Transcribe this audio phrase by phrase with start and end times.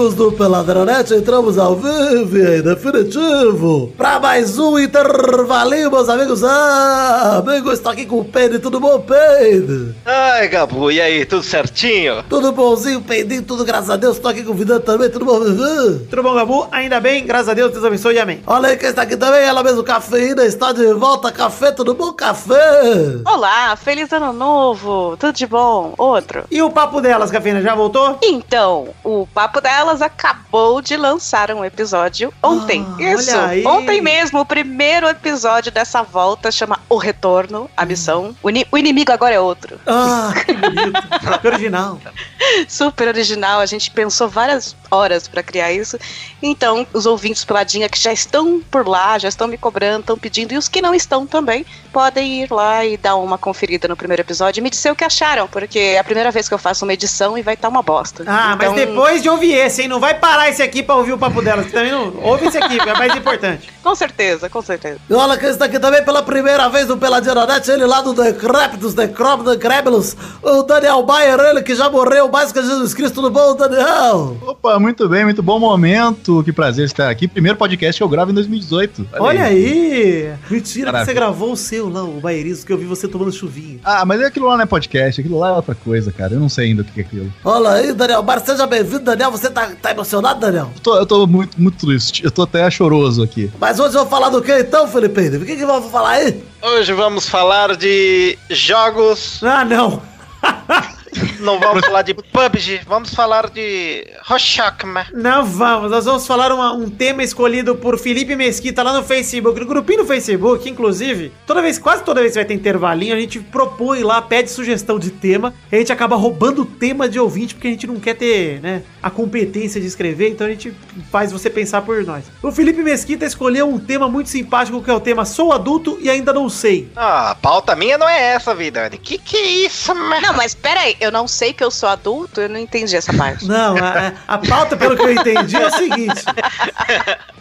[0.00, 6.42] amigos do Peladronete, entramos ao vivo e em definitivo para mais um intervalinho, meus amigos.
[6.42, 9.94] Ah, amigo, estou aqui com o Pedro, tudo bom, Pedro?
[10.06, 12.22] Ai, Gabu, e aí, tudo certinho?
[12.30, 14.16] Tudo bonzinho, Pedrinho, tudo graças a Deus.
[14.16, 16.06] Estou aqui convidando também, tudo bom, Vivi?
[16.08, 16.66] Tudo bom, Gabu?
[16.72, 18.42] Ainda bem, graças a Deus, Deus abençoe e amém.
[18.46, 21.30] Olha aí quem está aqui também, ela mesmo, Cafeína, está de volta.
[21.30, 23.20] Café, tudo bom, Café?
[23.26, 25.92] Olá, feliz ano novo, tudo de bom?
[25.98, 26.44] Outro.
[26.50, 28.18] E o papo delas, Cafeína, já voltou?
[28.22, 32.86] Então, o Papo Delas acabou de lançar um episódio ontem.
[32.98, 33.66] Ah, Isso, olha aí.
[33.66, 38.36] ontem mesmo, o primeiro episódio dessa volta chama O Retorno, a missão.
[38.42, 39.80] O, o inimigo agora é outro.
[39.86, 41.40] Ah, que bonito.
[41.40, 42.00] que original.
[42.68, 45.98] Super original, a gente pensou várias horas pra criar isso.
[46.42, 50.52] Então, os ouvintes peladinha que já estão por lá, já estão me cobrando, estão pedindo,
[50.52, 54.22] e os que não estão também, podem ir lá e dar uma conferida no primeiro
[54.22, 56.84] episódio e me dizer o que acharam, porque é a primeira vez que eu faço
[56.84, 58.24] uma edição e vai estar uma bosta.
[58.26, 59.88] Ah, mas Então, depois de ouvir esse, hein?
[59.88, 61.66] Não vai parar esse aqui pra ouvir o papo delas.
[61.66, 62.12] que Também não.
[62.22, 63.68] Ouve esse aqui, é mais importante.
[63.82, 64.98] Com certeza, com certeza.
[65.08, 68.92] E olha quem está aqui também pela primeira vez no Peladinonete, ele lá do Decrépitos,
[68.92, 73.56] Decrop, Decrébilos, o Daniel Bayer, ele que já morreu mais que Jesus Cristo, tudo bom,
[73.56, 74.36] Daniel?
[74.42, 76.42] Opa, muito bem, muito bom momento.
[76.44, 77.26] Que prazer estar aqui.
[77.26, 79.08] Primeiro podcast que eu gravo em 2018.
[79.18, 80.30] Olha aí.
[80.50, 83.80] Mentira que você gravou o seu lá, o baierismo, que eu vi você tomando chuvinha.
[83.82, 86.34] Ah, mas aquilo lá não é podcast, aquilo lá é outra coisa, cara.
[86.34, 87.32] Eu não sei ainda o que é aquilo.
[87.42, 89.30] Olha aí, Daniel Bayer, seja bem-vindo, Daniel.
[89.30, 90.70] Você tá, tá emocionado, Daniel?
[90.74, 92.24] Eu tô, eu tô muito, muito triste.
[92.24, 93.50] Eu tô até choroso aqui.
[93.58, 95.20] Mas hoje eu vou falar do que então, Felipe?
[95.36, 96.42] O que que vamos falar aí?
[96.62, 100.02] Hoje vamos falar de jogos, Ah, não.
[101.40, 105.06] não vamos falar de PUBG, vamos falar de Roshakma.
[105.12, 109.58] Não vamos, nós vamos falar uma- um tema escolhido por Felipe Mesquita lá no Facebook,
[109.58, 111.32] no grupinho no Facebook, inclusive.
[111.46, 114.98] Toda vez, quase toda vez que vai ter intervalinho, a gente propõe lá, pede sugestão
[114.98, 117.96] de tema, e a gente acaba roubando o tema de ouvinte, porque a gente não
[117.96, 120.72] quer ter, né, a competência de escrever, então a gente
[121.10, 122.24] faz você pensar por nós.
[122.42, 126.08] O Felipe Mesquita escolheu um tema muito simpático, que é o tema Sou adulto e
[126.10, 126.90] ainda não sei.
[126.96, 128.98] Ah, a pauta minha não é essa, Vidani.
[128.98, 130.20] Que que é isso, man?
[130.20, 133.46] Não, mas peraí, eu não sei que eu sou adulto, eu não entendi essa parte.
[133.46, 136.24] Não, a, a pauta, pelo que eu entendi, é o seguinte: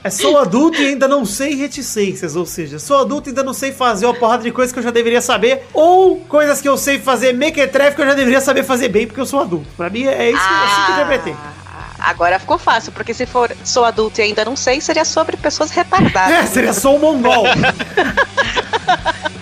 [0.03, 3.53] é sou adulto e ainda não sei reticências, ou seja, sou adulto e ainda não
[3.53, 6.77] sei fazer uma porrada de coisas que eu já deveria saber, ou coisas que eu
[6.77, 9.67] sei fazer mequetrefe que eu já deveria saber fazer bem porque eu sou adulto.
[9.75, 11.33] Pra mim é isso assim que eu interpretei.
[11.33, 11.59] Ah,
[12.01, 15.69] Agora ficou fácil, porque se for sou adulto e ainda não sei, seria sobre pessoas
[15.69, 16.29] retardadas.
[16.39, 17.43] É, seria só um mongol.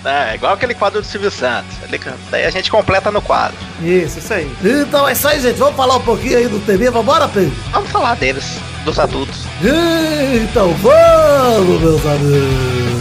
[0.04, 1.76] É, igual aquele quadro do Silvio Santos.
[1.82, 2.00] Ele-
[2.30, 3.56] Daí a gente completa no quadro.
[3.82, 4.50] Isso, isso aí.
[4.64, 5.56] Então é isso aí, gente.
[5.58, 6.90] Vamos falar um pouquinho aí do TV.
[6.90, 7.52] Vambora, Pedro?
[7.72, 9.40] Vamos falar deles, dos adultos.
[10.42, 12.97] Então vamos, meus amigos.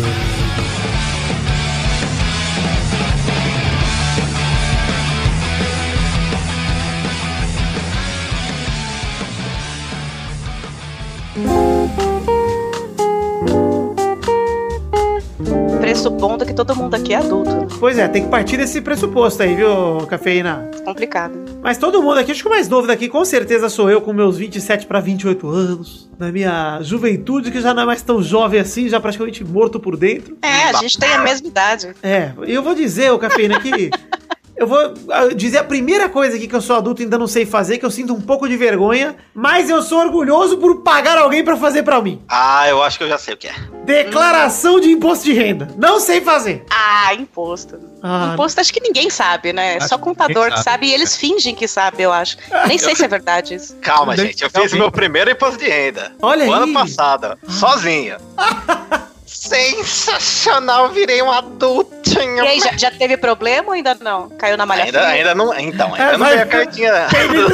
[16.07, 17.51] Pressupondo que todo mundo aqui é adulto.
[17.51, 17.67] né?
[17.81, 20.71] Pois é, tem que partir desse pressuposto aí, viu, cafeína?
[20.85, 21.37] Complicado.
[21.61, 24.13] Mas todo mundo aqui, acho que o mais novo daqui com certeza sou eu, com
[24.13, 26.09] meus 27 para 28 anos.
[26.17, 29.97] Na minha juventude, que já não é mais tão jovem assim, já praticamente morto por
[29.97, 30.37] dentro.
[30.41, 31.93] É, a gente tem a mesma idade.
[32.01, 33.89] É, e eu vou dizer, ô Cafeína, que.
[34.57, 37.27] Eu vou ah, dizer a primeira coisa aqui que eu sou adulto e ainda não
[37.27, 41.17] sei fazer, que eu sinto um pouco de vergonha, mas eu sou orgulhoso por pagar
[41.17, 42.21] alguém pra fazer pra mim.
[42.27, 43.53] Ah, eu acho que eu já sei o que é.
[43.85, 45.69] Declaração de imposto de renda.
[45.77, 46.65] Não sei fazer.
[46.71, 47.79] Ah, imposto.
[48.01, 49.75] Ah, imposto acho que ninguém sabe, né?
[49.75, 52.37] É Acho só contador que sabe e eles fingem que sabe, eu acho.
[52.67, 53.75] Nem sei se é verdade isso.
[53.81, 54.43] Calma, gente.
[54.43, 54.79] Eu fiz realmente.
[54.79, 56.11] meu primeiro imposto de renda.
[56.21, 56.63] Olha o aí.
[56.63, 58.17] ano passado, sozinho.
[59.39, 62.43] Sensacional, virei um adultinho.
[62.43, 64.29] E aí, já, já teve problema ou ainda não?
[64.29, 65.11] Caiu na malha Ainda, fina?
[65.11, 65.53] ainda não.
[65.59, 66.91] Então, ainda É, não vai- veio a cartinha.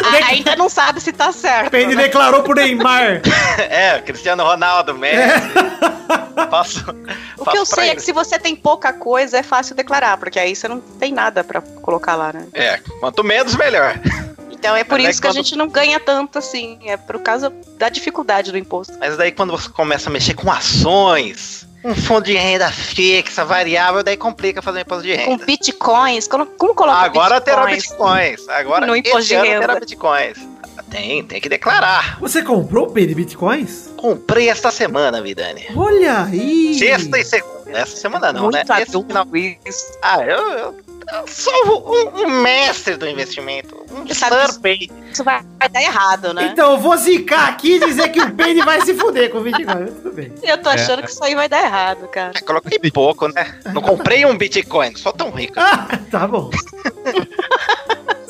[0.06, 1.72] Ah, ainda não sabe se tá certo.
[1.72, 2.04] Peide né?
[2.04, 3.22] declarou pro Neymar.
[3.70, 5.42] é, Cristiano Ronaldo, Messi.
[6.50, 6.86] Faço,
[7.38, 10.40] O que eu sei é que se você tem pouca coisa, é fácil declarar, porque
[10.40, 12.48] aí você não tem nada pra colocar lá, né?
[12.54, 14.00] É, quanto menos, melhor.
[14.52, 16.80] Então é por Mas é isso que a quando- gente não ganha tanto assim.
[16.86, 18.94] É por causa da dificuldade do imposto.
[19.00, 24.04] Mas daí quando você começa a mexer com ações, um fundo de renda fixa, variável,
[24.04, 25.46] daí complica fazer um imposto de Com renda.
[25.46, 28.38] bitcoins, como, como colocar Agora terá bitcoins?
[28.42, 28.50] bitcoins.
[28.50, 29.60] Agora No imposto de renda.
[29.62, 30.38] terá bitcoins.
[30.90, 32.20] Tem, tem que declarar.
[32.20, 33.90] Você comprou, Peide, bitcoins?
[33.98, 35.66] Comprei esta semana, Vidani.
[35.76, 36.76] Olha aí.
[36.78, 37.54] Sexta e segunda.
[37.72, 38.62] Essa semana não, Muito né?
[38.82, 39.28] Esse final-
[39.66, 39.98] isso.
[40.02, 40.76] Ah, eu, eu
[41.28, 43.86] sou um, um mestre do investimento.
[43.92, 44.36] Um sabe
[44.78, 46.50] que isso- vai, vai dar errado, né?
[46.52, 49.42] Então, eu vou zicar aqui e dizer que o Penny vai se fuder com o
[49.42, 49.86] Bitcoin.
[49.88, 50.34] Tudo bem.
[50.42, 52.32] Eu tô achando que isso aí vai dar errado, cara.
[52.36, 53.60] É, coloquei pouco, né?
[53.74, 55.54] Não comprei um Bitcoin, sou tão rico.
[55.58, 56.50] Ah, tá bom.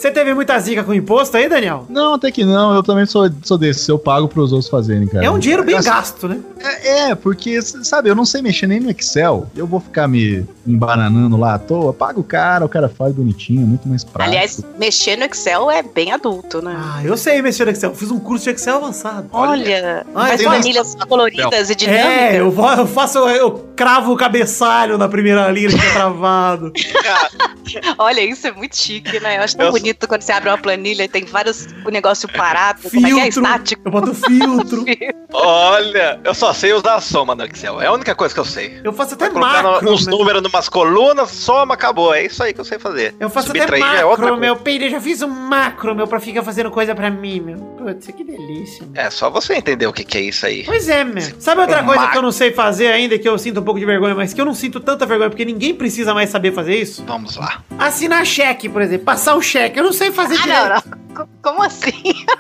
[0.04, 1.86] Você teve muita zica com imposto aí, Daniel?
[1.88, 2.76] Não, até que não.
[2.76, 3.90] Eu também sou, sou desse.
[3.90, 5.24] Eu pago pros outros fazerem, cara.
[5.24, 6.42] É um dinheiro bem Assim, gasto, né?
[6.60, 9.50] É, é, porque, sabe, eu não sei mexer nem no Excel.
[9.56, 11.94] Eu vou ficar me embananando lá à toa.
[11.94, 14.30] Paga o cara, o cara faz bonitinho, muito mais prático.
[14.30, 16.76] Aliás, mexer no Excel é bem adulto, né?
[16.78, 17.92] Ah, eu sei mexer no Excel.
[17.92, 19.30] Eu fiz um curso de Excel avançado.
[19.32, 22.12] Olha, Ah, faz planilhas coloridas e dinâmicas.
[22.12, 26.74] É, eu, vou, eu faço, eu cravo o cabeçalho na primeira linha que é travado.
[27.98, 29.38] Olha, isso é muito chique, né?
[29.38, 32.28] Eu acho tão Eu- bonito quando você abre uma planilha e tem vários o negócio
[32.30, 33.42] parado, como é que é Filtro.
[33.44, 33.82] estático.
[33.86, 34.86] Eu boto filtro.
[35.32, 37.82] Olha, eu só sei usar a soma no Excel.
[37.82, 38.80] É a única coisa que eu sei.
[38.84, 39.92] Eu faço até macro.
[39.92, 40.12] uns né?
[40.12, 42.14] números numas colunas, soma, acabou.
[42.14, 43.16] É isso aí que eu sei fazer.
[43.20, 44.54] Eu faço Subtrair até é outra macro, coisa.
[44.54, 44.56] meu.
[44.58, 47.58] Peide, eu já fiz um macro, meu, pra ficar fazendo coisa pra mim, meu.
[47.58, 49.02] Putz, que delícia, meu.
[49.02, 50.64] É só você entender o que, que é isso aí.
[50.64, 51.22] Pois é, meu.
[51.40, 52.12] Sabe outra Um coisa macro.
[52.12, 54.40] que eu não sei fazer ainda, que eu sinto um pouco de vergonha, mas que
[54.40, 57.04] eu não sinto tanta vergonha, porque ninguém precisa mais saber fazer isso?
[57.06, 57.62] Vamos lá.
[57.78, 59.06] Assinar cheque, por exemplo.
[59.06, 59.80] Passar o cheque.
[59.84, 60.64] Eu não sei fazer Ah, direito.
[60.64, 61.04] não, não.
[61.14, 61.92] Co- Como assim?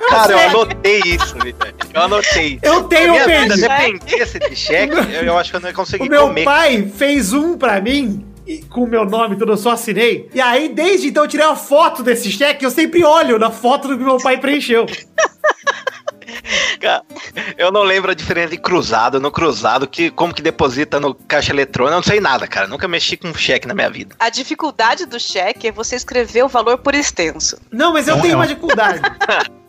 [0.10, 1.74] Cara, eu anotei isso, Vitor.
[1.94, 2.57] Eu anotei.
[2.63, 4.00] Eu tenho, Minha vida, Peide.
[4.00, 6.45] dependesse de cheque, eu, eu acho que eu não ia conseguir O meu comer.
[6.45, 10.30] pai fez um pra mim, e- com o meu nome, tudo, eu só assinei.
[10.34, 13.89] E aí, desde então, eu tirei uma foto desse cheque, eu sempre olho na foto
[13.89, 14.86] do que meu pai preencheu.
[16.84, 17.02] Cara,
[17.58, 21.54] Eu não lembro a diferença de cruzado no cruzado, que, como que deposita no caixa
[21.54, 22.68] eletrônico, eu não sei nada, cara.
[22.68, 24.16] Nunca mexi com cheque na minha vida.
[24.20, 27.58] A dificuldade do cheque é você escrever o valor por extenso.
[27.72, 29.00] Não, mas eu Não, tenho é uma um- dificuldade.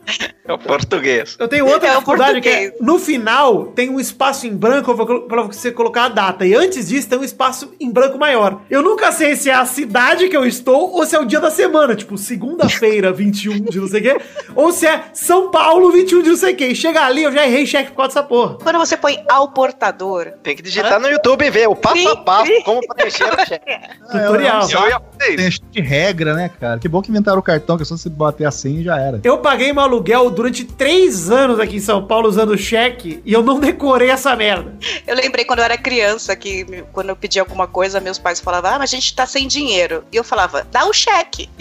[0.47, 1.37] É o português.
[1.39, 4.95] Eu tenho outra É dificuldade que é, no final tem um espaço em branco
[5.27, 6.45] pra você colocar a data.
[6.45, 8.61] E antes disso tem um espaço em branco maior.
[8.69, 11.41] Eu nunca sei se é a cidade que eu estou ou se é o dia
[11.41, 11.95] da semana.
[11.95, 14.21] Tipo, segunda-feira, 21 de não sei o quê.
[14.55, 16.67] Ou se é São Paulo, 21 de não sei o quê.
[16.67, 18.59] E chega ali, eu já errei cheque por causa dessa porra.
[18.63, 22.17] Quando você põe ao portador, Tem que digitar no YouTube e ver o passo a
[22.17, 22.63] passo sim.
[22.63, 23.65] como preencher o cheque.
[24.11, 24.69] Tutorial.
[24.71, 25.01] Eu ia
[25.37, 26.79] Tem de regra, né, cara?
[26.79, 28.99] Que bom que inventaram o cartão, que é só você bater a senha e já
[28.99, 29.21] era.
[29.25, 33.43] Eu paguei meu aluguel durante três anos aqui em São Paulo usando cheque e eu
[33.43, 34.75] não decorei essa merda.
[35.07, 38.41] eu lembrei quando eu era criança que me- quando eu pedia alguma coisa, meus pais
[38.41, 40.05] falavam: Ah, mas a gente tá sem dinheiro.
[40.13, 41.49] E eu falava: Dá o cheque.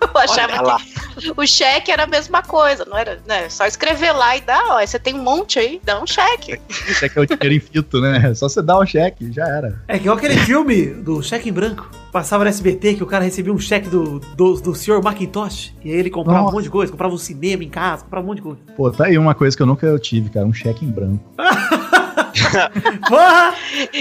[0.00, 0.78] eu achava Olha lá.
[1.16, 3.48] que o cheque era a mesma coisa, não era, né?
[3.48, 6.60] Só escrever lá e dar, ó, você tem um monte aí, dá um cheque.
[6.70, 8.32] Cheque é o dinheiro em fito, né?
[8.34, 9.82] Só você dá o cheque, já era.
[9.88, 11.88] É igual aquele filme do cheque em branco.
[12.16, 15.74] Passava no SBT que o cara recebia um cheque do, do, do senhor Macintosh.
[15.84, 16.50] E aí ele comprava Nossa.
[16.50, 18.58] um monte de coisa, comprava um cinema em casa, comprava um monte de coisa.
[18.74, 20.46] Pô, tá aí uma coisa que eu nunca tive, cara.
[20.46, 21.22] Um cheque em branco.
[23.08, 23.54] Porra!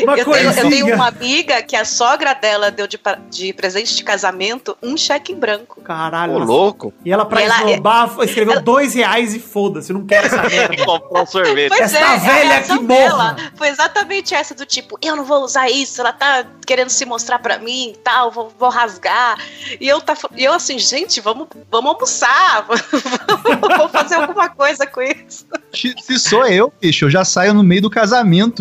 [0.04, 3.96] Uma eu, tenho, eu tenho uma amiga que a sogra dela deu de, de presente
[3.96, 5.82] de casamento um cheque em branco.
[5.82, 6.34] Caralho.
[6.34, 6.94] Ô, louco.
[7.04, 10.86] E ela, pra E ela- esnobar, escreveu dois reais e foda-se, não quero essa merda.
[10.86, 11.74] Comprou um sorvete.
[11.82, 13.36] Essa a velha reação que morra.
[13.56, 17.40] Foi exatamente essa do tipo, eu não vou usar isso, ela tá querendo se mostrar
[17.40, 19.38] pra mim e tal, vou, vou rasgar.
[19.80, 22.66] E eu, tá, e eu assim, gente, vamos, vamos almoçar,
[23.70, 25.46] vamos fazer alguma coisa com isso.
[25.74, 28.05] Se se sou eu, bicho, eu já saio no meio do casamento,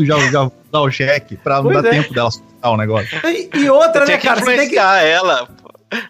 [0.05, 1.91] já, já vou dar o cheque, pra não Pois dar é.
[1.91, 3.21] tempo dela soltar o negócio.
[3.29, 4.41] E, e outra, né, cara?
[4.41, 4.79] Você tem que.
[4.79, 5.49] ela.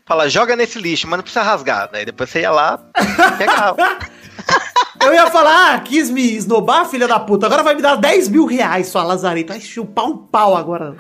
[0.07, 1.91] Fala, joga nesse lixo, mas não precisa rasgar.
[1.93, 2.79] Daí depois você ia lá,
[3.37, 3.99] pegava.
[5.03, 7.45] Eu ia falar, ah, quis me esnobar, filha da puta.
[7.47, 9.53] Agora vai me dar 10 mil reais, sua lazareta.
[9.53, 10.97] Vai chupar um pau agora.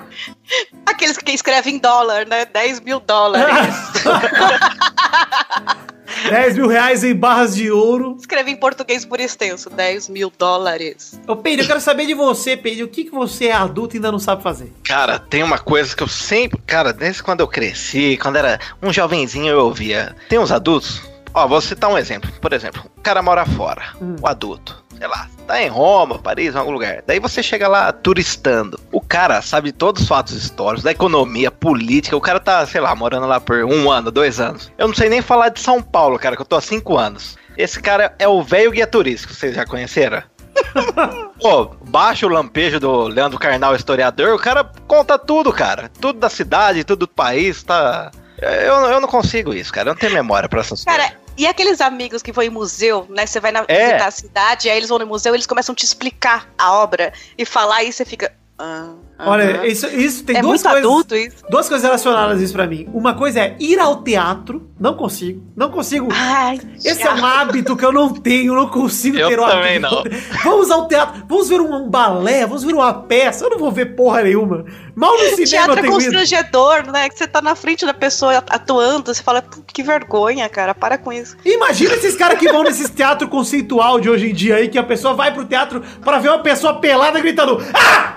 [0.86, 2.44] Aqueles que escrevem em dólar, né?
[2.46, 3.74] 10 mil dólares.
[6.28, 8.16] 10 mil reais em barras de ouro.
[8.18, 11.18] Escreve em português por extenso, 10 mil dólares.
[11.26, 12.86] Ô, Pedro, eu quero saber de você, Pedro.
[12.86, 14.72] O que, que você é adulto e ainda não sabe fazer?
[14.84, 16.58] Cara, tem uma coisa que eu sempre.
[16.66, 20.14] Cara, desde quando eu cresci, quando era um jovenzinho, eu ouvia.
[20.28, 21.02] Tem uns adultos.
[21.34, 22.30] Ó, vou citar um exemplo.
[22.40, 24.14] Por exemplo, o cara mora fora, Hum.
[24.22, 24.83] o adulto.
[24.98, 27.02] Sei lá, tá em Roma, Paris, em algum lugar.
[27.06, 28.78] Daí você chega lá turistando.
[28.92, 32.16] O cara sabe todos os fatos históricos, da economia, política.
[32.16, 34.72] O cara tá, sei lá, morando lá por um ano, dois anos.
[34.78, 37.36] Eu não sei nem falar de São Paulo, cara, que eu tô há cinco anos.
[37.56, 40.22] Esse cara é o velho guia turístico, vocês já conheceram?
[41.40, 45.90] Pô, baixa o lampejo do Leandro Carnal, historiador, o cara conta tudo, cara.
[46.00, 48.10] Tudo da cidade, tudo do país, tá.
[48.40, 49.90] Eu, eu não consigo isso, cara.
[49.90, 51.02] Eu não tenho memória pra essas coisas.
[51.02, 53.26] Cara, e aqueles amigos que vão em museu, né?
[53.26, 53.86] Você vai na, É.
[53.86, 57.12] visitar a cidade, aí eles vão no museu, eles começam a te explicar a obra
[57.36, 58.32] e falar, e você fica.
[58.56, 60.84] Ah, Olha, isso, isso tem é duas muito coisas.
[60.90, 61.36] adulto isso.
[61.50, 62.88] Duas coisas relacionadas a isso pra mim.
[62.92, 64.70] Uma coisa é ir ao teatro.
[64.78, 65.42] Não consigo.
[65.56, 66.08] Não consigo.
[66.12, 69.84] Ai, Esse é um hábito que eu não tenho, não consigo Eu ter o também
[69.84, 70.04] hábito.
[70.44, 73.44] Vamos ao teatro, vamos ver um, um balé, vamos ver uma peça.
[73.44, 74.64] Eu não vou ver porra nenhuma.
[74.96, 76.02] Mal no cinema Teatro eu é tenho ido.
[76.02, 77.08] constrangedor, né?
[77.08, 80.96] Que você tá na frente da pessoa atuando, você fala, "Pô, que vergonha, cara, para
[80.98, 81.36] com isso.
[81.44, 84.84] Imagina esses caras que vão nesses teatro conceitual de hoje em dia aí, que a
[84.84, 88.14] pessoa vai pro teatro pra ver uma pessoa pelada gritando "Ah!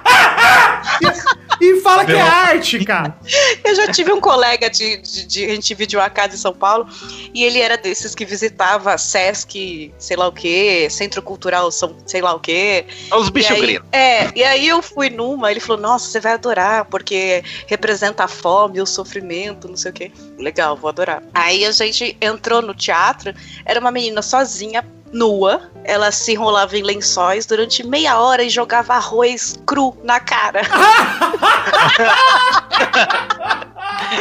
[0.84, 1.00] Ah!
[1.06, 3.18] Ah!" e, e fala que é arte, cara.
[3.64, 6.54] Eu já tive um colega de, de, de- A gente dividiu a casa em São
[6.54, 6.88] Paulo
[7.34, 12.22] e ele era desses que visitava Sesc, sei lá o quê, Centro Cultural, São, sei
[12.22, 12.86] lá o quê.
[13.12, 13.88] Os E bichos grilos.
[13.92, 18.28] É, e aí eu fui numa, ele falou, nossa, você vai adorar, porque representa a
[18.28, 20.12] fome, o sofrimento, não sei o quê.
[20.38, 21.24] Legal, vou adorar.
[21.34, 23.34] Aí a gente entrou no teatro,
[23.66, 28.94] era uma menina sozinha, nua, ela se enrolava em lençóis durante meia hora e jogava
[28.94, 30.62] arroz cru na cara.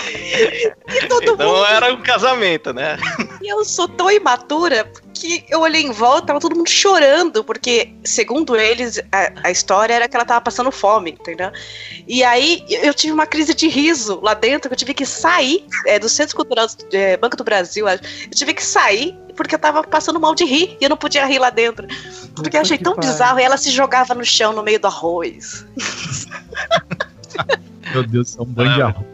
[0.00, 2.97] e Então mundo era um casamento, né?
[3.43, 7.92] e eu sou tão imatura que eu olhei em volta, tava todo mundo chorando, porque,
[8.04, 11.50] segundo eles, a, a história era que ela tava passando fome, entendeu?
[12.06, 15.64] E aí eu tive uma crise de riso lá dentro, que eu tive que sair
[15.87, 18.02] é, do Centro Cultural é, Banco do Brasil, acho.
[18.25, 21.25] eu tive que sair porque eu tava passando mal de rir e eu não podia
[21.26, 21.87] rir lá dentro.
[22.35, 25.66] Porque eu achei tão bizarro e ela se jogava no chão no meio do arroz.
[27.92, 29.06] Meu Deus, é um banho de arroz.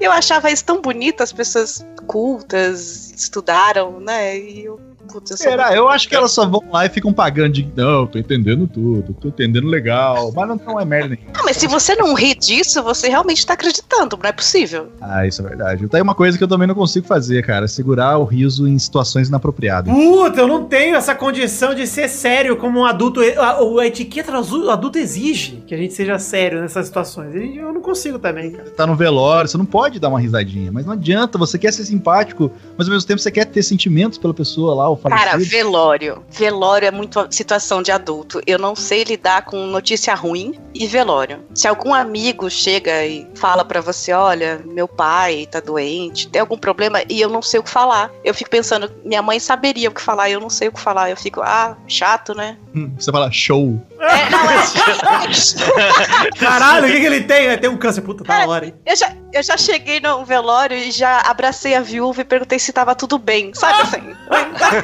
[0.00, 4.38] eu achava isso tão bonito, as pessoas cultas, estudaram, né?
[4.38, 4.80] E eu,
[5.24, 5.74] Será?
[5.74, 7.68] Eu acho que elas só vão lá e ficam pagando de.
[7.76, 10.32] Não, tô entendendo tudo, tô entendendo legal.
[10.34, 11.32] Mas não, não é merda nenhuma.
[11.34, 14.88] Ah, mas se você não ri disso, você realmente tá acreditando, não é possível.
[15.00, 15.88] Ah, isso é verdade.
[15.88, 19.28] Tem uma coisa que eu também não consigo fazer, cara: segurar o riso em situações
[19.28, 19.92] inapropriadas.
[19.92, 23.20] Puta, eu não tenho essa condição de ser sério como um adulto.
[23.20, 27.34] A, a etiqueta do adulto exige que a gente seja sério nessas situações.
[27.34, 28.66] Eu não consigo também, cara.
[28.66, 31.72] Você tá no velório, você não pode dar uma risadinha, mas não adianta, você quer
[31.72, 35.32] ser simpático, mas ao mesmo tempo você quer ter sentimentos pela pessoa lá, o Cara,
[35.32, 35.50] falecido.
[35.56, 36.24] velório.
[36.30, 38.40] Velório é muito situação de adulto.
[38.46, 41.44] Eu não sei lidar com notícia ruim e velório.
[41.54, 46.58] Se algum amigo chega e fala pra você, olha, meu pai tá doente, tem algum
[46.58, 48.10] problema e eu não sei o que falar.
[48.24, 50.80] Eu fico pensando, minha mãe saberia o que falar e eu não sei o que
[50.80, 51.10] falar.
[51.10, 52.56] Eu fico, ah, chato, né?
[52.74, 53.80] Hum, Você fala show.
[53.98, 54.56] É, não, é.
[56.38, 57.46] Caralho, o que, que ele tem?
[57.48, 58.02] É, Tem um câncer.
[58.02, 58.74] Puta, tá na hora, hein?
[58.84, 62.72] Eu já, eu já cheguei no velório e já abracei a viúva e perguntei se
[62.72, 63.52] tava tudo bem.
[63.54, 64.16] Sabe assim?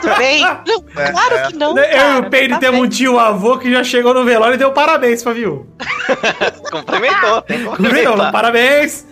[0.03, 0.43] Tudo bem?
[0.67, 0.83] Não,
[1.13, 1.79] claro que não.
[1.79, 4.55] eu cara, e o Peide tá temos um tio avô que já chegou no velório
[4.55, 5.33] e deu parabéns pra.
[6.71, 7.43] Complementou,
[7.77, 8.33] complementar.
[8.33, 9.07] parabéns.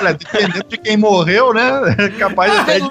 [0.00, 1.96] Olha, dependendo de quem morreu, né?
[1.98, 2.90] É capaz até de.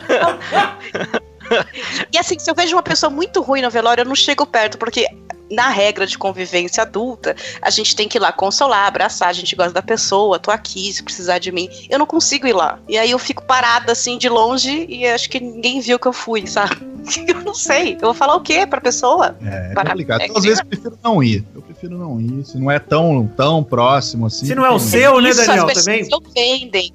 [2.11, 4.77] E assim, se eu vejo uma pessoa muito ruim no velório, eu não chego perto,
[4.77, 5.05] porque
[5.51, 9.55] na regra de convivência adulta, a gente tem que ir lá consolar, abraçar, a gente
[9.55, 11.69] gosta da pessoa, tô aqui, se precisar de mim.
[11.89, 12.79] Eu não consigo ir lá.
[12.87, 16.13] E aí eu fico parada assim de longe e acho que ninguém viu que eu
[16.13, 16.89] fui, sabe?
[17.27, 17.93] Eu não sei.
[17.95, 19.35] Eu vou falar o quê pra pessoa?
[19.43, 20.21] É, é Para- complicado.
[20.21, 21.43] é Então, às vezes eu prefiro não ir.
[21.55, 22.45] Eu prefiro não ir.
[22.45, 24.45] Se não é tão, tão próximo assim.
[24.45, 26.03] Se não é o seu, né, Isso, Daniel, as pessoas também?
[26.05, 26.93] se ofendem.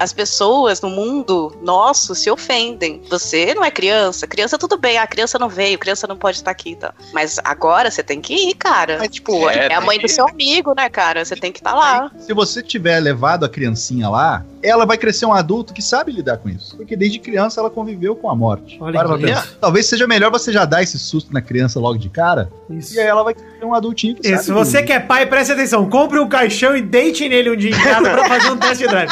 [0.00, 3.00] As pessoas no mundo nosso se ofendem.
[3.08, 4.26] Você não é criança.
[4.26, 4.98] Criança, tudo bem.
[4.98, 6.70] A criança não veio, criança não pode estar aqui.
[6.70, 6.90] Então.
[7.12, 8.98] Mas agora você tem que ir, cara.
[8.98, 11.24] Mas, tipo, é, é, a tem mãe do seu amigo, né, cara?
[11.24, 12.10] Você tem que estar lá.
[12.18, 16.38] Se você tiver levado a criancinha lá, ela vai crescer um adulto que sabe lidar
[16.38, 16.76] com isso.
[16.76, 18.78] Porque desde criança ela conviveu com a morte.
[18.80, 19.56] Olha que.
[19.60, 22.50] Talvez seja melhor você já dar esse susto na criança logo de cara.
[22.70, 22.94] Isso.
[22.94, 24.44] E aí ela vai ser um adultinho que Isso, sabe.
[24.44, 25.88] se você que é pai, preste atenção.
[25.88, 29.10] Compre um caixão e deite nele um dia em casa pra fazer um test drive.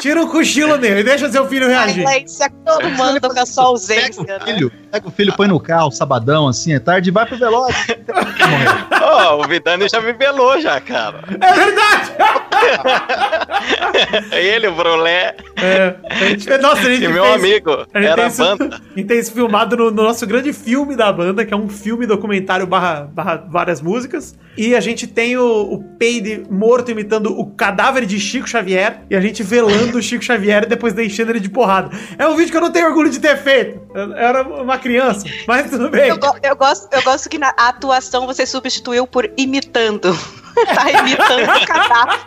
[0.00, 2.02] Tira um cochilo nele e deixa seu filho A reagir.
[2.02, 4.24] Inglês, todo mundo com a sua ausência.
[4.24, 4.52] Pega o né?
[4.52, 7.74] filho, pega o filho, põe no carro, sabadão, assim, é tarde, e vai pro velório.
[9.02, 11.22] Ó, o Vidani já me belou já, cara.
[11.40, 12.12] É verdade!
[14.32, 17.70] Ele, o Brulé É, a gente, nossa, a gente e meu fez- amigo.
[17.92, 18.64] A gente, Era tem a isso, banda.
[18.76, 21.68] a gente tem isso filmado no, no nosso grande filme da banda, que é um
[21.68, 24.34] filme documentário barra, barra várias músicas.
[24.56, 29.02] E a gente tem o, o Peide morto imitando o cadáver de Chico Xavier.
[29.08, 31.90] E a gente velando o Chico Xavier e depois deixando ele de porrada.
[32.18, 33.80] É um vídeo que eu não tenho orgulho de ter feito.
[33.94, 36.08] Eu, eu era uma criança, mas tudo bem.
[36.08, 40.16] Eu, go- eu gosto, eu gosto que na atuação você substituiu por imitando.
[40.74, 42.20] tá imitando o cadáver.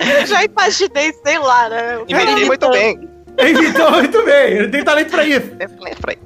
[0.20, 2.04] eu já imaginei, sei lá, né?
[2.08, 3.11] Imitei muito bem.
[3.48, 5.50] Imitou muito bem, ele tem talento pra isso.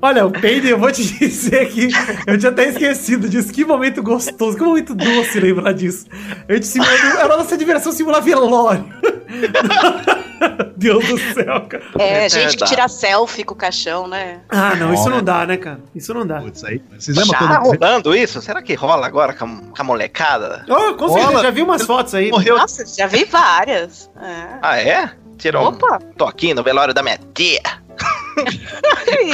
[0.03, 1.89] Olha, o Peide, eu vou te dizer que
[2.27, 3.53] eu tinha até esquecido disso.
[3.53, 6.07] Que momento gostoso, que momento doce lembrar disso.
[6.49, 6.79] A gente
[7.19, 8.85] era a nossa diversão simular velório.
[10.77, 11.83] Deus do céu, cara.
[11.99, 12.71] É, É gente que verdade.
[12.71, 14.41] tira selfie com o caixão, né?
[14.49, 15.81] Ah, não, isso não dá, né, cara?
[15.95, 16.41] Isso não dá.
[16.41, 16.83] Putz, aí.
[16.99, 18.43] Vocês lembram Tá quando rolando isso?
[18.43, 20.65] Será que rola agora com a, com a molecada?
[20.69, 22.31] Oh, com certeza, já vi umas fotos aí.
[22.31, 22.59] morreu?
[22.59, 24.11] Nossa, já vi várias.
[24.21, 24.47] É.
[24.61, 25.11] Ah, é?
[25.39, 25.99] Tirou um Opa!
[26.17, 27.61] toquinho no velório da minha tia.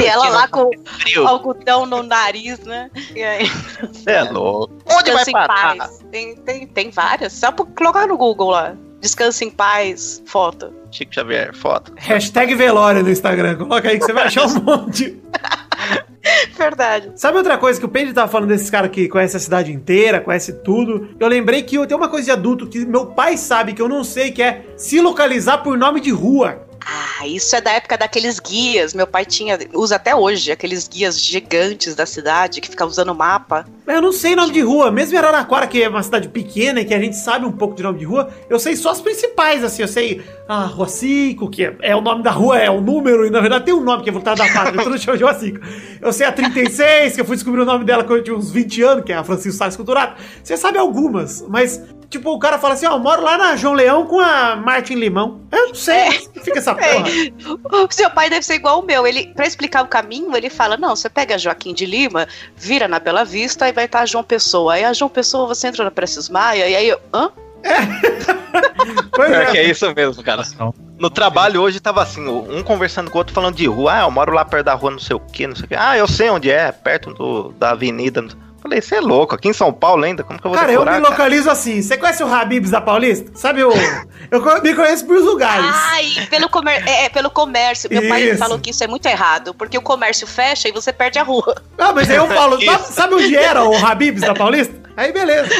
[0.01, 1.27] E ela lá com Frio.
[1.27, 2.89] algodão no nariz, né?
[3.17, 3.51] E aí,
[4.07, 4.73] É louco.
[4.87, 5.89] Onde vai descansa em parar?
[6.11, 7.33] Tem, tem, tem várias.
[7.33, 8.77] Só colocar no Google lá.
[9.03, 10.73] Descansa em paz, foto.
[10.93, 11.93] Chico Xavier, foto.
[11.97, 13.57] Hashtag velório no Instagram.
[13.57, 15.21] Coloca aí que você vai achar um monte.
[16.57, 17.11] Verdade.
[17.17, 20.21] Sabe outra coisa que o Pedro tava falando desses caras que conhece a cidade inteira,
[20.21, 21.09] conhece tudo?
[21.19, 23.89] Eu lembrei que eu tenho uma coisa de adulto que meu pai sabe que eu
[23.89, 26.65] não sei, que é se localizar por nome de rua.
[26.85, 28.93] Ah, isso é da época daqueles guias.
[28.95, 33.65] Meu pai tinha, usa até hoje, aqueles guias gigantes da cidade que ficam usando mapa.
[33.87, 34.91] Eu não sei nome de rua.
[34.91, 37.75] Mesmo em Araraquara, que é uma cidade pequena e que a gente sabe um pouco
[37.75, 39.83] de nome de rua, eu sei só as principais, assim.
[39.83, 43.27] Eu sei a Rua 5, que é, é o nome da rua, é o número,
[43.27, 45.35] e na verdade tem um nome que é voltado da pátria, todo chama de Rua
[45.35, 45.61] 5.
[46.01, 48.51] Eu sei a 36, que eu fui descobrir o nome dela quando eu tinha uns
[48.51, 50.21] 20 anos, que é a Francisco Salles Culturato.
[50.43, 51.81] Você sabe algumas, mas...
[52.13, 54.97] Tipo, o cara fala assim, ó, eu moro lá na João Leão com a Martin
[54.97, 55.41] Limão.
[55.51, 56.11] Eu não sei,
[56.45, 57.09] fica essa porra.
[57.73, 59.07] O seu pai deve ser igual o meu.
[59.07, 62.99] Ele, para explicar o caminho, ele fala: não, você pega Joaquim de Lima, vira na
[62.99, 64.75] Bela Vista e vai estar João Pessoa.
[64.75, 67.01] Aí a João Pessoa você entra na Prestes Maia, e aí eu.
[67.15, 67.33] Hã?
[69.13, 69.65] Pois Pior que é.
[69.65, 70.43] é isso mesmo, cara.
[70.99, 73.95] No trabalho hoje tava assim, um conversando com o outro falando de rua.
[73.95, 75.75] Ah, eu moro lá perto da rua, não sei o que, não sei o que.
[75.75, 78.25] Ah, eu sei onde é, perto do, da avenida.
[78.63, 80.79] Falei, você é louco, aqui em São Paulo ainda, como que eu vou Cara, eu
[80.79, 81.11] decorar, me cara?
[81.11, 81.83] localizo assim.
[81.83, 83.29] Você conhece o Habibs da Paulista?
[83.35, 83.73] Sabe o.
[84.31, 85.67] Eu me conheço por lugares.
[85.69, 87.91] Ai, pelo, comer é, é, pelo comércio.
[87.93, 88.39] Meu pai Isso.
[88.39, 91.61] falou que isso é muito errado, porque o comércio fecha e você perde a rua.
[91.77, 94.75] Ah, mas aí eu falo, sabe, onde era o Habibs da Paulista?
[94.97, 95.51] Aí beleza.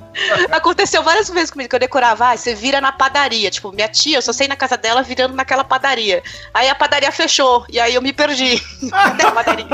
[0.50, 3.50] Aconteceu várias vezes comigo que eu decorava, ah, você vira na padaria.
[3.50, 6.22] Tipo, minha tia, eu só sei na casa dela virando naquela padaria.
[6.54, 9.66] Aí a padaria fechou, e aí eu me perdi na padaria.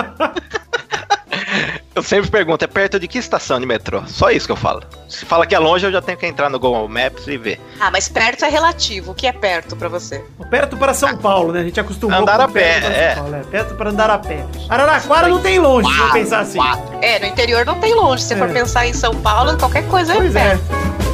[1.95, 4.03] Eu sempre pergunto, é perto de que estação de metrô?
[4.07, 4.83] Só isso que eu falo.
[5.09, 7.61] Se fala que é longe, eu já tenho que entrar no Google Maps e ver.
[7.81, 9.13] Ah, mas perto é relativo.
[9.13, 10.23] O que é perto pra você?
[10.51, 11.61] Perto para São Paulo, né?
[11.61, 13.15] A gente acostumou Andar com a pé, perto para é.
[13.15, 13.41] São Paulo, é.
[13.45, 14.45] Perto para andar a pé.
[14.69, 16.59] Araraquara não tem longe, se eu pensar assim.
[17.03, 18.23] É, no interior não tem longe.
[18.23, 18.37] Se É.
[18.37, 20.45] for pensar em São Paulo, qualquer coisa Pois é é.
[20.51, 20.63] perto.
[20.73, 21.08] É.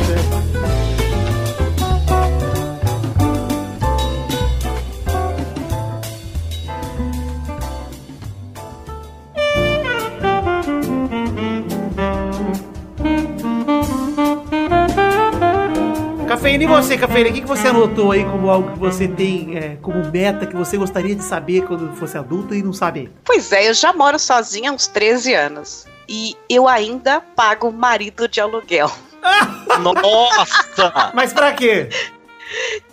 [16.58, 17.30] Cafeína, e você, Cafeína?
[17.30, 20.54] O que que você anotou aí como algo que você tem é, como meta que
[20.54, 23.10] você gostaria de saber quando fosse adulto e não sabe?
[23.24, 25.86] Pois é, eu já moro sozinha há uns 13 anos.
[26.08, 28.90] E eu ainda pago marido de aluguel.
[29.82, 31.10] Nossa!
[31.14, 31.88] Mas pra quê?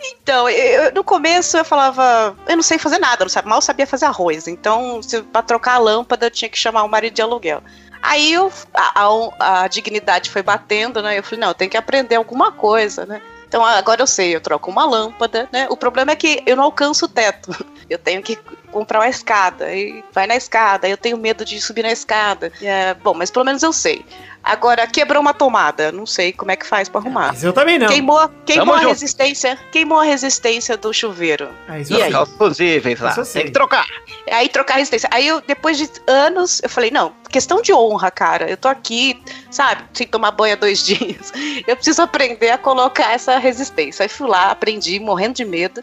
[0.00, 3.86] Então, eu- no começo eu falava, eu não sei fazer nada, não sabe, mal sabia
[3.86, 4.48] fazer arroz.
[4.48, 7.62] Então, se, pra trocar a lâmpada, eu tinha que chamar o marido de aluguel.
[8.02, 11.16] Aí eu, a, a- a dignidade foi batendo, né?
[11.18, 13.22] Eu falei, não, eu tenho que aprender alguma coisa, né?
[13.52, 15.66] Então agora eu sei, eu troco uma lâmpada, né?
[15.68, 17.54] O problema é que eu não alcanço o teto.
[17.90, 18.36] Eu tenho que
[18.70, 19.70] comprar uma escada.
[19.74, 22.50] E vai na escada, eu tenho medo de subir na escada.
[22.62, 24.02] É, bom, mas pelo menos eu sei.
[24.42, 27.28] Agora, quebrou uma tomada, não sei como é que faz pra arrumar.
[27.28, 27.86] Mas eu também não.
[27.88, 28.88] Queimou, queimou Tamo a junto.
[28.88, 31.48] resistência, queimou a resistência do chuveiro.
[31.68, 32.12] Ah, isso E aí?
[32.36, 33.10] fusíveis lá.
[33.12, 33.32] Isso.
[33.32, 33.86] Tem que trocar.
[34.30, 35.08] Aí trocar a resistência.
[35.12, 38.50] Aí eu, depois de anos, eu falei, não, questão de honra, cara.
[38.50, 41.32] Eu tô aqui, sabe, sem tomar banho há dois dias.
[41.66, 44.02] Eu preciso aprender a colocar essa resistência.
[44.02, 45.82] Aí fui lá, aprendi, morrendo de medo.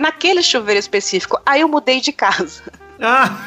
[0.00, 2.62] Naquele chuveiro específico, aí eu mudei de casa.
[3.00, 3.38] Ah,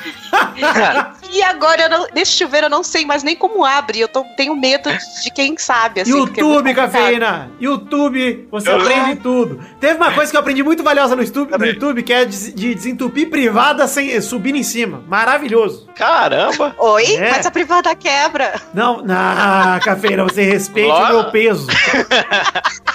[1.31, 3.99] E agora, eu não- nesse chuveiro, eu não sei mais nem como abre.
[3.99, 4.89] Eu tô- tenho medo
[5.23, 6.11] de quem sabe, assim.
[6.11, 6.91] é YouTube, complicado.
[6.91, 7.51] cafeína!
[7.59, 9.59] YouTube, você Eu- aprende tudo.
[9.79, 11.65] Teve uma coisa que eu aprendi muito valiosa no YouTube, no.
[11.65, 15.03] YouTube que é de, de desentupir privada sem subir em cima.
[15.07, 15.87] Maravilhoso.
[15.95, 16.75] Caramba!
[16.77, 17.15] Oi?
[17.15, 17.31] É.
[17.31, 18.59] Mas a privada quebra.
[18.73, 21.03] Não, na cafeína, você respeite Ó.
[21.03, 21.67] o meu peso.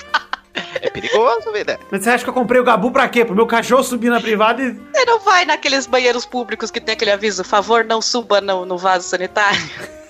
[0.81, 1.79] É perigoso, vida.
[1.91, 3.25] Mas você acha que eu comprei o Gabu pra quê?
[3.25, 4.73] Pro meu cachorro subir na privada e.
[4.93, 8.77] Você não vai naqueles banheiros públicos que tem aquele aviso, favor, não suba no, no
[8.79, 9.61] vaso sanitário.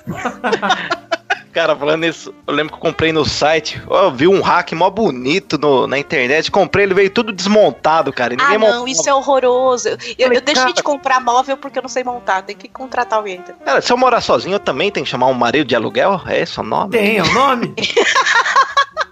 [1.53, 3.81] Cara, falando isso, eu lembro que eu comprei no site.
[3.89, 6.51] ó, Eu vi um hack mó bonito no- na internet.
[6.51, 8.35] Comprei, ele veio tudo desmontado, cara.
[8.35, 8.91] e Ah, não, montava.
[8.91, 9.89] isso é horroroso.
[9.89, 9.97] Eu,
[10.35, 12.43] eu deixei cara- de comprar móvel porque eu não sei montar.
[12.43, 13.43] Tem que contratar alguém.
[13.65, 16.21] Cara, se eu morar sozinho, eu também tenho que chamar um marido de aluguel?
[16.27, 16.91] É esse o nome?
[16.91, 17.75] Tem, é o nome?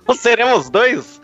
[0.06, 1.20] Ou seremos dois?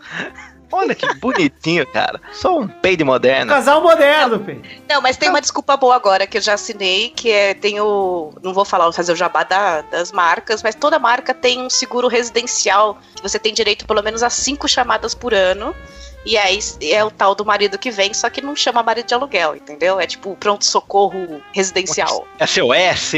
[0.73, 2.21] Olha que bonitinho, cara.
[2.31, 3.51] Sou um peido moderno.
[3.51, 4.57] Casal moderno, Pê.
[4.89, 8.33] Não, mas tem uma desculpa boa agora que eu já assinei, que é tem o.
[8.41, 12.07] Não vou falar, fazer o jabá da- das marcas, mas toda marca tem um seguro
[12.07, 15.75] residencial que você tem direito pelo menos a cinco chamadas por ano.
[16.25, 19.13] E aí é o tal do marido que vem, só que não chama marido de
[19.13, 19.99] aluguel, entendeu?
[19.99, 22.25] É tipo pronto-socorro residencial.
[22.39, 23.11] SOS.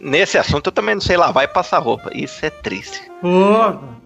[0.00, 2.10] Nesse assunto eu também não sei lavar e passar roupa.
[2.14, 3.00] Isso é triste.
[3.20, 3.28] Pô,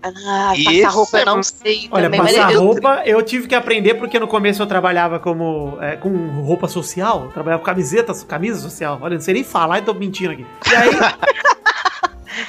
[0.03, 2.21] Ah, Isso passar roupa é eu não sei Olha, também.
[2.21, 6.09] passar eu- roupa eu tive que aprender porque no começo eu trabalhava como é, com
[6.43, 8.99] roupa social, eu trabalhava com camiseta, camisa social.
[9.01, 10.47] Olha, não sei nem falar e tô mentindo aqui.
[10.71, 10.91] E aí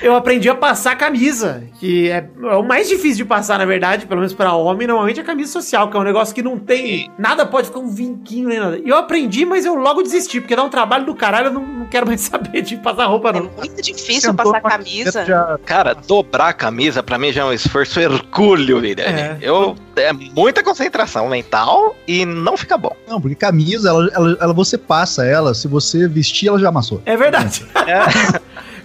[0.01, 4.05] eu aprendi a passar camisa, que é, é o mais difícil de passar, na verdade,
[4.05, 6.57] pelo menos pra homem, normalmente é a camisa social, que é um negócio que não
[6.57, 8.77] tem nada, pode ficar um vinquinho nem nada.
[8.83, 11.65] E eu aprendi, mas eu logo desisti, porque dá um trabalho do caralho, eu não,
[11.65, 13.49] não quero mais saber de passar roupa É não.
[13.57, 15.25] muito difícil Sentou passar camisa.
[15.25, 19.19] Já, Cara, dobrar a camisa pra mim já é um esforço hercúleo, Liliane.
[19.21, 19.37] É.
[19.41, 22.95] Eu é muita concentração mental e não fica bom.
[23.07, 27.01] não, porque camisa, ela, ela, ela- você passa ela, se você vestir, ela já amassou.
[27.05, 27.65] É verdade.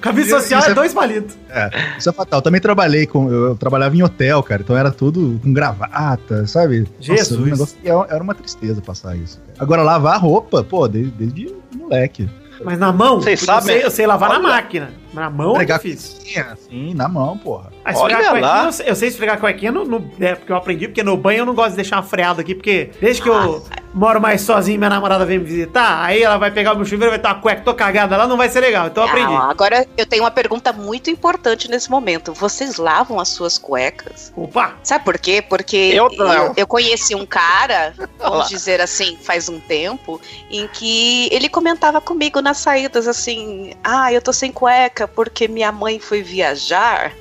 [0.01, 1.37] camisa social Isso é é- dois palitos.
[1.51, 2.39] É, isso é fatal.
[2.39, 3.31] Eu também trabalhei com.
[3.31, 4.63] Eu, eu trabalhava em hotel, cara.
[4.63, 6.87] Então era tudo com gravata, sabe?
[7.01, 7.31] Jesus.
[7.31, 9.39] Nossa, um negócio era uma tristeza passar isso.
[9.41, 9.55] cara.
[9.59, 12.29] Agora, lavar roupa, pô, desde, desde moleque.
[12.65, 13.67] Mas na mão, Vocês eu sabem?
[13.77, 14.49] sei- eu sei lavar na Olha.
[14.49, 14.91] máquina.
[15.15, 16.19] Na mão é difícil.
[16.53, 17.71] assim, na mão, porra.
[17.89, 18.65] Ah, esfregar Olha lá.
[18.67, 21.39] eu sei- eu sei esfregar cuequinha no, no- é, porque eu aprendi, porque no banho
[21.41, 24.79] eu não gosto de deixar uma freada aqui, porque desde que eu moro mais sozinho,
[24.79, 27.41] minha namorada vem me visitar, aí ela vai pegar o meu chuveiro, vai estar uma
[27.41, 28.87] cueca, tô cagada lá, não vai ser legal.
[28.89, 29.33] Então eu aprendi.
[29.33, 32.33] Ah, agora eu tenho uma pergunta muito importante nesse momento.
[32.35, 34.33] Vocês lavam as suas cuecas?
[34.37, 34.75] Opa!
[34.83, 35.43] Sabe por quê?
[35.49, 36.33] Porque Eu não.
[36.33, 40.21] eu, eu conheci um cara, vamos dizer assim, faz um tempo,
[40.51, 45.73] em que ele comentava comigo nas saídas assim: Ah, eu tô sem cueca porque minha
[45.73, 47.13] mãe foi viajar.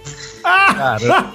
[0.48, 1.28] Cara,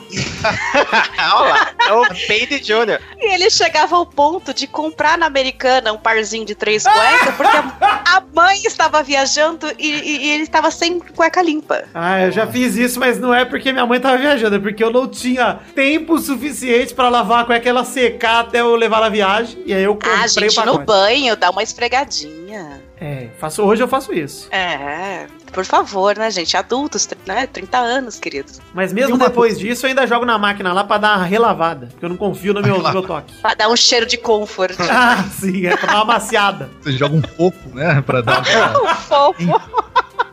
[1.34, 3.00] Olha lá, é o Peide Júnior.
[3.18, 7.56] E ele chegava ao ponto de comprar na Americana um parzinho de três cuecas, porque
[7.56, 11.84] a, mãe estava viajando e, e- e ele estava sem cueca limpa.
[11.94, 14.82] Ah, eu já fiz isso, mas não é porque minha mãe tava viajando, é porque
[14.82, 19.00] eu não tinha tempo suficiente pra lavar a cueca e ela secar até eu levar
[19.00, 19.62] na viagem.
[19.64, 22.81] E aí eu comprei Ah, gente, o no banho, dá uma esfregadinha.
[23.04, 24.46] É, faço, hoje eu faço isso.
[24.52, 26.56] É, por favor, né, gente?
[26.56, 27.48] Adultos, né?
[27.48, 28.60] 30 anos, queridos.
[28.72, 31.86] Mas mesmo uma depois disso, eu ainda jogo na máquina lá pra dar uma relavada,
[31.90, 33.34] porque eu não confio no meu, no meu toque.
[33.42, 34.76] Pra dar um cheiro de comfort.
[34.88, 36.70] Ah, sim, é pra dar uma amaciada.
[36.80, 38.00] você joga um fofo, né?
[38.02, 38.40] Pra dar
[38.80, 39.60] uma Fofo.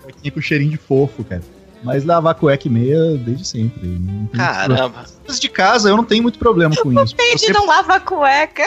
[0.03, 1.41] cuequinha com cheirinho de fofo, cara.
[1.81, 3.97] Mas lavar cueca e meia desde sempre.
[4.35, 5.05] Caramba.
[5.27, 7.15] De casa, eu não tenho muito problema com isso.
[7.15, 8.63] Peide Você não lava a cueca.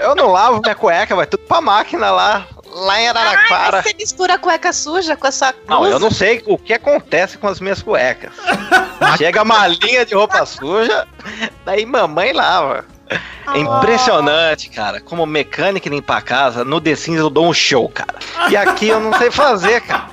[0.00, 3.78] Eu não lavo minha cueca, vai tudo pra máquina lá, lá em Araraquara.
[3.78, 7.38] Ai, você mistura a cueca suja com essa Não, eu não sei o que acontece
[7.38, 8.32] com as minhas cuecas.
[9.16, 11.06] Chega a malinha de roupa suja,
[11.64, 12.84] daí mamãe lava.
[13.54, 15.00] É impressionante, cara.
[15.00, 18.18] Como mecânico e limpar a casa, no The Sims eu dou um show, cara.
[18.50, 20.06] E aqui eu não sei fazer, cara.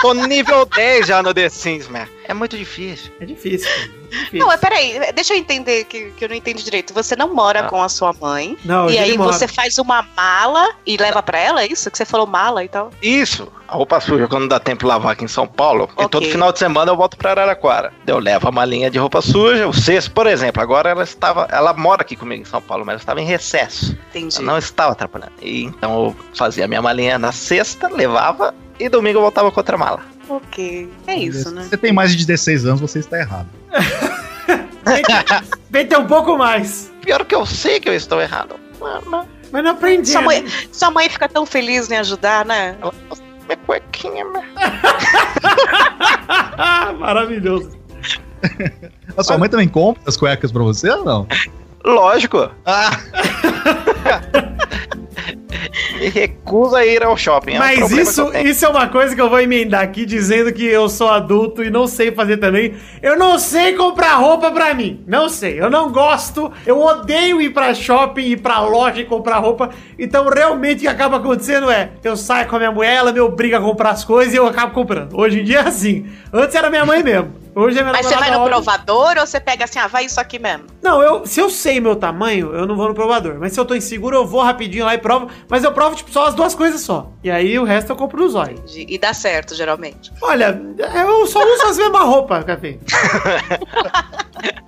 [0.00, 2.06] Tô nível 10 já no The Sims, man.
[2.24, 3.12] É muito difícil.
[3.20, 3.68] É difícil.
[3.68, 4.38] cara, é difícil.
[4.38, 6.94] Não, mas peraí, deixa eu entender que, que eu não entendi direito.
[6.94, 7.62] Você não mora Ah.
[7.64, 8.56] com a sua mãe.
[8.64, 9.32] Não, e aí ele mora.
[9.32, 11.90] você faz uma mala e leva pra ela, é isso?
[11.90, 12.90] Que você falou mala e tal?
[13.02, 16.08] Isso, a roupa suja, quando dá tempo de lavar aqui em São Paulo, e Ok.
[16.08, 17.92] todo final de semana eu volto pra Araraquara.
[18.06, 21.72] Eu levo a malinha de roupa suja, o cesto, por exemplo, agora ela estava, ela
[21.74, 23.96] mora aqui comigo em São Paulo, mas ela estava em recesso.
[24.10, 24.36] Entendi.
[24.36, 25.32] Eu não estava atrapalhando.
[25.40, 29.78] E, então eu fazia minha malinha na sexta, levava, e domingo eu voltava com outra
[29.78, 30.00] mala.
[30.28, 30.90] Ok.
[31.06, 31.62] É isso, né?
[31.62, 33.48] Se você tem mais de 16 anos, você está errado.
[35.70, 36.92] Vem ter um pouco mais.
[37.00, 38.56] Pior que eu sei que eu estou errado.
[39.50, 40.08] Mas não aprendi.
[40.08, 40.26] Sua né?
[40.26, 42.76] mãe, sua mãe fica tão feliz em ajudar, né?
[43.46, 44.42] Minha cuequinha, meu.
[46.98, 47.70] Maravilhoso.
[49.16, 51.26] A sua mãe também compra as cuecas pra você ou não?
[51.84, 52.90] Lógico, Ah,
[55.98, 57.52] me recuso a ir ao shopping.
[57.52, 60.04] é um Mas problema que isso, isso é uma coisa que eu vou emendar aqui
[60.04, 62.74] dizendo que eu sou adulto e não sei fazer também.
[63.02, 65.02] Eu não sei comprar roupa pra mim.
[65.06, 65.60] Não sei.
[65.60, 66.50] Eu não gosto.
[66.66, 69.70] Eu odeio ir pra shopping, ir pra loja e comprar roupa.
[69.98, 73.20] Então, realmente, o que acaba acontecendo é: eu saio com a minha mulher, ela me
[73.20, 75.18] obriga a comprar as coisas e eu acabo comprando.
[75.18, 76.06] Hoje em dia é assim.
[76.32, 77.42] Antes era minha mãe mesmo.
[77.54, 78.54] Hoje é minha Mas você vai no óbvio.
[78.54, 80.64] provador ou você pega assim, ah, vai isso aqui mesmo?
[80.82, 83.36] Não, eu, se eu sei meu tamanho, eu não vou no provador.
[83.38, 85.11] Mas se eu tô inseguro, eu vou rapidinho lá e provo.
[85.48, 87.10] Mas eu provo, tipo, só as duas coisas só.
[87.22, 88.62] E aí o resto eu compro no zóio.
[88.74, 90.12] E dá certo, geralmente.
[90.20, 92.78] Olha, eu só uso as mesmas roupas, Café.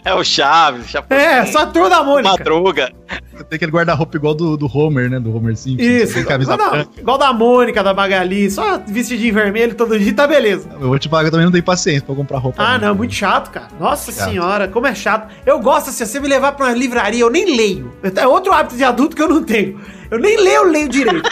[0.04, 2.28] É o Chaves, Chapolin, É, só a turma da Mônica.
[2.28, 2.92] Madruga.
[3.32, 5.18] você tem aquele guarda-roupa igual do, do Homer, né?
[5.18, 5.82] Do Homer Simpson.
[5.82, 10.12] Isso, tem camisa igual, da, igual da Mônica, da Magali, só vestidinho vermelho todo dia,
[10.14, 10.68] tá beleza.
[10.78, 12.62] Eu vou te pagar, eu também não tenho paciência pra comprar roupa.
[12.62, 13.68] Ah, não, é muito chato, cara.
[13.80, 14.28] Nossa Chato.
[14.28, 15.32] senhora, como é chato.
[15.46, 17.90] Eu gosto assim, se você me levar pra uma livraria, eu nem leio.
[18.14, 19.80] É outro hábito de adulto que eu não tenho.
[20.14, 21.28] Eu nem leio, eu leio direito.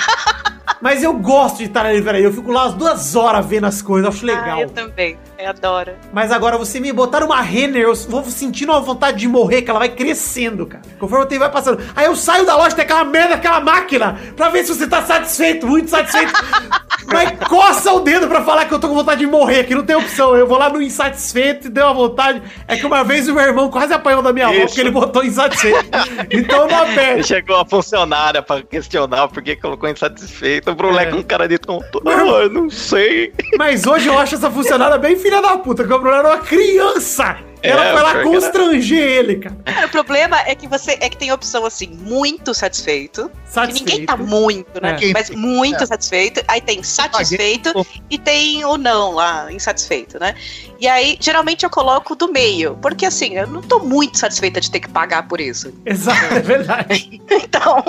[0.81, 2.25] Mas eu gosto de estar na livraria.
[2.25, 4.59] Eu fico lá as duas horas vendo as coisas, eu acho legal.
[4.59, 5.17] Ah, eu também.
[5.43, 5.93] Ai, adoro.
[6.13, 9.71] Mas agora você me botar uma Renner, eu vou sentindo uma vontade de morrer, que
[9.71, 10.85] ela vai crescendo, cara.
[11.01, 11.83] Conforme o tempo vai passando.
[11.97, 15.03] Aí eu saio da loja, tem aquela merda, aquela máquina, pra ver se você tá
[15.03, 16.33] satisfeito, muito satisfeito.
[17.13, 19.85] Mas coça o dedo pra falar que eu tô com vontade de morrer, que não
[19.85, 20.37] tem opção.
[20.37, 22.41] Eu vou lá no insatisfeito e deu uma vontade.
[22.69, 24.67] É que uma vez o meu irmão quase apanhou da minha avó Isso.
[24.67, 25.85] porque ele botou insatisfeito.
[26.31, 27.27] Então eu não E aperto.
[27.27, 30.71] chegou a funcionária pra questionar por que colocou insatisfeito.
[30.71, 31.07] O Brulé É.
[31.11, 32.01] com cara de tonto.
[32.05, 33.35] Não, eu não sei.
[33.59, 36.45] Mas hoje eu acho essa funcionária bem filha da puta, que o problema era uma
[36.45, 37.52] criança.
[37.63, 38.23] Ela É, foi lá era.
[38.25, 39.57] constranger ele, cara.
[39.65, 43.31] Cara, o problema é que você é que tem a opção assim, muito satisfeito.
[43.47, 43.89] Satisfeito.
[43.91, 44.97] ninguém tá muito, né?
[45.01, 45.13] É.
[45.13, 46.43] Mas muito satisfeito.
[46.49, 47.71] Aí tem satisfeito
[48.11, 50.35] e tem o não lá, insatisfeito, né?
[50.81, 52.77] E aí, geralmente eu coloco do meio.
[52.83, 55.73] Porque assim, eu não tô muito satisfeita de ter que pagar por isso.
[55.87, 57.21] Exato, é verdade.
[57.53, 57.83] Então,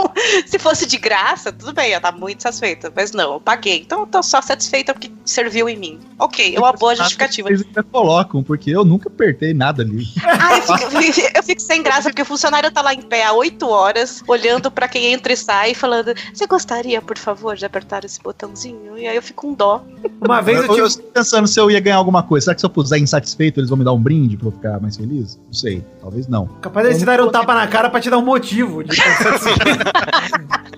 [0.46, 2.92] se fosse de graça, tudo bem, eu tava muito satisfeita.
[2.96, 3.80] Mas não, eu paguei.
[3.80, 6.00] Então eu tô só satisfeita porque serviu em mim.
[6.20, 7.50] Ok, é uma boa justificativa.
[7.50, 10.06] Eles ainda colocam, porque eu nunca apertei nada ali.
[10.24, 13.24] Ah, eu fico, eu fico- eu sem graça, porque o funcionário tá lá em pé
[13.26, 17.56] há oito horas, olhando pra quem entra e sai, e falando: Você gostaria, por favor,
[17.56, 18.98] de apertar esse botãozinho?
[18.98, 19.84] E aí eu fico com dó.
[20.22, 21.02] Uma vez eu eu, eu tive.
[21.02, 22.46] fico pensando se eu ia ganhar alguma coisa.
[22.46, 24.80] Será que se eu puser insatisfeito, eles vão me dar um brinde pra eu ficar
[24.80, 25.38] mais feliz?
[25.46, 25.84] Não sei.
[26.02, 26.48] Talvez não.
[26.62, 28.84] Capaz de te dar um tapa na cara pra te dar um motivo.
[28.84, 28.96] De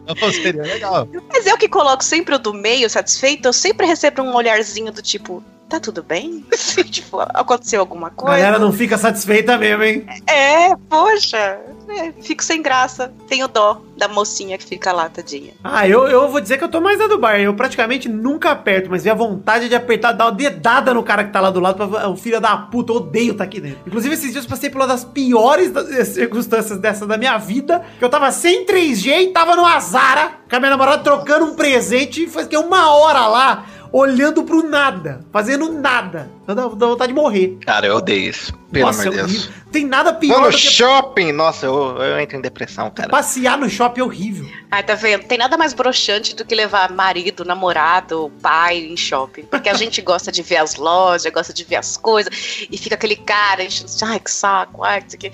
[0.05, 1.07] Não, seria legal.
[1.31, 5.01] Mas eu que coloco sempre o do meio satisfeito, eu sempre recebo um olharzinho do
[5.01, 5.43] tipo.
[5.69, 6.45] Tá tudo bem?
[6.91, 8.37] Tipo, aconteceu alguma A coisa.
[8.37, 10.05] galera não fica satisfeita mesmo, hein?
[10.27, 11.59] É, poxa.
[11.87, 13.13] É, fico sem graça.
[13.27, 15.53] Tenho dó da mocinha que fica lá, tadinha.
[15.63, 17.39] Ah, eu, eu vou dizer que eu tô mais na do bar.
[17.39, 21.23] Eu praticamente nunca aperto, mas vi a vontade de apertar, dar uma dedada no cara
[21.23, 21.75] que tá lá do lado.
[21.75, 23.79] Pra, o filho da puta, eu odeio tá aqui dentro.
[23.87, 27.81] Inclusive, esses dias eu passei por uma das piores eh, circunstâncias dessa da minha vida.
[27.97, 31.55] Que eu tava sem 3G e tava no Azara, com a minha namorada trocando um
[31.55, 32.23] presente.
[32.23, 36.29] E foi fiquei uma hora lá, olhando pro nada, fazendo nada.
[36.45, 37.57] Dá, dá vontade de morrer.
[37.65, 38.53] Cara, eu odeio isso.
[38.69, 39.49] Pelo Nossa, amor de é Deus.
[39.71, 41.31] Tem nada Vou pior no do que shopping.
[41.31, 43.07] Nossa, eu, eu entro em depressão, cara.
[43.07, 44.49] passear no shopping é horrível.
[44.69, 45.23] Ai, tá vendo?
[45.23, 49.43] Tem nada mais broxante do que levar marido, namorado, pai em shopping.
[49.43, 52.95] Porque a gente gosta de ver as lojas, gosta de ver as coisas, e fica
[52.95, 53.89] aquele cara enchendo.
[54.03, 55.31] Ai, que saco, ai, que isso aqui.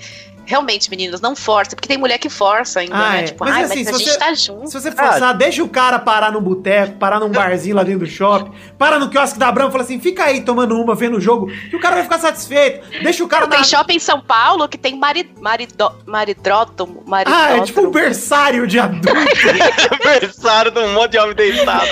[0.52, 3.20] Realmente, meninas, não força, porque tem mulher que força ainda, Ah, né?
[3.20, 3.22] é.
[3.24, 4.66] Tipo, Mas, ai, assim, mas a se gente você- tá junto.
[4.70, 8.06] Se você forçar, deixa o cara parar num boteco, parar num barzinho lá dentro do
[8.06, 11.20] shopping, para no quiosque da Brama e fala assim, fica aí tomando uma, vendo o
[11.22, 12.86] jogo, que o cara vai ficar satisfeito.
[13.02, 13.64] Deixa o cara Tem na...
[13.64, 17.56] shopping em São Paulo que tem mari, marido, maridrótomo, Ah, maridrótomo.
[17.56, 19.08] é tipo um berçário de adulto.
[20.06, 21.86] Aniversário de um monte de homem deitado.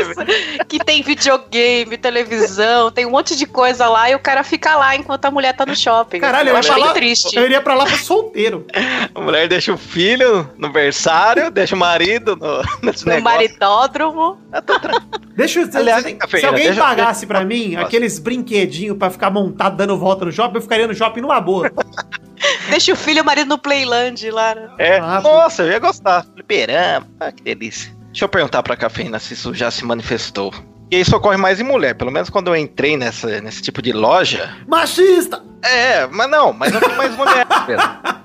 [0.00, 0.64] Isso.
[0.68, 4.94] Que tem videogame, televisão, tem um monte de coisa lá e o cara fica lá
[4.96, 6.20] enquanto a mulher tá no shopping.
[6.20, 7.36] Caralho, eu eu lá, triste.
[7.36, 8.66] eu iria pra lá pra solteiro.
[9.14, 13.22] A mulher deixa o filho no berçário, deixa o marido no, nesse No negócio.
[13.24, 14.38] maridódromo.
[15.36, 17.86] Deixa eu Aliás, se, se alguém deixa- pagasse deixa- pra mim Nossa.
[17.86, 21.70] aqueles brinquedinhos pra ficar montado dando volta no shopping, eu ficaria no shopping numa boa.
[22.70, 24.54] Deixa o filho e o marido no Playland lá.
[24.54, 24.68] né?
[24.78, 26.24] É, Ah, nossa, eu ia gostar.
[26.34, 27.92] Fliperama, ah, que delícia.
[28.06, 30.52] Deixa eu perguntar pra cafeína se isso já se manifestou.
[30.90, 33.92] E isso ocorre mais em mulher, pelo menos quando eu entrei nessa, nesse tipo de
[33.92, 34.56] loja.
[34.66, 35.42] Machista!
[35.62, 37.46] É, mas não, mas eu mais mulher.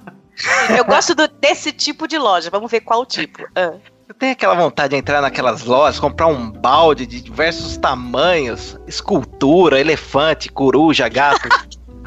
[0.77, 2.49] Eu gosto do- desse tipo de loja.
[2.49, 3.41] Vamos ver qual tipo.
[3.55, 3.71] Ah.
[4.07, 9.79] Eu tenho aquela vontade de entrar naquelas lojas, comprar um balde de diversos tamanhos, escultura,
[9.79, 11.47] elefante, coruja, gato.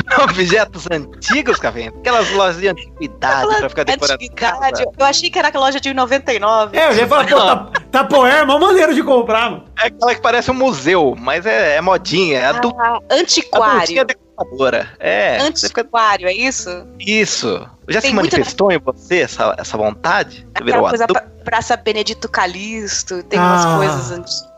[0.23, 1.93] Objetos antigos, cafeína.
[1.99, 4.15] Aquelas lojas de antiguidade pra ficar decorando.
[4.15, 4.85] Antiguidade.
[4.99, 6.75] Eu achei que era aquela loja de 1,99.
[6.75, 9.65] É, eu já ia falar, pô, tá, Tapoé é mó maneiro de comprar, mano.
[9.79, 14.05] É aquela que parece um museu, mas é, é modinha, é adu Ah, adultinha antiquário.
[14.05, 14.89] decoradora.
[14.99, 16.71] É, você fica Antiquário, é isso?
[16.99, 17.69] Isso.
[17.89, 20.47] Já Tem se muita- manifestou em você essa, essa vontade?
[20.55, 21.23] Aquela coisa adulto?
[21.23, 23.77] pra, Praça Benedito Calixto, tem umas Ah.
[23.77, 24.49] coisas antigas,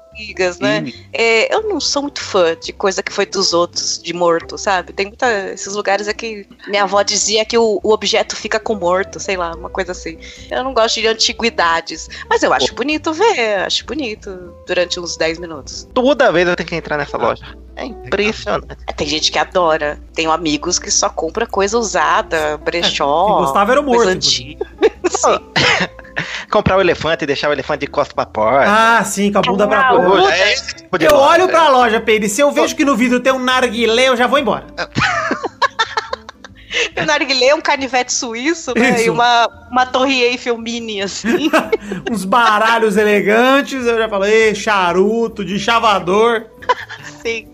[0.60, 0.92] né?
[1.12, 4.92] É, eu não sou muito fã de coisa que foi dos outros, de morto, sabe?
[4.92, 5.50] Tem muita.
[5.52, 6.46] Esses lugares aqui.
[6.68, 10.18] Minha avó dizia que o, o objeto fica com morto, sei lá, uma coisa assim.
[10.50, 12.08] Eu não gosto de antiguidades.
[12.28, 15.88] Mas eu acho bonito ver, acho bonito durante uns 10 minutos.
[15.94, 17.44] Toda vez eu tenho que entrar nessa loja.
[17.80, 18.76] É impressionante.
[18.94, 19.98] Tem gente que adora.
[20.12, 23.26] Tenho amigos que só compra coisa usada, brechó.
[23.26, 24.10] Quem gostava era o morto.
[26.50, 28.66] Comprar o elefante e deixar o elefante de costa pra porta.
[28.68, 29.94] Ah, sim, com a bunda pra Ah.
[29.94, 31.32] Hoje é tipo Eu loja.
[31.32, 34.16] olho pra loja, Pedro, e se eu vejo que no vidro tem um narguilé, eu
[34.16, 34.66] já vou embora.
[36.96, 38.90] O narguilé é um canivete suíço, né?
[38.90, 39.06] Isso.
[39.06, 41.50] E uma, uma torre Eiffel mini, assim.
[42.10, 46.46] Uns baralhos elegantes, eu já falei, charuto, de chavador.
[47.22, 47.46] Sim.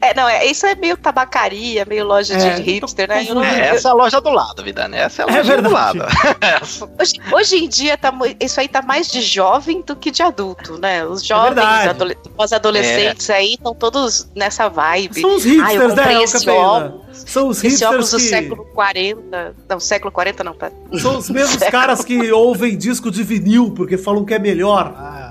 [0.00, 3.26] É, não, é, isso é meio tabacaria, meio loja É, de hipster, né?
[3.28, 5.02] não- É, essa é a loja do lado, vida, né?
[5.02, 5.98] Essa é a É loja do verdade.
[5.98, 6.10] lado.
[7.00, 10.78] Hoje, hoje em dia, tá, isso aí tá mais de jovem do que de adulto,
[10.78, 11.04] né?
[11.04, 11.88] Os jovens, verdade.
[11.88, 15.20] adole- os adolescentes aí estão todos nessa vibe.
[15.20, 17.00] São os Ah, eu hipsters, comprei né, esse óculos.
[17.26, 18.22] São os Esse hipsters do que...
[18.22, 19.54] século 40.
[19.68, 20.72] Não, século 40 não, pera.
[21.00, 24.94] São os mesmos caras que ouvem disco de vinil, porque falam que é melhor.
[24.96, 25.29] Ah.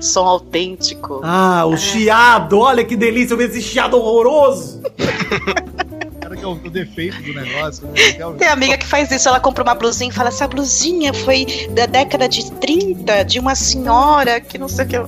[0.00, 1.20] Som autêntico.
[1.24, 4.82] Ah, o chiado, olha que delícia, eu vi esse chiado horroroso.
[6.20, 7.86] Cara que é o, o defeito do negócio.
[7.88, 7.92] Né?
[8.18, 11.12] É o- Tem amiga que faz isso, ela compra uma blusinha e fala: essa blusinha
[11.14, 14.96] foi da década de 30, de uma senhora que não sei o que.
[14.96, 15.04] Ah,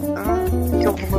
[0.80, 1.17] que horror.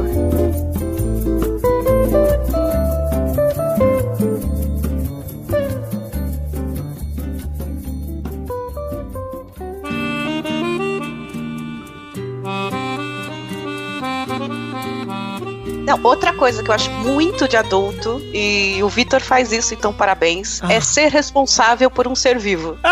[15.89, 19.91] Não, outra coisa que eu acho muito de adulto, e o Vitor faz isso, então
[19.91, 20.71] parabéns, Ah.
[20.71, 22.77] é ser responsável por um ser vivo.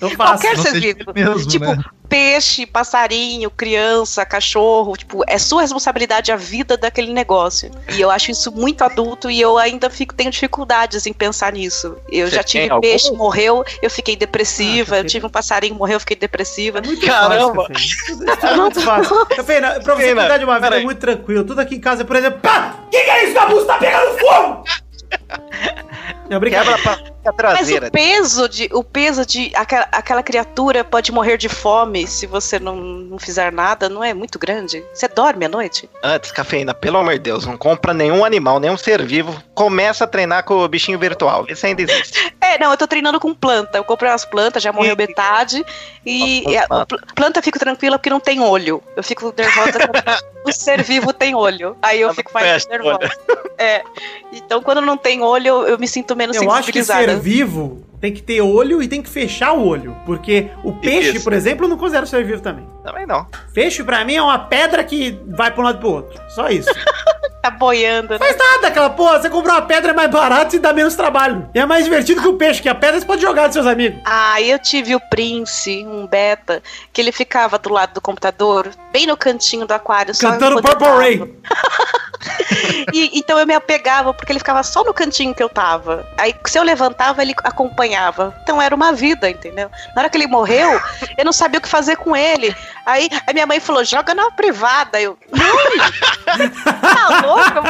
[0.00, 0.42] Eu faço.
[0.42, 1.12] Qualquer ser vivo.
[1.14, 1.82] mesmo, tipo, né?
[2.08, 7.70] Peixe, passarinho, criança, cachorro, tipo, é sua responsabilidade a vida daquele negócio.
[7.94, 11.96] E eu acho isso muito adulto e eu ainda fico tenho dificuldades em pensar nisso.
[12.10, 12.80] Eu Você já tive algum?
[12.80, 16.78] peixe, morreu, eu fiquei depressiva, Ah, eu tive um passarinho, morreu, eu fiquei depressiva.
[16.78, 17.66] É muito Caramba.
[17.66, 17.74] fácil,
[18.32, 19.26] isso é muito fácil.
[19.26, 20.84] Cafeína, pra você cuidar de uma vida peraí.
[20.84, 22.76] muito tranquilo, tudo aqui em casa, por exemplo, pá!
[22.90, 23.38] Que que é isso?
[23.38, 24.64] A busta tá pegando fogo!
[26.28, 26.40] Não.
[26.40, 27.88] Quebra a Mas traseira.
[27.88, 28.68] o peso de.
[28.72, 29.52] O peso de.
[29.54, 34.12] Aquela, aquela criatura pode morrer de fome se você não, não fizer nada, não é
[34.12, 34.84] muito grande?
[34.92, 35.88] Você dorme à noite?
[36.02, 39.40] Antes, cafeína, pelo amor de Deus, não compra nenhum animal, nenhum ser vivo.
[39.54, 41.44] Começa a treinar com o bichinho virtual.
[41.48, 42.34] Esse ainda existe.
[42.54, 43.78] É, não, eu tô treinando com planta.
[43.78, 45.64] Eu comprei umas plantas, já morreu metade.
[46.04, 46.86] E e a- planta.
[46.86, 48.82] pl- planta eu fico tranquila porque não tem olho.
[48.96, 49.78] Eu fico nervosa
[50.44, 51.76] o ser vivo tem olho.
[51.82, 53.10] Aí eu fico mais nervosa.
[53.58, 53.82] É.
[54.32, 57.20] Então quando não tem olho, eu, eu me sinto menos Eu acho que ser sensibilizada.
[57.20, 59.96] vivo tem que ter olho e tem que fechar o olho.
[60.06, 61.24] Porque o peixe, Isso.
[61.24, 62.66] por exemplo, não considero ser vivo também.
[62.84, 63.26] Também não.
[63.52, 66.20] Peixe, pra mim, é uma pedra que vai pra um lado e pro outro.
[66.28, 66.70] Só isso.
[67.42, 68.18] Tá boiando, né?
[68.18, 69.22] Faz nada, aquela porra.
[69.22, 71.48] Você comprar uma pedra é mais barato e dá menos trabalho.
[71.54, 73.68] E é mais divertido que o peixe, que a pedra você pode jogar dos seus
[73.68, 74.00] amigos.
[74.04, 76.60] Ah, eu tive o Prince, um beta,
[76.92, 80.88] que ele ficava do lado do computador, bem no cantinho do aquário, só Cantando Purple.
[80.88, 81.36] Rain.
[82.92, 86.06] E, então eu me apegava porque ele ficava só no cantinho que eu tava.
[86.18, 87.95] Aí se eu levantava, ele acompanhava.
[88.42, 89.70] Então era uma vida, entendeu?
[89.94, 90.80] Na hora que ele morreu,
[91.16, 92.54] eu não sabia o que fazer com ele.
[92.84, 95.00] Aí a minha mãe falou: joga na privada.
[95.00, 95.56] Eu, não!
[96.80, 97.66] tá louco?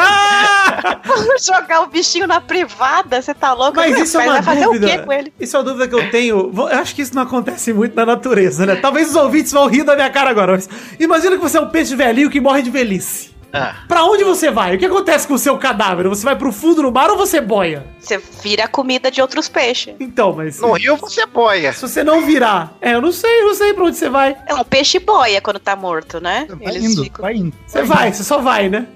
[1.04, 3.20] Vamos jogar o bichinho na privada?
[3.22, 3.76] Você tá louco?
[3.76, 4.86] Mas isso é uma vai fazer dúvida.
[4.86, 5.32] o quê com ele?
[5.38, 6.52] Isso é uma dúvida que eu tenho.
[6.54, 8.76] Eu acho que isso não acontece muito na natureza, né?
[8.76, 10.52] Talvez os ouvintes vão rir da minha cara agora.
[10.52, 13.35] Mas imagina que você é um peixe velhinho que morre de velhice.
[13.52, 14.74] Ah, Pra onde você vai?
[14.74, 16.08] O que acontece com o seu cadáver?
[16.08, 17.86] Você vai pro fundo do mar ou você boia?
[17.98, 19.94] Você vira a comida de outros peixes.
[19.98, 20.60] Então, mas.
[20.60, 21.72] no rio você boia.
[21.72, 22.76] Se você não virar.
[22.80, 24.36] É, eu não sei, eu não sei pra onde você vai.
[24.46, 26.46] É um peixe boia quando tá morto, né?
[26.62, 27.56] Vai indo, vai indo.
[27.66, 28.86] Você vai, você só vai, né?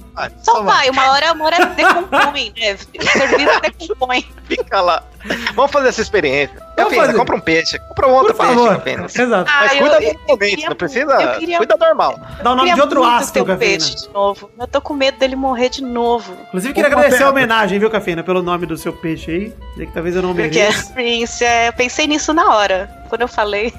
[0.43, 2.77] Só vai, uma hora, uma hora decompõe, né?
[2.77, 4.27] Serviço decompõe.
[4.47, 5.03] Fica lá.
[5.55, 6.57] Vamos fazer essa experiência.
[6.77, 7.15] Vamos fazer.
[7.15, 7.79] compra um peixe.
[7.79, 9.05] Compra um outro peixe, cafeína.
[9.07, 9.51] Exato.
[9.53, 11.13] Ah, Mas eu- cuida eu queria não precisa.
[11.13, 12.19] eu queria- Cuida normal.
[12.43, 13.57] Dá o nome de outro um Cafeína.
[13.57, 14.51] peixe de novo.
[14.59, 16.37] Eu tô com medo dele morrer de novo.
[16.49, 19.55] Inclusive, queria agradecer a homenagem, viu, Cafeína, pelo nome do seu peixe aí.
[19.73, 20.93] Dizer que talvez eu não Porque mereça.
[20.95, 22.91] Prince, é, eu pensei nisso na hora.
[23.09, 23.75] Quando eu falei.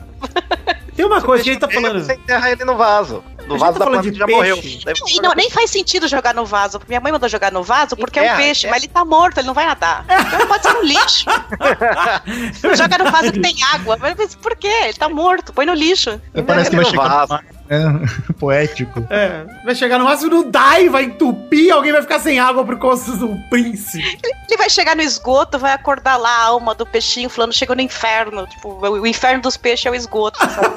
[0.95, 1.99] Tem uma coisa que a gente tá falando.
[2.03, 3.23] Você enterra ele no vaso.
[3.53, 4.39] No vaso tá da falando planta que já peixe.
[4.39, 4.59] morreu.
[5.07, 6.79] E não, nem faz sentido jogar no vaso.
[6.87, 8.73] Minha mãe mandou jogar no vaso porque é um Enterra, peixe, enterra.
[8.75, 10.05] mas ele tá morto, ele não vai nadar.
[10.33, 11.25] Então pode ser no lixo.
[12.77, 13.97] Joga no vaso que tem água.
[13.99, 14.67] Mas, por quê?
[14.67, 16.19] Ele tá morto, põe no lixo.
[16.45, 17.33] Parece que vai no chegar vaso.
[17.33, 17.41] né?
[18.39, 19.05] Poético.
[19.09, 22.77] É, vai chegar no máximo no dai, vai entupir, alguém vai ficar sem água por
[22.79, 24.03] causa do príncipe.
[24.49, 27.81] Ele vai chegar no esgoto, vai acordar lá a alma do peixinho falando, chegou no
[27.81, 28.45] inferno.
[28.47, 30.75] Tipo, o o inferno dos peixes é o esgoto, sabe?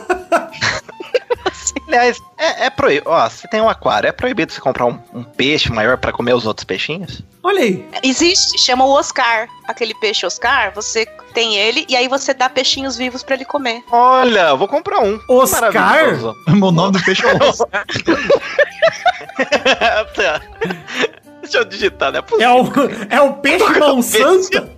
[1.87, 3.11] Aliás, é, é proibido.
[3.11, 6.35] Ó, se tem um aquário, é proibido você comprar um, um peixe maior pra comer
[6.35, 7.23] os outros peixinhos?
[7.43, 7.87] Olha aí.
[8.03, 9.49] Existe, chama o Oscar.
[9.67, 13.83] Aquele peixe Oscar, você tem ele e aí você dá peixinhos vivos pra ele comer.
[13.91, 15.19] Olha, eu vou comprar um.
[15.29, 15.73] Oscar?
[16.49, 17.67] O nome do peixe é osso.
[20.15, 20.41] Tá.
[21.43, 22.23] Deixa eu digitar, né?
[22.41, 22.65] É o,
[23.11, 24.71] é o peixe mão santa?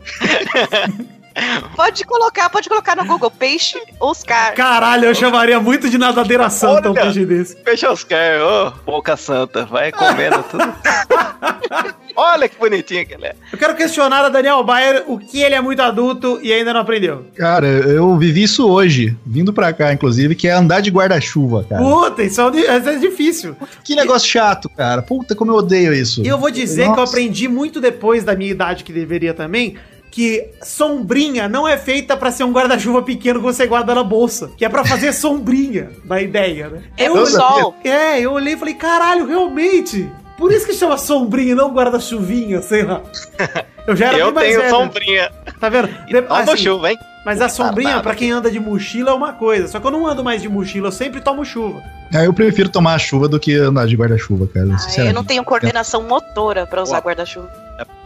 [1.74, 4.54] Pode colocar, pode colocar no Google, peixe Oscar.
[4.54, 7.02] Caralho, eu chamaria muito de nadadeira santa um Olha.
[7.02, 7.56] peixe desse.
[7.56, 10.64] Peixe Oscar, ô, boca santa, vai comendo tudo.
[12.16, 13.36] Olha que bonitinho que ele é.
[13.52, 16.80] Eu quero questionar a Daniel Bayer o que ele é muito adulto e ainda não
[16.80, 17.26] aprendeu.
[17.36, 21.82] Cara, eu vivi isso hoje, vindo pra cá, inclusive, que é andar de guarda-chuva, cara.
[21.82, 23.54] Puta, isso é, isso é difícil.
[23.84, 25.02] Que negócio chato, cara.
[25.02, 26.22] Puta, como eu odeio isso.
[26.22, 27.12] E eu vou dizer que eu Nossa.
[27.12, 29.76] aprendi muito depois da minha idade, que deveria também,
[30.16, 34.50] que sombrinha não é feita pra ser um guarda-chuva pequeno que você guarda na bolsa,
[34.56, 36.82] que é pra fazer sombrinha, da ideia, né?
[36.96, 37.74] É pro sol.
[37.84, 40.10] É, eu olhei e falei, caralho, realmente.
[40.38, 43.02] Por isso que chama sombrinha, e não guarda-chuvinha, sei lá.
[43.86, 44.70] Eu já era Eu bem mais tenho velho.
[44.74, 45.30] sombrinha.
[45.60, 45.88] Tá vendo?
[46.06, 46.98] De- assim, chuva, hein?
[47.26, 49.66] Mas a sombrinha, pra quem anda de mochila, é uma coisa.
[49.66, 51.82] Só que eu não ando mais de mochila, eu sempre tomo chuva.
[52.14, 54.68] É, eu prefiro tomar a chuva do que andar de guarda-chuva, cara.
[54.70, 57.50] Ah, eu não tenho coordenação motora pra usar guarda-chuva.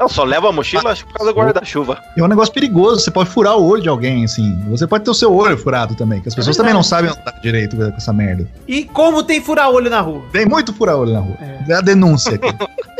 [0.01, 2.03] Eu só levo a mochila por causa do guarda-chuva.
[2.17, 4.59] É um negócio perigoso, você pode furar o olho de alguém, assim.
[4.71, 7.39] Você pode ter o seu olho furado também, que as pessoas também não sabem andar
[7.43, 8.49] direito com essa merda.
[8.67, 10.23] E como tem fura-olho na rua?
[10.33, 11.37] Tem muito furar-olho na rua.
[11.69, 12.49] É a denúncia aqui.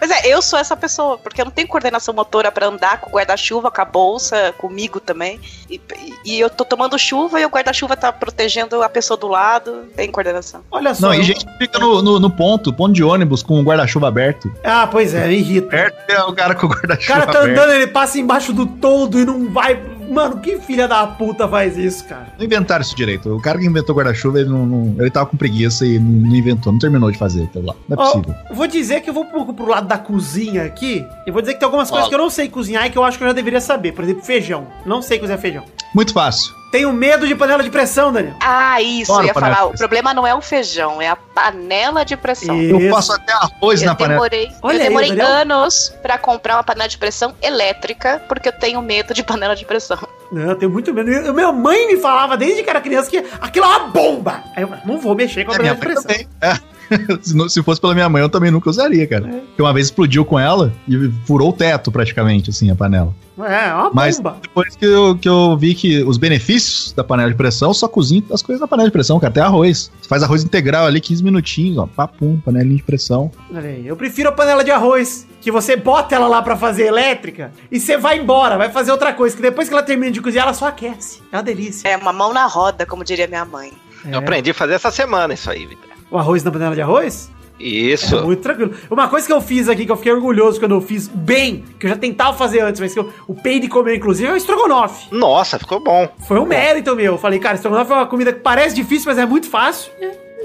[0.00, 3.10] Mas é, eu sou essa pessoa, porque eu não tenho coordenação motora pra andar com
[3.10, 5.40] o guarda-chuva, com a bolsa, comigo também.
[5.70, 5.80] E,
[6.24, 9.84] e- eu tô tomando chuva e o guarda-chuva tá protegendo a pessoa do lado.
[9.94, 10.62] Tem coordenação.
[10.70, 11.06] Olha só.
[11.06, 13.62] Não, eu- e gente que fica no, no, no ponto, ponto de ônibus com o
[13.62, 14.50] guarda-chuva aberto.
[14.64, 15.68] Ah, pois é, irrita.
[15.68, 17.58] Perto é o cara com o O guarda-chuva cara tá aberto.
[17.60, 19.80] andando, ele passa embaixo do toldo e não vai.
[20.10, 22.26] Mano, que filha da puta faz isso, cara?
[22.36, 23.34] Não inventaram isso direito.
[23.34, 26.72] O cara que inventou guarda-chuva, ele não, não- ele tava com preguiça e não, inventou,
[26.72, 27.74] não terminou de fazer aquilo lá.
[27.88, 28.34] Não é Ó, possível.
[28.52, 31.06] vou dizer que eu vou pouco pro lado da cozinha aqui.
[31.26, 33.04] E vou dizer que tem algumas coisas que eu não sei cozinhar e que eu
[33.04, 33.92] acho que eu já deveria saber.
[33.92, 34.66] Por exemplo, feijão.
[34.84, 35.64] Não sei cozinhar feijão.
[35.94, 36.52] Muito fácil.
[36.70, 38.34] Tenho medo de panela de pressão, Daniel.
[38.40, 39.68] Ah, isso, Bora, eu ia panela falar.
[39.70, 42.54] O problema não é o feijão, é a panela de pressão.
[42.60, 42.90] E- Eu Isso.
[42.90, 44.14] faço até arroz Eu na panela.
[44.28, 45.26] demorei, Olha eu aí, demorei Daniel.
[45.26, 49.64] anos pra comprar uma panela de pressão elétrica, porque eu tenho medo de panela de
[49.64, 49.98] pressão.
[50.30, 51.10] Não, eu tenho muito medo.
[51.10, 54.44] Eu- Minha mãe me falava desde que era criança que aquilo é uma bomba.
[54.54, 56.24] Aí eu falei, não vou mexer com a É, minha panela de pressão.
[56.24, 56.28] também.
[56.40, 56.70] É.
[57.48, 59.22] se, fosse pela minha mãe, eu também nunca usaria, cara.
[59.28, 63.12] Porque uma vez explodiu com ela e furou o teto praticamente, assim, a panela.
[63.44, 64.36] É, é uma Mas bomba.
[64.42, 67.88] depois que eu, que eu vi que os benefícios da panela de pressão, eu só
[67.88, 69.30] cozinho as coisas na panela de pressão, cara.
[69.30, 69.90] Até arroz.
[70.00, 71.86] Você faz arroz integral ali, 15 minutinhos, ó.
[71.86, 73.30] Papum, panelinha de pressão.
[73.54, 76.86] Olha aí, eu prefiro a panela de arroz, que você bota ela lá pra fazer
[76.86, 80.20] elétrica e você vai embora, vai fazer outra coisa, que depois que ela termina de
[80.20, 81.20] cozinhar, ela só aquece.
[81.32, 81.88] É uma delícia.
[81.88, 83.72] É uma mão na roda, como diria minha mãe.
[84.04, 84.14] É.
[84.14, 85.90] Eu aprendi a fazer essa semana isso aí, Vitor.
[86.10, 87.30] O arroz na panela de arroz?
[87.60, 88.16] Isso.
[88.16, 88.72] É muito tranquilo.
[88.90, 91.86] Uma coisa que eu fiz aqui, que eu fiquei orgulhoso quando eu fiz bem, que
[91.86, 94.36] eu já tentava fazer antes, mas que eu, o pei de comer, inclusive, é o
[94.36, 95.14] estrogonofe.
[95.14, 96.08] Nossa, ficou bom.
[96.26, 97.12] Foi um mérito meu.
[97.12, 99.92] Eu falei, cara, estrogonofe é uma comida que parece difícil, mas é muito fácil.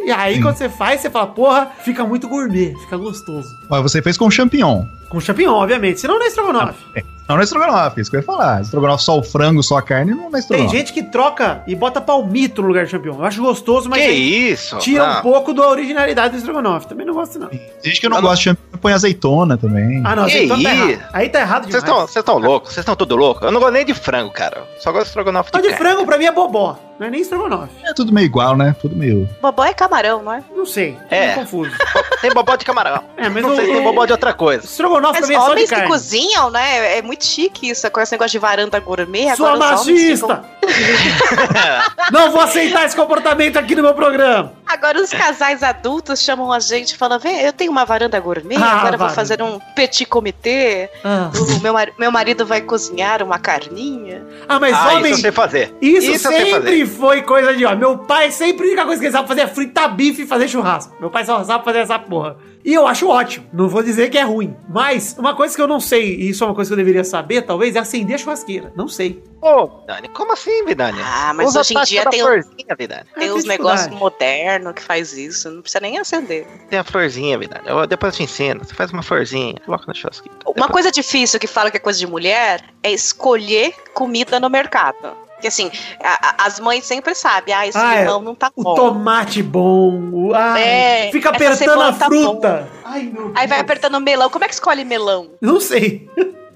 [0.05, 0.41] E aí, Sim.
[0.41, 3.49] quando você faz, você fala, porra, fica muito gourmet, fica gostoso.
[3.69, 4.83] Mas você fez com champignon.
[5.09, 5.99] Com champignon, obviamente.
[6.01, 6.79] Senão não é estrogonofe.
[7.27, 8.61] Não, não é estrogonofe, isso que eu ia falar.
[8.61, 10.77] Estrogonofe só o frango, só a carne, não é Tem estrogonofe.
[10.77, 13.15] gente que troca e bota palmito no lugar de champignon.
[13.17, 14.77] Eu acho gostoso, mas que isso?
[14.77, 16.87] tira Ah, um pouco da originalidade do estrogonofe.
[16.87, 17.47] Também não gosto, não.
[17.47, 20.01] Tem gente que não Eu não- gosta de champignon, põe azeitona também.
[20.05, 20.83] Ah, não, Que então tá isso?
[20.91, 21.09] errado.
[21.13, 21.83] Aí tá errado Vocês demais.
[21.83, 22.69] estão vocês estão loucos?
[22.73, 23.41] Vocês estão tudo loucos?
[23.43, 24.63] Eu não gosto nem de frango, cara.
[24.79, 25.89] Só gosto de estrogonofe Então de, de carne.
[25.93, 26.77] frango pra mim é bobó.
[26.97, 27.73] Não é nem estrogonofe.
[27.83, 28.73] É tudo meio igual, né?
[28.79, 29.27] Tudo meio.
[29.41, 30.41] Bobó é camarão, não é?
[30.55, 30.95] Não sei.
[31.09, 31.25] É.
[31.25, 31.33] É.
[31.35, 31.71] confuso.
[32.21, 33.03] Tem bobó de camarão.
[33.17, 34.63] É, mas não sei se tem bobó de outra coisa.
[34.63, 35.89] Estrogonofe Mas pra mim é só de homens que carne.
[35.89, 36.97] cozinham, né?
[36.97, 39.35] É muito chique isso, com esse negócio de varanda gourmet.
[39.35, 40.43] Sua agora homens machista!
[42.11, 44.53] não vou aceitar esse comportamento aqui no meu programa.
[44.65, 48.57] Agora os casais adultos chamam a gente e falam: Vem, eu tenho uma varanda gourmet,
[48.57, 50.89] Ah, agora vou fazer um petit comitê.
[51.03, 54.25] Ah, O meu, meu marido vai cozinhar uma carninha.
[54.47, 55.11] Ah, mas ah, homem.
[55.11, 55.75] isso eu sei fazer.
[55.81, 57.75] Isso, sei sempre foi coisa de ó.
[57.75, 60.47] Meu pai sempre a única coisa que ele sabe fazer é fritar bife e fazer
[60.47, 60.95] churrasco.
[60.99, 62.37] Meu pai só sabe fazer essa porra.
[62.65, 63.45] E eu acho ótimo.
[63.53, 64.55] Não vou dizer que é ruim.
[64.67, 67.03] Mas uma coisa que eu não sei, e isso é uma coisa que eu deveria
[67.03, 68.73] saber, talvez, é acender a churrasqueira.
[68.75, 69.23] Não sei.
[69.39, 70.97] Ô, Dani, como assim, Vidani?
[71.03, 73.05] Ah, mas Usa hoje em dia tem, florzinha, Vidani.
[73.13, 75.51] tem Ah, uns que negócios modernos que faz isso.
[75.51, 76.47] Não precisa nem acender.
[76.67, 77.67] Tem a florzinha, Vidani.
[77.67, 78.65] Eu depois eu te ensino.
[78.65, 80.35] Você faz uma florzinha, coloca na churrasqueira.
[80.47, 85.15] Uma coisa difícil que fala que é coisa de mulher é escolher comida no mercado.
[85.45, 85.69] Porque assim,
[86.03, 87.99] a- as mães sempre sabem, ah, esse Ah, é.
[88.01, 88.73] limão não tá O bom.
[88.73, 90.09] tomate bom.
[90.11, 92.67] O, ai, É, fica apertando a tá fruta.
[92.83, 94.27] Ai, meu Aí vai apertando melão.
[94.29, 95.29] Como é que escolhe melão?
[95.39, 96.09] Não sei.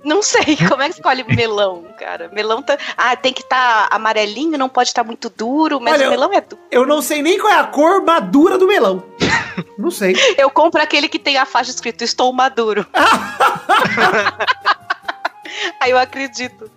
[0.03, 2.29] Não sei como é que escolhe melão, cara.
[2.33, 2.79] Melão tá.
[2.97, 6.41] Ah, tem que estar amarelinho, não pode estar muito duro, mas Olha, o melão é
[6.41, 6.59] duro.
[6.71, 9.03] Eu não sei nem qual é a cor madura do melão.
[9.77, 10.13] Não sei.
[10.37, 12.85] Eu compro aquele que tem a faixa escrito Estou maduro.
[15.81, 16.69] Aí eu acredito.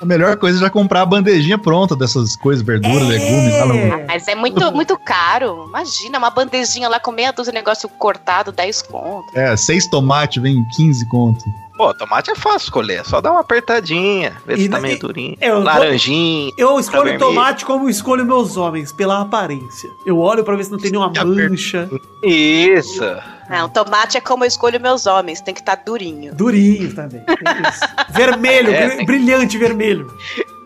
[0.00, 3.58] A melhor coisa é já comprar a bandejinha pronta dessas coisas, verduras, legumes.
[3.58, 4.06] Lá no...
[4.06, 5.64] Mas é muito, muito caro.
[5.68, 9.26] Imagina, uma bandejinha lá com meia dúzia de negócio cortado, 10 conto.
[9.34, 11.44] É, seis tomates, vem 15 conto.
[11.76, 13.04] Pô, tomate é fácil escolher.
[13.04, 14.36] Só dá uma apertadinha.
[14.46, 15.36] Vê E se tá meio e- durinho.
[15.40, 16.52] eu vou- Laranjinha.
[16.56, 17.26] Eu escolho vermelho.
[17.26, 19.90] tomate como escolho meus homens, pela aparência.
[20.06, 21.90] Eu olho pra ver se não tem nenhuma mancha.
[22.22, 23.02] Isso.
[23.48, 26.34] Não, tomate é como eu escolho meus homens, tem que estar durinho.
[26.34, 27.20] Durinho também.
[27.24, 27.36] tem
[27.68, 27.80] isso.
[28.10, 30.06] vermelho, É, brilhante vermelho.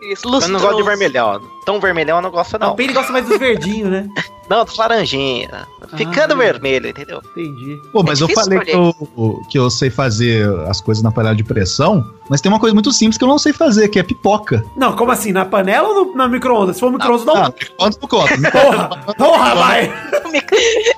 [0.01, 0.83] Isso, Eu não gosto de lustroso.
[0.85, 1.41] vermelhão.
[1.69, 2.73] Tão vermelhão eu não gosto, Não.
[2.73, 4.07] O gosta mais dos verdinhos, né?
[4.49, 5.67] Não, dos laranjinha.
[5.95, 6.37] Ficando Ah.
[6.37, 7.21] vermelho, entendeu?
[7.37, 7.79] Entendi.
[7.93, 11.35] Pô, mas É eu falei que eu, que eu sei fazer as coisas na panela
[11.35, 14.03] de pressão, mas tem uma coisa muito simples que eu não sei fazer, que é
[14.03, 14.65] pipoca.
[14.75, 15.31] Não, como assim?
[15.31, 16.77] Na panela ou no, na micro-ondas?
[16.77, 17.35] Se for micro-ondas, não.
[17.35, 18.51] Ah, quanto não conta?
[18.51, 18.89] Porra!
[19.15, 19.93] Porra, vai!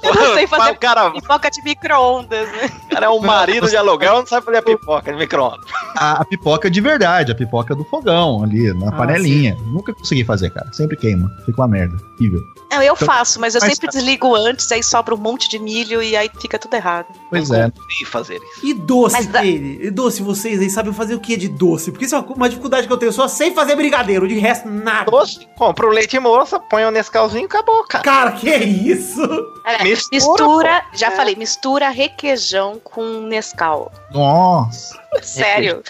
[0.04, 2.70] Eu não sei fazer O cara, pipoca de micro-ondas, né?
[2.86, 5.66] o cara é um marido de aluguel, não sabe fazer a pipoca de micro-ondas.
[5.98, 9.58] A, a pipoca de verdade, a pipoca do fogão ali, na Ah, panelinha.
[9.68, 10.61] Nunca consegui fazer, cara.
[10.72, 11.32] Sempre queima.
[11.46, 11.96] Fica uma merda.
[12.20, 12.42] Horrível.
[12.72, 15.60] Não, eu Então, faço, mas eu mas sempre desligo antes, aí sobra um monte de
[15.60, 17.08] milho e aí fica tudo errado.
[17.30, 17.72] Pois não é.
[17.72, 18.66] consegui fazer isso.
[18.66, 19.80] E doce, Mas da- Peide?
[19.86, 21.92] E doce, vocês aí sabem fazer o que de doce?
[21.92, 23.10] Porque isso é uma, dificuldade que eu tenho.
[23.10, 25.12] Eu só sei fazer brigadeiro, de resto, nada.
[25.12, 28.04] Doce, compra o leite moça, põe o Nescauzinho e acabou, cara.
[28.04, 29.22] Cara, que isso?
[29.22, 31.12] Olha, Mistura, mistura, já É.
[31.12, 33.92] falei, mistura requeijão com Nescau.
[34.14, 34.98] Nossa.
[35.22, 35.84] Sério.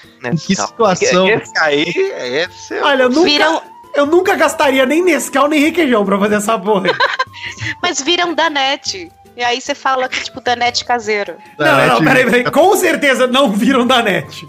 [0.46, 1.28] Que situação.
[1.30, 3.62] Esse aí, esse é Olha, eu nunca, Viram,
[3.96, 6.90] eu nunca gastaria nem Nescau nem requeijão pra fazer essa porra.
[7.82, 9.12] mas viram Danete.
[9.36, 11.36] E aí você fala que, tipo, Danete caseiro.
[11.58, 12.52] Não, não, Danete- peraí, peraí.
[12.52, 14.46] Com certeza não viram da net.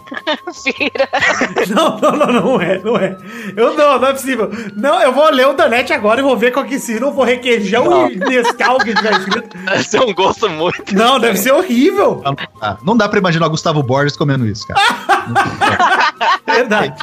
[0.64, 1.08] Vira.
[1.72, 3.16] Não, não, não, não é, não é.
[3.56, 4.50] Eu não, não é possível.
[4.74, 7.14] Não, eu vou ler o da net agora e vou ver qual que se não
[7.14, 8.10] for requeijão Não.
[8.10, 9.56] e Nescau que tiver escrito.
[9.76, 10.92] Esse é um gosto muito.
[10.94, 12.20] Não, deve ser horrível.
[12.60, 14.80] Ah, não dá pra imaginar o Gustavo Borges comendo isso, cara.
[16.44, 16.94] Verdade.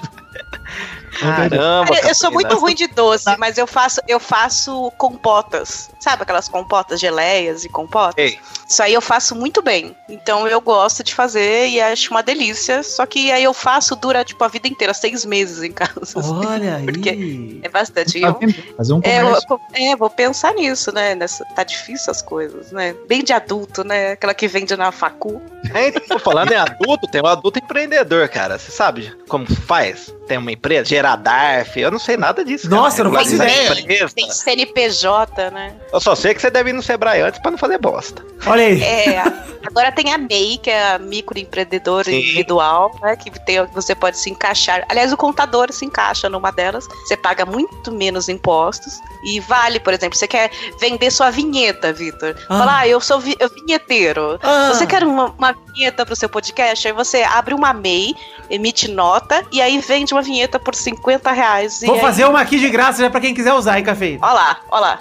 [1.19, 5.89] Caramba, Eu, eu sou muito ruim de doce, mas eu faço, eu faço compotas.
[5.99, 8.15] Sabe aquelas compotas, geleias e compotas?
[8.17, 9.95] Ei, Isso aí eu faço muito bem.
[10.07, 12.81] Então eu gosto de fazer e acho uma delícia.
[12.83, 15.99] Só que aí eu faço, dura tipo a vida inteira, seis meses em casa.
[16.01, 16.45] assim.
[16.45, 16.85] Olha aí.
[16.85, 18.17] Porque É bastante.
[18.17, 18.75] E Tá eu, vendo?
[18.77, 21.15] Fazer um é, eu, é, vou pensar nisso, né?
[21.15, 22.95] Nessa, tá difícil as coisas, né?
[23.07, 24.13] Bem de adulto, né?
[24.13, 25.41] Aquela que vende na facu.
[25.73, 28.57] é, então, tô falando em adulto, tem um adulto empreendedor, cara.
[28.57, 30.13] Você sabe como faz?
[30.29, 32.69] Tem uma empresa, Geradarf, eu não sei nada disso.
[32.69, 32.81] cara.
[32.81, 33.81] Nossa, eu não faço Regularizar ideia.
[33.81, 34.13] empresa.
[34.15, 35.73] Tem CNPJ, né?
[35.91, 38.23] Eu só sei que você deve ir no Sebrae antes pra não fazer bosta.
[38.45, 38.81] Olha aí.
[38.81, 39.21] É,
[39.65, 42.17] agora tem a MEI, que é a microempreendedora Sim.
[42.19, 43.15] individual, né?
[43.15, 44.85] Que tem, você pode se encaixar.
[44.87, 46.87] Aliás, o contador se encaixa numa delas.
[47.05, 48.93] Você paga muito menos impostos.
[49.25, 50.49] E vale, por exemplo, você quer
[50.79, 52.35] vender sua vinheta, Vitor.
[52.49, 52.57] Ah.
[52.59, 54.39] Fala, ah, eu sou vi- eu vinheteiro.
[54.41, 54.71] Ah.
[54.73, 56.87] Você quer uma, uma vinheta pro seu podcast?
[56.87, 58.15] Aí você abre uma MEI,
[58.49, 61.81] emite nota e aí vende uma vinheta por 50 reais.
[61.81, 64.19] E Vou aí- fazer uma aqui de graça já pra quem quiser usar, hein, Cafeína?
[64.21, 64.99] Ó lá, ó lá.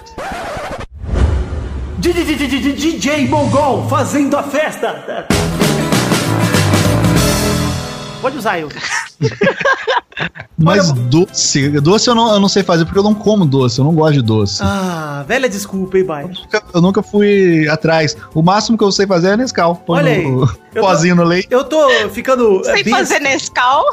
[1.97, 5.27] DJ Mongol fazendo a festa.
[8.21, 8.69] Pode usar eu.
[10.57, 11.69] Mas doce.
[11.79, 13.79] Doce eu não, eu não sei fazer porque eu não como doce.
[13.79, 14.59] Eu não gosto de doce.
[14.61, 16.23] Ah, velha desculpa, hein, bai.
[16.25, 18.17] Nunca- Eu nunca fui atrás.
[18.33, 19.75] O máximo que eu sei fazer é Nescau.
[19.85, 20.25] Põe Olha aí.
[20.25, 20.43] o
[20.75, 21.47] Eu pozinho no leite.
[21.49, 22.59] Eu tô ficando.
[22.61, 22.97] é, Sem besta.
[22.99, 23.83] fazer Nescau.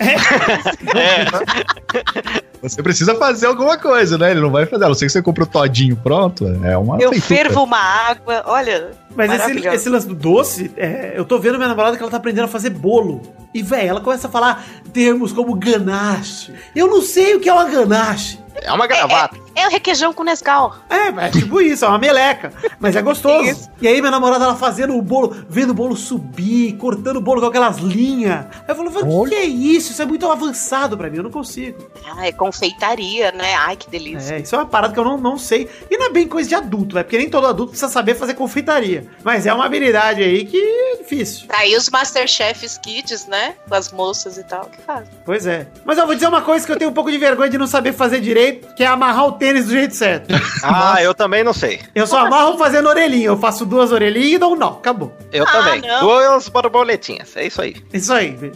[2.62, 4.32] Você precisa fazer alguma coisa, né?
[4.32, 4.84] Ele não vai fazer.
[4.84, 6.46] A não ser que você compra o todinho pronto.
[6.62, 7.20] É uma Eu feitura.
[7.22, 8.42] fervo uma água.
[8.46, 8.90] Olha.
[9.16, 12.18] Mas esse, esse lance do doce, é, eu tô vendo minha namorada que ela tá
[12.18, 13.22] aprendendo a fazer bolo.
[13.54, 16.52] E, velho, ela começa a falar termos como ganache.
[16.76, 18.38] Eu não sei o que é uma ganache.
[18.62, 19.36] É uma gravata.
[19.54, 20.74] É o requeijão com Nescau.
[20.88, 22.52] É, é tipo isso, é uma meleca.
[22.78, 23.70] Mas é gostoso.
[23.80, 27.40] E aí minha namorada, ela fazendo o bolo, vendo o bolo subir, cortando o bolo
[27.40, 28.46] com aquelas linhas.
[28.66, 29.92] Aí eu falo, o que é isso?
[29.92, 31.90] Isso é muito avançado pra mim, eu não consigo.
[32.06, 33.54] Ah, é confeitaria, né?
[33.54, 34.34] Ai, que delícia.
[34.34, 35.68] É, isso é uma parada que eu não, não sei.
[35.90, 37.02] E não é bem coisa de adulto, né?
[37.02, 39.06] Porque nem todo adulto precisa saber fazer confeitaria.
[39.22, 41.46] Mas é uma habilidade aí que é difícil.
[41.50, 43.54] Aí os Masterchefs Kids, né?
[43.68, 45.08] Com as moças e tal, que fazem.
[45.24, 45.66] Pois é.
[45.84, 47.66] Mas eu vou dizer uma coisa que eu tenho um pouco de vergonha de não
[47.66, 50.28] saber fazer direito, que é amarrar o tênis do jeito certo.
[50.62, 51.80] Ah, eu também não sei.
[51.94, 53.26] Eu só amarro fazendo orelhinha.
[53.26, 54.68] Eu faço duas orelhinhas e dou um nó.
[54.72, 55.14] Acabou.
[55.32, 55.80] Eu Ah, também.
[55.80, 56.00] não.
[56.00, 57.76] Duas borboletinhas, é isso aí.
[57.92, 58.30] Isso aí.
[58.32, 58.52] velho.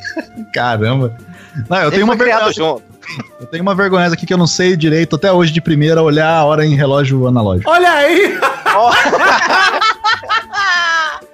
[0.54, 1.16] Caramba.
[1.68, 2.82] Não, eu Ele tenho, uma vergonha, junto.
[3.40, 6.28] eu tenho uma vergonha aqui que eu não sei direito até hoje de primeira olhar
[6.32, 7.68] a hora em relógio analógico.
[7.70, 8.38] Olha aí!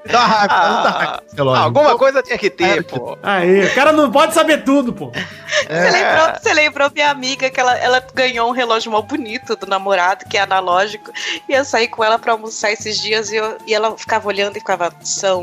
[0.06, 1.62] Dá raiva, Ah, dá raiva esse relógio.
[1.64, 3.16] Alguma coisa tinha que ter, É, pô.
[3.22, 5.10] Aí, o cara não pode saber tudo, pô.
[5.10, 9.66] Você, lembrou, você lembrou minha amiga que ela, ela ganhou um relógio mal bonito do
[9.66, 11.10] namorado, que é analógico.
[11.48, 14.56] E eu saí com ela pra almoçar esses dias e, eu- e ela ficava olhando
[14.56, 14.92] e ficava.
[15.02, 15.42] São.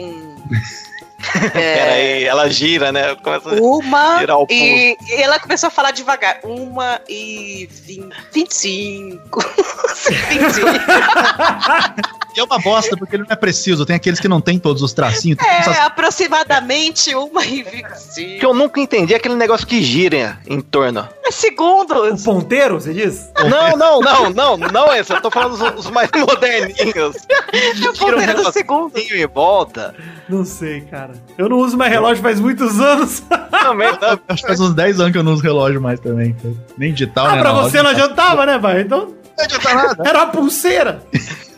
[1.55, 3.15] é, Peraí, ela gira, né?
[3.15, 4.61] Começa a Uma girar o pulso.
[4.61, 6.39] e, e ela começou a falar devagar.
[6.43, 9.39] Uma e vinte, 25.
[10.29, 10.69] 25.
[12.35, 13.85] E é uma bosta, porque ele não é preciso.
[13.85, 15.37] Tem aqueles que não tem todos os tracinhos.
[15.39, 18.39] É, essas- aproximadamente uma e 25.
[18.39, 21.07] que eu nunca entendi é aquele negócio que gira em torno.
[21.25, 22.21] É segundos.
[22.21, 23.29] O ponteiro, você diz?
[23.37, 25.11] Não, não, não, não, não esse.
[25.13, 27.15] Eu tô falando os, os mais moderninhos.
[27.51, 28.97] É o ponteiro do segundo.
[28.97, 29.93] E volta.
[30.29, 31.11] Não sei, cara.
[31.37, 33.21] Eu não uso mais relógio faz muitos anos.
[33.51, 34.19] Também não.
[34.27, 36.35] Acho que faz uns 10 anos que eu não uso relógio mais também.
[36.77, 37.77] Nem digital, ah, nem pra analógico.
[37.77, 38.81] você não adiantava, né, pai?
[38.81, 40.03] Então, Não adianta nada.
[40.09, 41.03] era uma pulseira.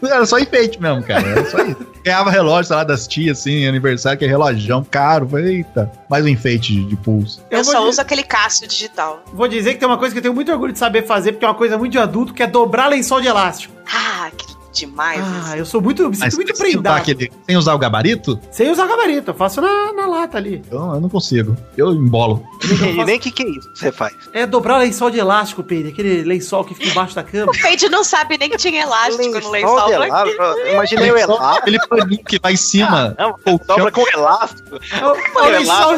[0.03, 1.25] Era só enfeite mesmo, cara.
[1.27, 1.87] Era só isso.
[2.03, 5.27] Ganhava relógio, sei lá, das tias, assim, aniversário, que é relógio caro.
[5.27, 7.41] Falei, eita, mais um enfeite de, de pulso.
[7.49, 9.23] Eu, Eu só dizer- uso aquele Cássio digital.
[9.33, 11.45] Vou dizer que tem uma coisa que eu tenho muito orgulho de saber fazer, porque
[11.45, 13.73] é uma coisa muito de adulto, que é dobrar lençol de elástico.
[13.87, 15.21] Ah, que demais.
[15.21, 15.55] Ah, isso.
[15.57, 16.97] eu sou muito, me sinto Mas muito sem usar, prendado.
[16.97, 20.61] aquele, sem usar o gabarito, Sem usar gabarito, eu faço na, na lata ali.
[20.71, 21.55] eu, eu não consigo.
[21.77, 22.43] Eu embolo.
[22.83, 24.13] E nem o que, que é isso que você faz.
[24.33, 27.51] É dobrar lençol de elástico, Pedro, aquele lençol que fica embaixo da cama.
[27.51, 29.85] O Feide não sabe nem que tinha elástico no lençol.
[29.85, 30.41] de elástico.
[30.43, 31.59] Eu Imaginei o elástico.
[31.59, 33.15] Aquele paninho que vai em cima.
[33.17, 33.59] Não, colchão.
[33.67, 34.79] dobra com elástico.
[34.91, 35.97] É o, é o lençol, é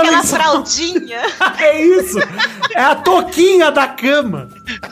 [0.00, 1.20] Aquela lençol- fraldinha.
[1.58, 2.18] É isso!
[2.74, 4.48] É a toquinha da cama!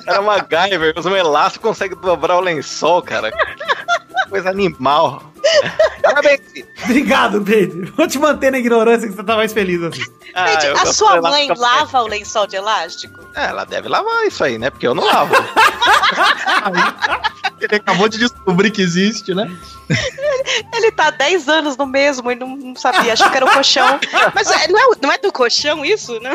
[0.06, 3.32] Era MacGyver, usa um elástico consegue dobrar o lençol, cara.
[4.28, 5.33] Coisa animal.
[6.02, 6.40] Parabéns.
[6.84, 7.92] Obrigado, Pedro.
[7.96, 10.02] Vou te manter na ignorância que você tá mais feliz assim.
[10.34, 13.20] Ah, eu a sua mãe lava o lençol de elástico?
[13.34, 14.70] É, ela deve lavar isso aí, né?
[14.70, 15.34] Porque eu não lavo.
[17.60, 19.50] Ele acabou de descobrir que existe, né?
[20.74, 23.98] Ele tá há 10 anos no mesmo e não, sabia, achou que era um colchão.
[24.34, 26.34] Mas é- não, é, não é do colchão isso, né?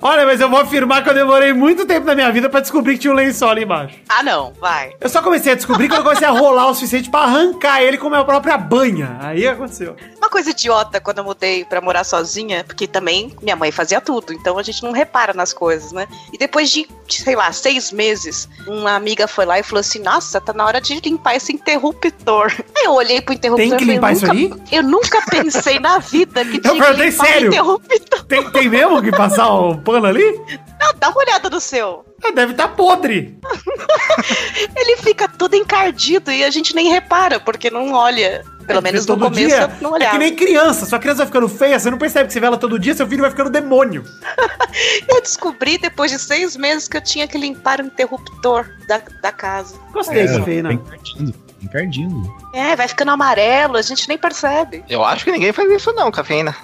[0.00, 2.94] Olha, mas eu vou afirmar que eu demorei muito tempo na minha vida pra descobrir
[2.94, 3.96] que tinha um lençol ali embaixo.
[4.08, 4.92] Ah, não, vai.
[5.00, 7.87] Eu só comecei a descobrir quando eu comecei a rolar o suficiente pra arrancar ele
[7.96, 9.16] com a minha própria banha.
[9.20, 9.96] Aí aconteceu.
[10.18, 14.32] Uma coisa idiota quando eu mudei pra morar sozinha, porque também minha mãe fazia tudo,
[14.32, 16.06] então a gente não repara nas coisas, né?
[16.32, 20.40] E depois de, sei lá, seis meses, uma amiga foi lá e falou assim: Nossa,
[20.40, 22.52] tá na hora de limpar esse interruptor.
[22.76, 26.44] Aí eu olhei pro interruptor Tem que limpar isso nunca, Eu nunca pensei na vida
[26.44, 27.46] que tinha que perguntei limpar sério.
[27.46, 28.24] o interruptor.
[28.24, 30.40] Tem, tem mesmo que passar o pano ali?
[30.80, 32.04] Não, dá uma olhada no seu.
[32.24, 33.38] Ah, Deve estar podre.
[34.76, 38.44] Ele fica todo encardido e a gente nem repara, porque não olha.
[38.66, 39.70] Pelo É, menos no todo começo dia.
[39.80, 40.12] não É olhava.
[40.12, 40.84] que nem criança.
[40.84, 43.06] Sua criança vai ficando feia, você não percebe que você vê ela todo dia, seu
[43.06, 44.04] filho vai ficando demônio.
[45.08, 49.32] Eu descobri depois de seis meses que eu tinha que limpar o interruptor da, da
[49.32, 49.74] casa.
[49.92, 50.72] Gostei, É, cafeína.
[50.74, 51.34] Encardindo.
[51.62, 52.36] Encardindo.
[52.54, 54.84] É, vai ficando amarelo, a gente nem percebe.
[54.88, 56.54] Eu acho que ninguém faz isso não, cafeína.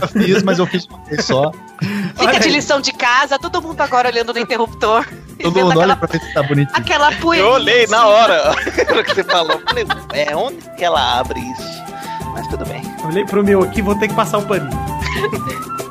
[0.00, 1.50] Eu fiz, mas eu fiz uma vez só.
[1.80, 2.52] Fica Olha de aí.
[2.54, 5.04] lição de casa, todo mundo agora olhando no interruptor.
[5.42, 6.76] Todo mundo olha aquela, pra ver se tá bonitinho.
[6.78, 7.46] aquela poeira.
[7.46, 8.50] Eu olhei na hora.
[8.88, 9.60] Hora que você falou.
[9.66, 11.82] Falei, é onde que ela abre isso?
[12.32, 12.82] Mas tudo bem.
[13.04, 14.70] Olhei pro meu aqui, vou ter que passar o paninho.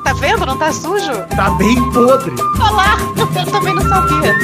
[0.02, 0.46] Tá vendo?
[0.46, 1.12] Não tá sujo?
[1.36, 2.32] Tá bem podre.
[2.60, 4.34] Olha lá, eu também não sabia.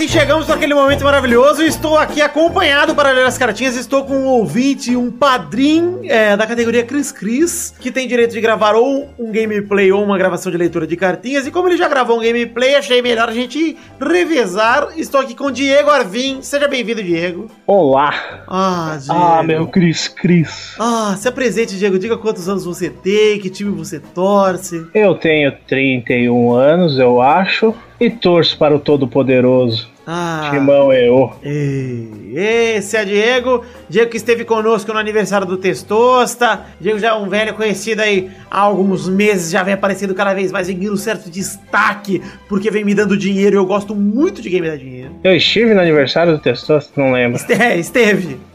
[0.01, 1.63] Agora sim chegamos naquele momento maravilhoso.
[1.63, 3.77] Estou aqui acompanhado para ler as cartinhas.
[3.77, 8.41] Estou com um ouvinte, um padrinho é, da categoria Cris Cris, que tem direito de
[8.41, 11.47] gravar ou um gameplay ou uma gravação de leitura de cartinhas.
[11.47, 14.89] E como ele já gravou um gameplay, achei melhor a gente revezar.
[14.97, 16.41] Estou aqui com o Diego Arvim.
[16.41, 17.51] Seja bem-vindo, Diego.
[17.67, 18.45] Olá.
[18.49, 19.21] Ah, Diego.
[19.21, 20.77] Ah, meu Cris Cris.
[20.79, 21.99] Ah, se apresente, Diego.
[21.99, 24.87] Diga quantos anos você tem, que time você torce.
[24.95, 29.90] Eu tenho 31 anos, eu acho, e torço para o Todo-Poderoso.
[30.13, 30.51] Ah.
[30.51, 31.33] Timão eu.
[31.41, 36.63] Ei, Esse é Diego, Diego que esteve conosco no aniversário do Testosta.
[36.81, 40.51] Diego já é um velho conhecido aí há alguns meses, já vem aparecendo cada vez
[40.51, 44.51] mais, vem um certo destaque, porque vem me dando dinheiro e eu gosto muito de
[44.51, 45.13] game dar dinheiro.
[45.23, 47.37] Eu estive no aniversário do Testosta, não lembro.
[47.37, 48.50] Este- esteve.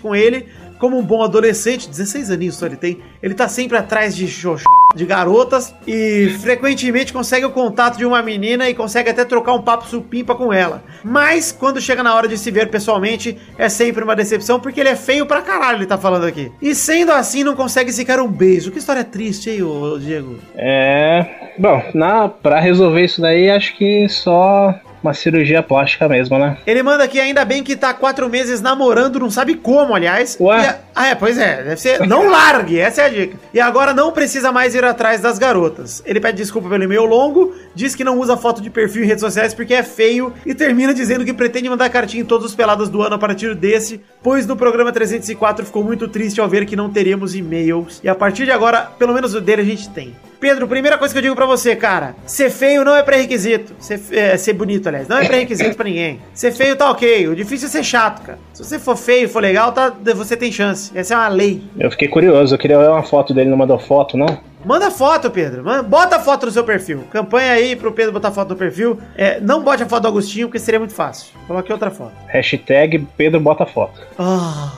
[0.00, 0.46] com ele.
[0.78, 4.64] Como um bom adolescente, 16 aninhos só ele tem, ele tá sempre atrás de xoxô,
[4.94, 9.62] de garotas e frequentemente consegue o contato de uma menina e consegue até trocar um
[9.62, 10.84] papo supimpa com ela.
[11.02, 14.90] Mas quando chega na hora de se ver pessoalmente, é sempre uma decepção porque ele
[14.90, 16.52] é feio pra caralho, ele tá falando aqui.
[16.62, 18.70] E sendo assim, não consegue sequer um beijo.
[18.70, 20.38] Que história triste, hein, ô Diego?
[20.54, 21.26] É.
[21.58, 26.58] Bom, na, pra resolver isso daí, acho que só uma cirurgia plástica mesmo, né?
[26.66, 30.36] Ele manda aqui, ainda bem que tá quatro meses namorando, não sabe como, aliás.
[30.40, 30.66] Ué?
[30.68, 32.04] A- Ah, é, pois é, deve ser.
[32.08, 33.36] Não largue, essa é a dica.
[33.54, 36.02] E agora não precisa mais ir atrás das garotas.
[36.04, 39.20] Ele pede desculpa pelo e-mail longo, diz que não usa foto de perfil em redes
[39.20, 42.88] sociais porque é feio e termina dizendo que pretende mandar cartinha em todos os pelados
[42.88, 46.74] do ano a partir desse, pois no programa 304 ficou muito triste ao ver que
[46.74, 48.00] não teríamos e-mails.
[48.02, 50.16] E a partir de agora, pelo menos o dele a gente tem.
[50.40, 52.14] Pedro, primeira coisa que eu digo pra você, cara.
[52.24, 53.74] Ser feio não é pré-requisito.
[53.80, 55.08] Ser, é, ser bonito, aliás.
[55.08, 56.20] Não é pré-requisito pra ninguém.
[56.32, 57.28] Ser feio tá ok.
[57.28, 58.38] O difícil é ser chato, cara.
[58.52, 60.96] Se você for feio, for legal, tá, você tem chance.
[60.96, 61.62] Essa é uma lei.
[61.78, 64.38] Eu fiquei curioso, eu queria ver uma foto dele, não mandou foto, não?
[64.64, 65.64] Manda foto, Pedro.
[65.84, 67.04] Bota foto no seu perfil.
[67.10, 68.98] Campanha aí pro Pedro botar foto no perfil.
[69.16, 71.32] É, não bote a foto do Agostinho, porque seria muito fácil.
[71.46, 72.12] Coloque outra foto.
[72.26, 74.00] Hashtag Pedro bota foto.
[74.18, 74.72] Ah,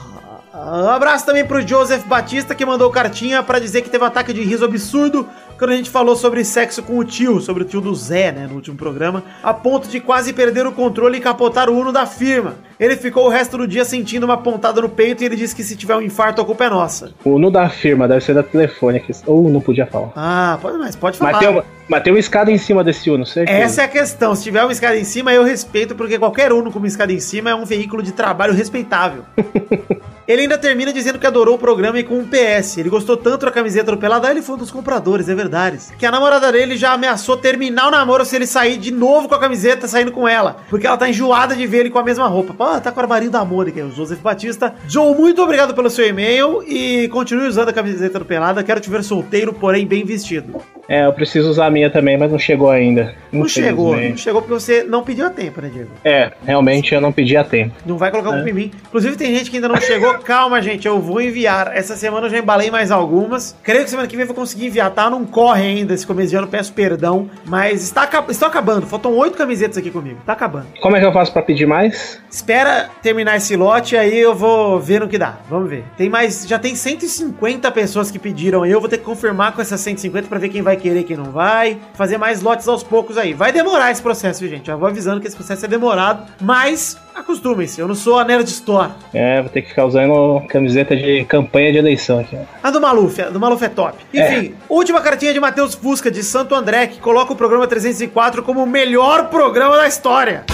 [0.53, 4.31] um abraço também pro Joseph Batista, que mandou cartinha pra dizer que teve um ataque
[4.31, 5.27] de riso absurdo
[5.61, 8.47] quando a gente falou sobre sexo com o tio, sobre o tio do Zé, né,
[8.47, 12.07] no último programa, a ponto de quase perder o controle e capotar o Uno da
[12.07, 12.55] firma.
[12.81, 15.63] Ele ficou o resto do dia sentindo uma pontada no peito e ele disse que
[15.63, 17.13] se tiver um infarto, a culpa é nossa.
[17.23, 19.11] O nu da firma deve ser da telefone aqui.
[19.27, 20.11] Ou não podia falar.
[20.15, 21.33] Ah, pode, mas pode falar.
[21.33, 23.59] Mas tem, uma, mas tem uma escada em cima desse Uno, certeza.
[23.59, 24.33] Essa é a questão.
[24.33, 27.19] Se tiver uma escada em cima, eu respeito, porque qualquer Uno com uma escada em
[27.19, 29.25] cima é um veículo de trabalho respeitável.
[30.31, 32.77] Ele ainda termina dizendo que adorou o programa e com um PS.
[32.77, 35.79] Ele gostou tanto da camiseta do Pelada, ele foi um dos compradores, é verdade.
[35.99, 39.35] Que a namorada dele já ameaçou terminar o namoro se ele sair de novo com
[39.35, 40.57] a camiseta saindo com ela.
[40.69, 42.53] Porque ela tá enjoada de ver ele com a mesma roupa.
[42.53, 44.73] Pô, tá com o armarinho da Mônica, é o Joseph Batista.
[44.87, 48.63] Joe, muito obrigado pelo seu e-mail e continue usando a camiseta do Pelada.
[48.63, 50.61] Quero te ver solteiro, porém bem vestido.
[50.87, 53.15] É, eu preciso usar a minha também, mas não chegou ainda.
[53.31, 55.89] Não chegou, não chegou porque você não pediu a tempo, né, Diego?
[56.03, 57.73] É, realmente eu não pedi a tempo.
[57.85, 58.71] Não vai colocar culpa em mim.
[58.87, 60.15] Inclusive, tem gente que ainda não chegou.
[60.19, 61.71] Calma, gente, eu vou enviar.
[61.73, 63.55] Essa semana eu já embalei mais algumas.
[63.63, 65.09] Creio que semana que vem eu vou conseguir enviar, tá?
[65.09, 67.29] Não corre ainda esse começo de ano, peço perdão.
[67.45, 68.85] Mas está, estou acabando.
[68.85, 70.19] Faltam oito camisetas aqui comigo.
[70.25, 70.67] Tá acabando.
[70.81, 72.21] Como é que eu faço pra pedir mais?
[72.29, 72.60] Espera
[73.01, 75.37] terminar esse lote, aí eu vou ver no que dá.
[75.49, 75.83] Vamos ver.
[75.97, 76.47] Tem mais.
[76.47, 78.71] Já tem 150 pessoas que pediram aí.
[78.71, 81.17] Eu vou ter que confirmar com essas 150 pra ver quem vai querer e quem
[81.17, 81.77] não vai.
[81.93, 83.33] Fazer mais lotes aos poucos aí.
[83.33, 84.67] Vai demorar esse processo, gente?
[84.67, 86.27] Já vou avisando que esse processo é demorado.
[86.41, 87.79] Mas acostumem-se.
[87.79, 88.91] Eu não sou a Nerd Store.
[89.13, 92.37] É, vou ter que ficar usando camiseta de campanha de eleição aqui.
[92.61, 93.97] A do Maluf, a do Maluf é top.
[94.13, 98.63] Enfim, última cartinha de Matheus Fusca, de Santo André, que coloca o programa 304 como
[98.63, 100.45] o melhor programa da história.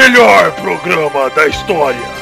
[0.00, 2.19] Melhor programa da história.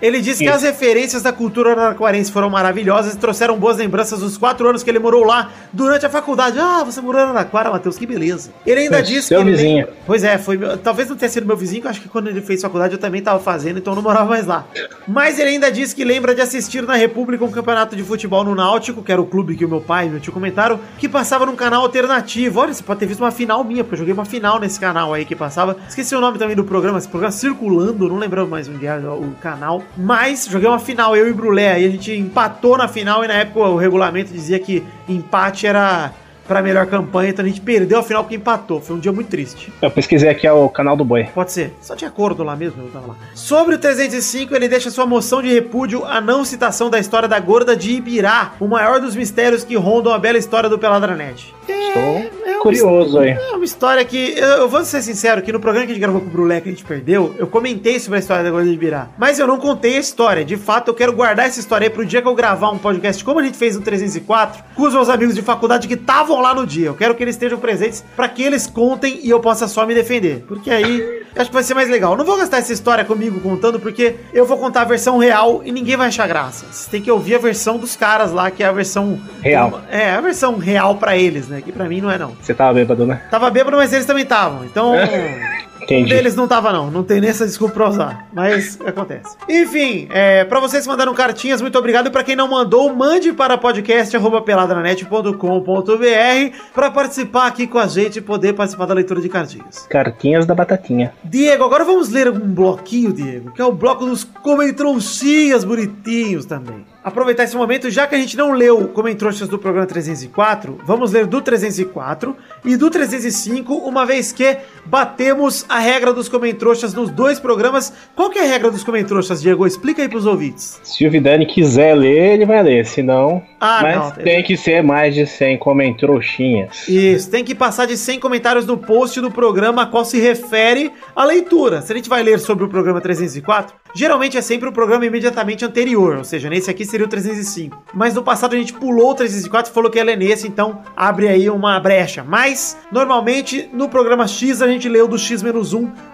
[0.00, 4.36] Ele disse que as referências da cultura araraquarense foram maravilhosas e trouxeram boas lembranças dos
[4.38, 6.58] quatro anos que ele morou lá durante a faculdade.
[6.60, 8.50] Ah, você morou em Araraquara, Matheus, que beleza.
[8.64, 9.48] Ele ainda É, disse seu que.
[9.48, 9.76] ele vizinho.
[9.78, 10.56] lembra- Pois é, foi.
[10.56, 12.94] meu- Talvez não tenha sido meu vizinho, que eu acho que quando ele fez faculdade
[12.94, 14.64] eu também tava fazendo, então eu não morava mais lá.
[15.06, 18.54] Mas ele ainda disse que lembra de assistir na República um campeonato de futebol no
[18.54, 21.44] Náutico, que era o clube que o meu pai e meu tio comentaram, que passava
[21.44, 22.60] num canal alternativo.
[22.60, 25.12] Olha, você pode ter visto uma final minha, porque eu joguei uma final nesse canal
[25.12, 25.76] aí que passava.
[25.88, 29.34] Esqueci o nome também do programa, esse programa Circulando, não lembro mais onde era o
[29.42, 29.82] canal.
[29.96, 33.34] Mas joguei uma final, eu e Brulé, aí a gente empatou na final e na
[33.34, 36.12] época o regulamento dizia que empate era
[36.48, 38.80] pra melhor campanha, então a gente perdeu a final porque empatou.
[38.80, 39.70] Foi um dia muito triste.
[39.82, 41.24] Eu pesquisei aqui é o canal do boi.
[41.34, 41.74] Pode ser.
[41.80, 43.16] Só tinha acordo lá mesmo, eu tava lá.
[43.34, 47.38] Sobre o 305, ele deixa sua moção de repúdio à não citação da história da
[47.38, 51.54] gorda de Ibirá, o maior dos mistérios que rondam a bela história do Peladranet.
[51.68, 52.02] Estou
[52.46, 53.30] é curioso aí.
[53.30, 54.34] É uma história que.
[54.36, 56.60] Eu, eu vou ser sincero, que no programa que a gente gravou com o Brulé
[56.60, 59.08] que a gente perdeu, eu comentei sobre a história da Gorda de Ibirá.
[59.18, 60.44] Mas eu não contei a história.
[60.44, 63.24] De fato, eu quero guardar essa história aí pro dia que eu gravar um podcast,
[63.24, 66.54] como a gente fez no 304, com os meus amigos de faculdade que estavam lá
[66.54, 66.86] no dia.
[66.86, 69.94] Eu quero que eles estejam presentes pra que eles contem e eu possa só me
[69.94, 70.44] defender.
[70.46, 72.12] Porque aí acho que vai ser mais legal.
[72.12, 75.62] Eu não vou gastar essa história comigo contando, porque eu vou contar a versão real
[75.64, 76.66] e ninguém vai achar graça.
[76.70, 79.18] Você tem que ouvir a versão dos caras lá, que é a versão.
[79.40, 79.80] Real.
[79.90, 81.62] É, a versão real pra eles, né?
[81.62, 82.36] Que pra mim não é, não.
[82.48, 83.20] Você tava bêbado, né?
[83.30, 84.64] Tava bêbado, mas eles também estavam.
[84.64, 84.94] Então.
[85.96, 86.14] Entendi.
[86.14, 86.90] deles não tava, não.
[86.90, 88.28] Não tem nem essa desculpa pra usar.
[88.32, 89.36] Mas acontece.
[89.48, 92.08] Enfim, é, pra vocês que mandaram cartinhas, muito obrigado.
[92.08, 98.20] E pra quem não mandou, mande para podcast.peladranet.com.br pra participar aqui com a gente e
[98.20, 99.86] poder participar da leitura de cartinhas.
[99.88, 101.12] Cartinhas da batatinha.
[101.24, 106.84] Diego, agora vamos ler um bloquinho, Diego, que é o bloco dos comentronchinhas bonitinhos também.
[107.02, 111.26] Aproveitar esse momento, já que a gente não leu comentroxas do programa 304, vamos ler
[111.26, 117.38] do 304 e do 305, uma vez que batemos a regra dos comentroxas nos dois
[117.40, 117.92] programas.
[118.14, 119.66] Qual que é a regra dos comentroxas, Diego?
[119.66, 120.80] Explica aí pros ouvintes.
[120.82, 122.86] Se o Vidani quiser ler, ele vai ler.
[122.86, 124.10] Se não, Ah, mas não.
[124.24, 126.88] tem que ser mais de 100 comentroxinhas.
[126.88, 130.90] Isso, tem que passar de 100 comentários no post do programa a qual se refere
[131.14, 131.82] a leitura.
[131.82, 135.64] Se a gente vai ler sobre o programa 304, geralmente é sempre o programa imediatamente
[135.64, 137.82] anterior, ou seja, nesse aqui seria o 305.
[137.94, 140.82] Mas no passado a gente pulou o 304 e falou que ia ler nesse, então
[140.96, 142.24] abre aí uma brecha.
[142.26, 145.62] Mas, normalmente, no programa X a gente leu do X-1,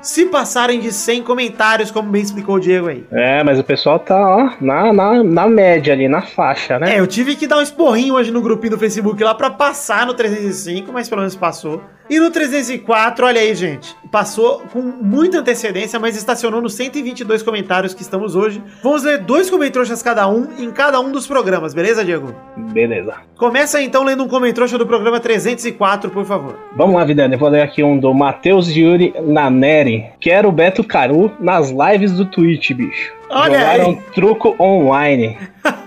[0.02, 3.04] se passarem de 100 comentários, como bem explicou o Diego aí.
[3.10, 6.96] É, mas o pessoal tá, ó, na, na, na média ali, na faixa, né?
[6.96, 10.06] É, eu tive que dar um esporrinho hoje no grupinho do Facebook lá pra passar
[10.06, 11.82] no 305, mas pelo menos passou.
[12.08, 17.94] E no 304, olha aí, gente, passou com muita antecedência, mas estacionou nos 122 comentários
[17.94, 18.62] que estamos hoje.
[18.82, 22.34] Vamos ler dois comentários cada um em cada um dos programas, beleza, Diego?
[22.56, 23.14] Beleza.
[23.38, 26.58] Começa então lendo um comentário do programa 304, por favor.
[26.76, 27.34] Vamos lá, Vidani.
[27.34, 30.06] Eu vou ler aqui um do Matheus Yuri Naneri.
[30.20, 33.12] Quero o Beto Caru nas lives do Twitch, bicho.
[33.30, 33.98] Olha Jogaram aí.
[34.14, 35.38] truco online.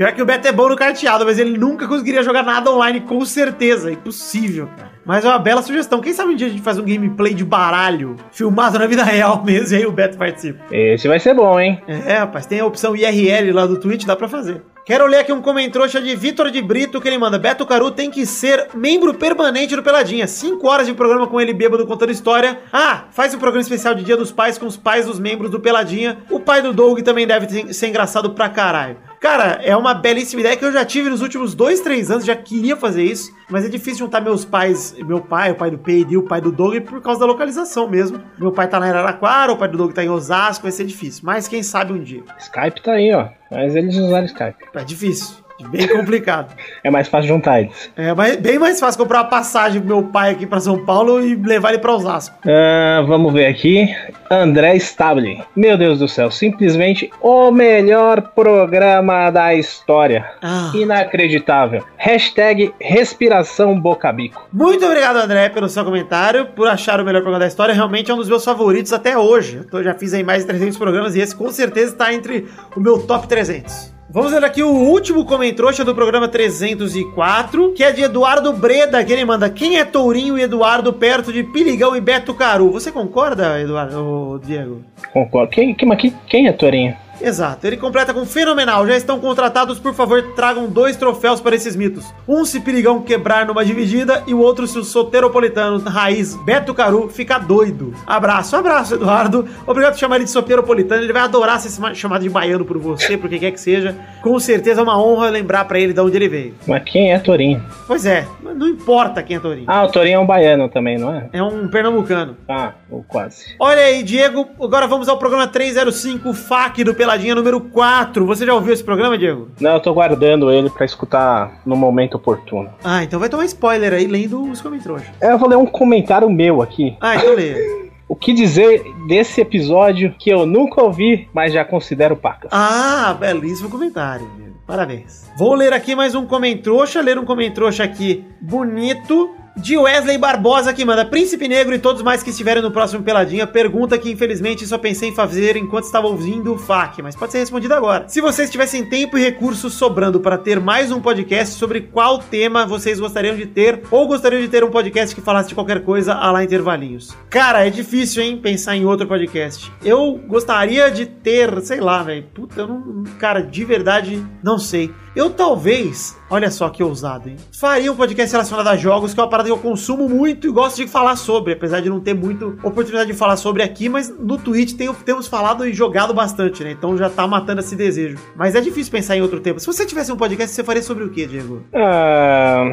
[0.00, 3.02] Pior que o Beto é bom no carteado, mas ele nunca conseguiria jogar nada online,
[3.02, 3.92] com certeza.
[3.92, 4.92] Impossível, cara.
[5.04, 6.00] Mas é uma bela sugestão.
[6.00, 9.44] Quem sabe um dia a gente faz um gameplay de baralho, filmado na vida real
[9.44, 10.64] mesmo, e aí o Beto participa.
[10.72, 11.82] Esse vai ser bom, hein?
[11.86, 14.62] É, rapaz, tem a opção IRL lá do Twitch, dá pra fazer.
[14.86, 17.38] Quero ler aqui um comentário de Vitor de Brito que ele manda.
[17.38, 20.26] Beto Caru tem que ser membro permanente do Peladinha.
[20.26, 22.58] Cinco horas de programa com ele bêbado contando história.
[22.72, 25.60] Ah, faz um programa especial de Dia dos Pais com os pais dos membros do
[25.60, 26.16] Peladinha.
[26.30, 28.96] O pai do Doug também deve ser engraçado pra caralho.
[29.20, 32.34] Cara, é uma belíssima ideia que eu já tive nos últimos dois, três anos, já
[32.34, 36.12] queria fazer isso, mas é difícil juntar meus pais, meu pai, o pai do Pedro
[36.14, 38.22] e o pai do Doug por causa da localização mesmo.
[38.38, 41.20] Meu pai tá na Araraquara, o pai do Doug tá em Osasco, vai ser difícil,
[41.22, 42.22] mas quem sabe um dia.
[42.38, 43.28] Skype tá aí, ó.
[43.50, 44.56] Mas eles usaram Skype.
[44.72, 45.36] É difícil,
[45.68, 46.54] bem complicado.
[46.82, 47.90] É mais fácil juntar eles.
[47.96, 51.24] É mas bem mais fácil comprar uma passagem pro meu pai aqui pra São Paulo
[51.24, 52.36] e levar ele pra Osasco.
[52.46, 53.88] Ah, vamos ver aqui.
[54.30, 55.42] André Stable.
[55.56, 60.24] Meu Deus do céu, simplesmente o melhor programa da história.
[60.40, 60.70] Ah.
[60.74, 61.84] Inacreditável.
[61.96, 64.46] Hashtag respiração boca-bico.
[64.52, 67.74] Muito obrigado, André, pelo seu comentário, por achar o melhor programa da história.
[67.74, 69.62] Realmente é um dos meus favoritos até hoje.
[69.72, 72.80] Eu já fiz aí mais de 300 programas e esse com certeza está entre o
[72.80, 73.99] meu top 300.
[74.12, 79.12] Vamos ver aqui o último comentrouxa do programa 304, que é de Eduardo Breda, que
[79.12, 82.72] ele manda Quem é Tourinho e Eduardo perto de Piligão e Beto Caru?
[82.72, 84.82] Você concorda, Eduardo, Diego?
[85.12, 85.52] Concordo.
[85.52, 86.96] Quem, quem, quem, é Torinho?
[87.20, 87.66] Exato.
[87.66, 88.86] Ele completa com fenomenal.
[88.86, 92.12] Já estão contratados, por favor, tragam dois troféus para esses mitos.
[92.26, 97.08] Um se Pirigão quebrar numa dividida e o outro se o soteropolitano raiz Beto Caru
[97.08, 97.94] ficar doido.
[98.06, 99.48] Abraço, abraço, Eduardo.
[99.66, 101.02] Obrigado por chamar ele de soteropolitano.
[101.02, 103.96] Ele vai adorar ser chamado de baiano por você, por quem quer que seja.
[104.22, 106.54] Com certeza é uma honra lembrar para ele de onde ele veio.
[106.66, 107.62] Mas quem é Torinho?
[107.86, 109.64] Pois é, não importa quem é Torinho.
[109.66, 111.28] Ah, o Torinho é um baiano também, não é?
[111.32, 112.36] É um pernambucano.
[112.48, 113.54] Ah, ou quase.
[113.58, 114.48] Olha aí, Diego.
[114.60, 118.24] Agora vamos ao programa 305, FAQ do Peladinha número 4.
[118.24, 119.48] Você já ouviu esse programa, Diego?
[119.60, 122.70] Não, eu tô guardando ele pra escutar no momento oportuno.
[122.84, 125.02] Ah, então vai tomar spoiler aí lendo os comentários.
[125.20, 126.96] Eu vou ler um comentário meu aqui.
[127.00, 127.56] Ah, então leia.
[128.06, 132.50] O que dizer desse episódio que eu nunca ouvi, mas já considero pacas?
[132.52, 134.28] Ah, belíssimo comentário.
[134.66, 135.30] Parabéns.
[135.36, 139.30] Vou ler aqui mais um comentrouxa, ler um comentrouxa aqui bonito.
[139.60, 143.46] De Wesley Barbosa que manda Príncipe Negro e todos mais que estiverem no próximo Peladinha
[143.46, 147.40] Pergunta que infelizmente só pensei em fazer enquanto estava ouvindo o FAQ Mas pode ser
[147.40, 148.08] respondido agora.
[148.08, 152.64] Se vocês tivessem tempo e recursos sobrando para ter mais um podcast Sobre qual tema
[152.64, 156.14] vocês gostariam de ter Ou gostariam de ter um podcast que falasse de qualquer coisa
[156.14, 157.14] a lá intervalinhos.
[157.28, 159.70] Cara, é difícil, hein, pensar em outro podcast.
[159.84, 163.04] Eu gostaria de ter, sei lá, velho Puta, eu não...
[163.18, 167.36] Cara, de verdade, não sei eu talvez, olha só que ousado, hein?
[167.58, 170.50] Faria um podcast relacionado a jogos, que é uma parada que eu consumo muito e
[170.52, 174.08] gosto de falar sobre, apesar de não ter muito oportunidade de falar sobre aqui, mas
[174.08, 176.70] no Twitch tem- temos falado e jogado bastante, né?
[176.72, 178.18] Então já tá matando esse desejo.
[178.36, 179.58] Mas é difícil pensar em outro tema.
[179.58, 181.62] Se você tivesse um podcast, você faria sobre o quê, Diego?
[181.74, 182.64] Ah,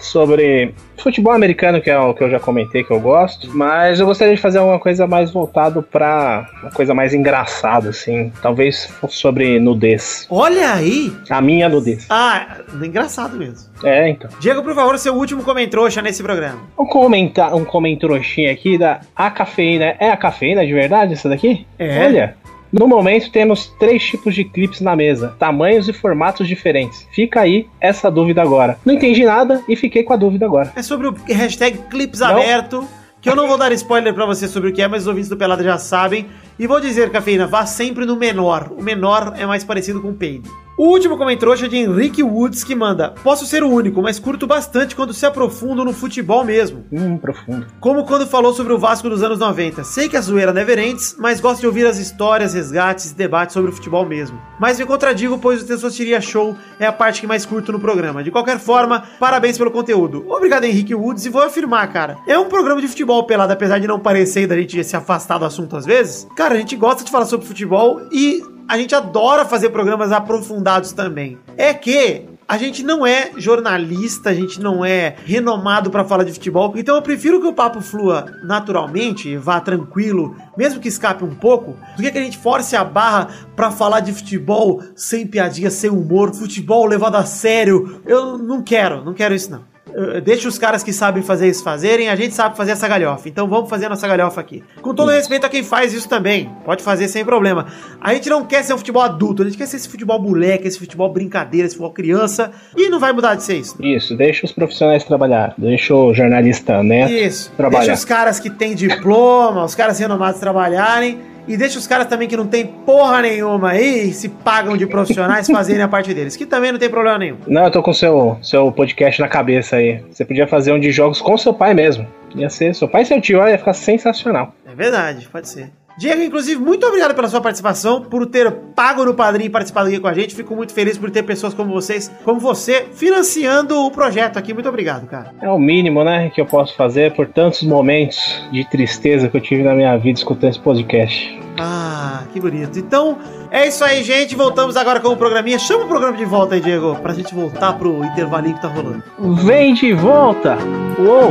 [0.00, 4.06] sobre futebol americano, que é o que eu já comentei que eu gosto, mas eu
[4.06, 8.32] gostaria de fazer alguma coisa mais voltado pra uma coisa mais engraçada, assim.
[8.42, 10.26] Talvez sobre nudez.
[10.30, 11.12] Olha aí!
[11.28, 12.06] A minha nudez.
[12.10, 13.70] Ah, engraçado mesmo.
[13.82, 14.30] É, então.
[14.40, 16.60] Diego, por favor, seu último comentrouxa nesse programa.
[16.78, 19.96] Um comentar, um comentrochinho aqui da A Cafeína.
[19.98, 21.66] É a cafeína de verdade essa daqui?
[21.78, 22.06] É.
[22.06, 22.39] Olha.
[22.72, 27.06] No momento temos três tipos de clipes na mesa, tamanhos e formatos diferentes.
[27.10, 28.78] Fica aí essa dúvida agora.
[28.84, 30.72] Não entendi nada e fiquei com a dúvida agora.
[30.76, 32.86] É sobre o hashtag clips aberto,
[33.20, 35.28] que eu não vou dar spoiler pra você sobre o que é, mas os ouvintes
[35.28, 36.26] do Pelada já sabem.
[36.58, 38.70] E vou dizer, Cafeína, vá sempre no menor.
[38.78, 40.48] O menor é mais parecido com o peido.
[40.80, 44.46] O último comentário é de Henrique Woods que manda: Posso ser o único, mas curto
[44.46, 46.86] bastante quando se aprofundam no futebol mesmo.
[46.90, 47.66] Hum, profundo.
[47.78, 49.84] Como quando falou sobre o Vasco dos anos 90.
[49.84, 53.52] Sei que a zoeira never ends, mas gosto de ouvir as histórias, resgates e debates
[53.52, 54.40] sobre o futebol mesmo.
[54.58, 58.24] Mas me contradigo, pois o Testosteria Show é a parte que mais curto no programa.
[58.24, 60.24] De qualquer forma, parabéns pelo conteúdo.
[60.30, 62.16] Obrigado, Henrique Woods, e vou afirmar, cara.
[62.26, 65.44] É um programa de futebol pelado, apesar de não parecer da gente se afastar do
[65.44, 66.26] assunto às vezes.
[66.34, 70.92] Cara, a gente gosta de falar sobre futebol e a gente adora fazer programas aprofundados
[70.92, 71.40] também.
[71.56, 76.32] É que a gente não é jornalista, a gente não é renomado pra falar de
[76.32, 81.34] futebol, então eu prefiro que o papo flua naturalmente, vá tranquilo, mesmo que escape um
[81.34, 85.68] pouco, do que que a gente force a barra pra falar de futebol sem piadinha,
[85.68, 88.00] sem humor, futebol levado a sério.
[88.06, 89.64] Eu não quero, não quero isso não.
[89.94, 93.28] Eh, deixa os caras que sabem fazer isso fazerem, a gente sabe fazer essa galhofa.
[93.28, 94.62] Então vamos fazer a nossa galhofa aqui.
[94.80, 96.50] Com todo respeito a quem faz isso também.
[96.64, 97.66] Pode fazer sem problema.
[98.00, 100.66] A gente não quer ser um futebol adulto, a gente quer ser esse futebol moleque,
[100.66, 102.50] esse futebol brincadeira, esse futebol criança.
[102.76, 103.76] E não vai mudar de ser isso.
[103.80, 105.54] Isso, deixa os profissionais trabalhar.
[105.56, 107.10] Deixa o jornalista, né?
[107.10, 107.52] Isso.
[107.56, 107.86] Trabalhar.
[107.86, 111.30] Deixa os caras que têm diploma, os caras renomados trabalharem.
[111.50, 115.48] E deixa os caras também que não tem porra nenhuma aí, se pagam de profissionais,
[115.50, 116.36] fazerem a parte deles.
[116.36, 117.38] Que também não tem problema nenhum.
[117.44, 120.00] Não, eu tô com o seu, seu podcast na cabeça aí.
[120.12, 122.06] Você podia fazer um de jogos com seu pai mesmo.
[122.36, 124.54] Ia ser seu pai e seu tio, ia ficar sensacional.
[124.64, 125.72] É verdade, pode ser.
[126.00, 130.00] Diego, inclusive, muito obrigado pela sua participação, por ter pago no padrinho e participado aqui
[130.00, 130.34] com a gente.
[130.34, 134.54] Fico muito feliz por ter pessoas como vocês, como você, financiando o projeto aqui.
[134.54, 135.34] Muito obrigado, cara.
[135.42, 138.16] É o mínimo, né, que eu posso fazer por tantos momentos
[138.50, 141.38] de tristeza que eu tive na minha vida escutando esse podcast.
[141.58, 142.78] Ah, que bonito.
[142.78, 143.18] Então,
[143.50, 144.34] é isso aí, gente.
[144.34, 145.58] Voltamos agora com o programinha.
[145.58, 149.04] Chama o programa de volta aí, Diego, pra gente voltar pro intervalinho que tá rolando.
[149.44, 150.56] Vem de volta!
[150.98, 151.30] Uou!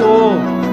[0.00, 0.67] Uou.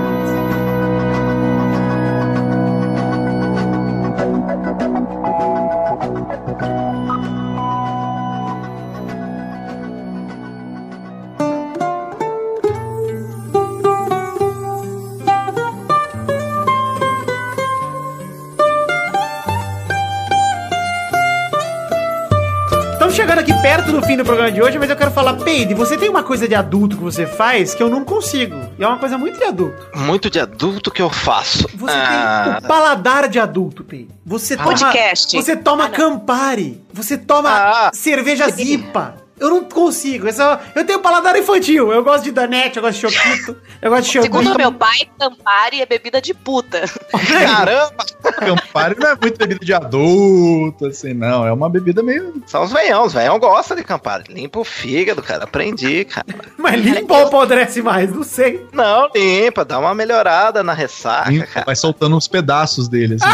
[24.16, 26.56] Fim do programa de hoje, mas eu quero falar, Peide, você tem uma coisa de
[26.56, 28.56] adulto que você faz que eu não consigo.
[28.80, 29.88] E é uma coisa muito de adulto.
[29.94, 31.68] Muito de adulto que eu faço.
[31.76, 34.08] Você Ah, tem o paladar de adulto, Peide.
[34.26, 35.36] Você toma, Podcast.
[35.36, 35.90] Você toma Ah.
[35.90, 36.82] Campari.
[36.94, 37.92] Você toma Ah.
[37.94, 39.16] cerveja Zipa.
[39.38, 40.30] Eu não consigo.
[40.30, 41.92] Esse é- eu tenho paladar infantil.
[41.92, 45.82] Eu gosto de Danete, eu gosto de Choquito, eu gosto de Segundo meu pai, Campari
[45.82, 46.86] é bebida de puta.
[47.12, 48.06] Caramba!
[48.36, 51.46] Campari não é muito bebida de adulto, assim, não.
[51.46, 52.42] É uma bebida meio.
[52.46, 54.26] São os veião, os veião gostam de Campari.
[54.32, 55.46] Limpa o fígado, cara.
[55.46, 56.26] Aprendi, cara.
[56.58, 58.12] Mas limpa ou apodrece mais?
[58.12, 58.66] Não sei.
[58.72, 61.66] Não, limpa, dá uma melhorada na ressaca, cara.
[61.66, 63.26] Vai soltando uns pedaços dele, assim.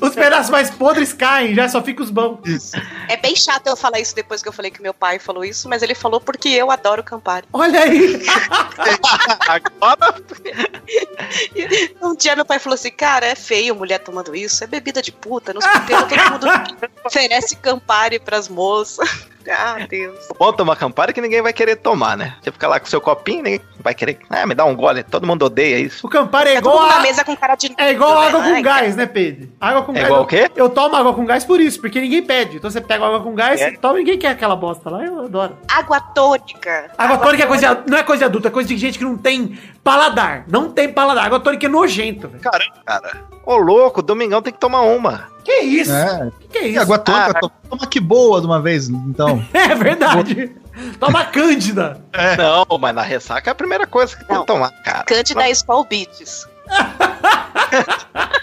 [0.00, 2.38] Os pedaços mais podres caem, já só fica os bons.
[2.44, 2.76] Isso.
[3.08, 5.68] É bem chato eu falar isso depois que eu falei que meu pai falou isso,
[5.68, 7.46] mas ele falou porque eu adoro Campari.
[7.52, 8.22] Olha aí.
[9.48, 10.16] Agora,
[12.02, 15.12] Um dia meu pai falou assim, cara, é feio mulher tomando isso, é bebida de
[15.12, 16.46] puta, nos puteiros todo mundo
[17.06, 19.26] oferece Campari pras moças.
[19.50, 20.18] Ah, Deus.
[20.38, 22.34] bom tomar Campari que ninguém vai querer tomar, né?
[22.42, 24.18] Você fica lá com seu copinho, ninguém vai querer.
[24.30, 25.02] Ah, me dá um gole.
[25.02, 26.06] Todo mundo odeia isso.
[26.06, 26.88] O Campari é Tá igual a...
[26.88, 28.48] na mesa com cara de É igual água né?
[28.50, 29.48] com Ai, gás, né, Pedro?
[29.60, 30.06] Água com É gás.
[30.06, 30.50] igual o quê?
[30.56, 32.56] Eu tomo água com gás por isso, porque ninguém pede.
[32.56, 33.70] Então você pega água com gás, É.
[33.72, 35.04] toma e ninguém quer aquela bosta lá.
[35.04, 35.56] Eu adoro.
[35.68, 36.90] Água tônica.
[36.98, 39.16] Água tônica é coisa não é coisa de adulto, é coisa de gente que não
[39.16, 40.44] tem paladar.
[40.48, 41.26] Não tem paladar.
[41.26, 42.42] Água tônica é nojento, velho.
[42.42, 43.24] Caramba, cara.
[43.44, 45.28] Ô, louco, domingão tem que tomar uma.
[45.46, 45.92] Que isso?
[45.92, 46.28] É.
[46.40, 46.80] Que, que é E isso?
[46.80, 47.50] água tônica, Ah.
[47.70, 49.40] toma, que boa de uma vez, então.
[49.54, 50.50] É verdade.
[50.98, 52.00] Toma cândida.
[52.36, 55.04] Não, mas na ressaca é a primeira coisa que tem que tomar, cara.
[55.04, 55.40] Cândida
[55.88, 56.48] Beats.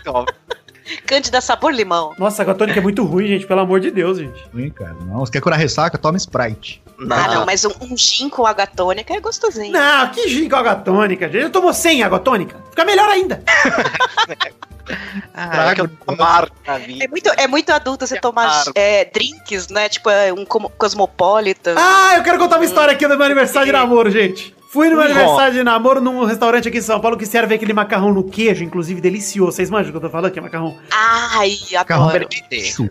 [0.06, 0.26] Não,
[1.06, 2.14] Cândida sabor limão.
[2.18, 3.46] Nossa, água tônica é muito ruim, gente.
[3.46, 4.42] Pelo amor de Deus, gente.
[4.54, 4.96] Ruim, cara.
[5.06, 5.98] Não, você quer curar ressaca?
[5.98, 6.82] Toma Sprite.
[6.98, 7.18] não.
[7.18, 9.74] Ah, não, mas um, um gin com água tônica é gostosinho.
[9.74, 11.44] Não, que gin com água tônica, gente.
[11.44, 12.56] Eu tomo 100 água tônica.
[12.70, 13.44] Fica melhor ainda.
[15.36, 17.04] Ah, é.
[17.04, 19.90] É muito, é muito adulto você tomar é, drinks, né?
[19.90, 21.76] Tipo, é, um como- cosmopolitan.
[21.78, 24.56] Ah, eu quero contar uma história aqui do meu aniversário de namoro, gente.
[24.74, 27.74] Fui no meu aniversário de namoro num restaurante aqui em São Paulo que serve aquele
[27.74, 29.52] macarrão no queijo, inclusive delicioso.
[29.52, 30.32] Vocês manjam o que eu tô falando?
[30.32, 30.76] Que é macarrão.
[30.92, 32.28] Ai, Macarrão adoro.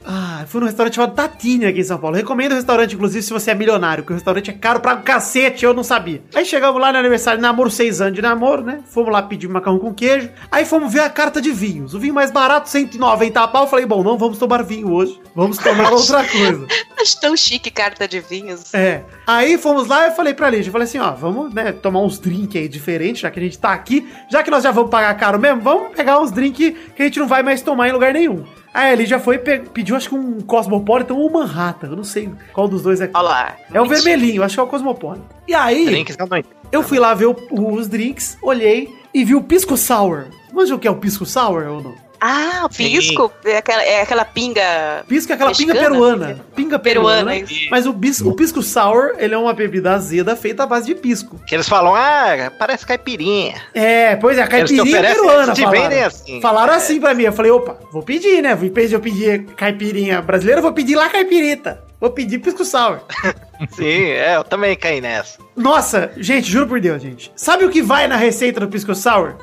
[0.04, 2.14] Ah, fui num restaurante chamado Tatini aqui em São Paulo.
[2.16, 5.64] Recomendo o restaurante, inclusive, se você é milionário, porque o restaurante é caro pra cacete,
[5.64, 6.22] eu não sabia.
[6.32, 8.78] Aí chegamos lá no aniversário de namoro, seis anos de namoro, né?
[8.86, 10.30] Fomos lá pedir macarrão com queijo.
[10.52, 11.94] Aí fomos ver a carta de vinhos.
[11.94, 13.64] O vinho mais barato, 190 pau.
[13.64, 15.20] Eu falei, bom, não vamos tomar vinho hoje.
[15.34, 16.64] Vamos tomar outra coisa.
[17.00, 18.72] Acho tão chique carta de vinhos.
[18.72, 19.02] É.
[19.26, 22.00] Aí fomos lá e eu falei pra Lígia, eu falei assim, ó, vamos, né, tomar
[22.00, 24.90] uns drinks aí diferentes, já que a gente tá aqui, já que nós já vamos
[24.90, 27.92] pagar caro mesmo, vamos pegar uns drinks que a gente não vai mais tomar em
[27.92, 28.44] lugar nenhum.
[28.74, 32.04] Aí a Lígia foi pe- pediu, acho que um Cosmopolitan ou um Manhattan, eu não
[32.04, 33.10] sei qual dos dois é.
[33.12, 33.56] Olha lá.
[33.72, 35.24] É o vermelhinho, acho que é o Cosmopolitan.
[35.46, 36.46] E aí, Drinks, não entendo.
[36.70, 40.26] eu fui lá ver o- os drinks, olhei e vi o Pisco Sour.
[40.52, 41.94] Mas o que é o Pisco Sour ou não?
[42.24, 43.32] Ah, o pisco.
[43.44, 45.04] É aquela, é aquela pinga.
[45.08, 45.94] Pisco é aquela pinga Mexicana?
[45.96, 46.40] peruana.
[46.54, 47.32] Pinga peruana.
[47.32, 47.68] Peruana, isso.
[47.68, 50.94] mas o, bis, o pisco sour, ele é uma bebida azeda feita à base de
[50.94, 51.40] pisco.
[51.44, 53.54] Que eles falam, ah, parece caipirinha.
[53.74, 55.82] É, pois é, a Eles te caipirinha oferecem, peruana te falaram.
[55.82, 56.40] vendem assim.
[56.40, 56.76] Falaram É.
[56.76, 58.52] assim pra mim, eu falei, opa, vou pedir, né?
[58.52, 61.82] Em vez de eu pedir caipirinha brasileira, eu vou pedir lá caipirita.
[62.00, 63.00] Vou pedir pisco sour.
[63.74, 65.38] Sim, é, eu também caí nessa.
[65.56, 67.32] Nossa, gente, juro por Deus, gente.
[67.36, 69.34] Sabe o que vai na receita do pisco sour?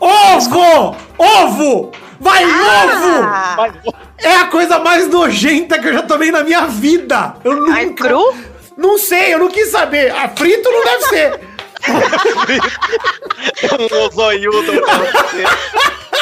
[0.00, 0.96] Ovo!
[1.18, 1.92] Ovo!
[2.20, 3.22] Vai ovo!
[3.22, 3.68] Ah,
[4.18, 7.34] É a coisa mais nojenta que eu já tomei na minha vida.
[7.44, 7.72] Eu nunca...
[7.74, 8.34] ai, cru?
[8.76, 10.10] Não sei, eu não quis saber.
[10.12, 11.40] A frito não deve ser.
[13.92, 15.44] um zoiudo pra você.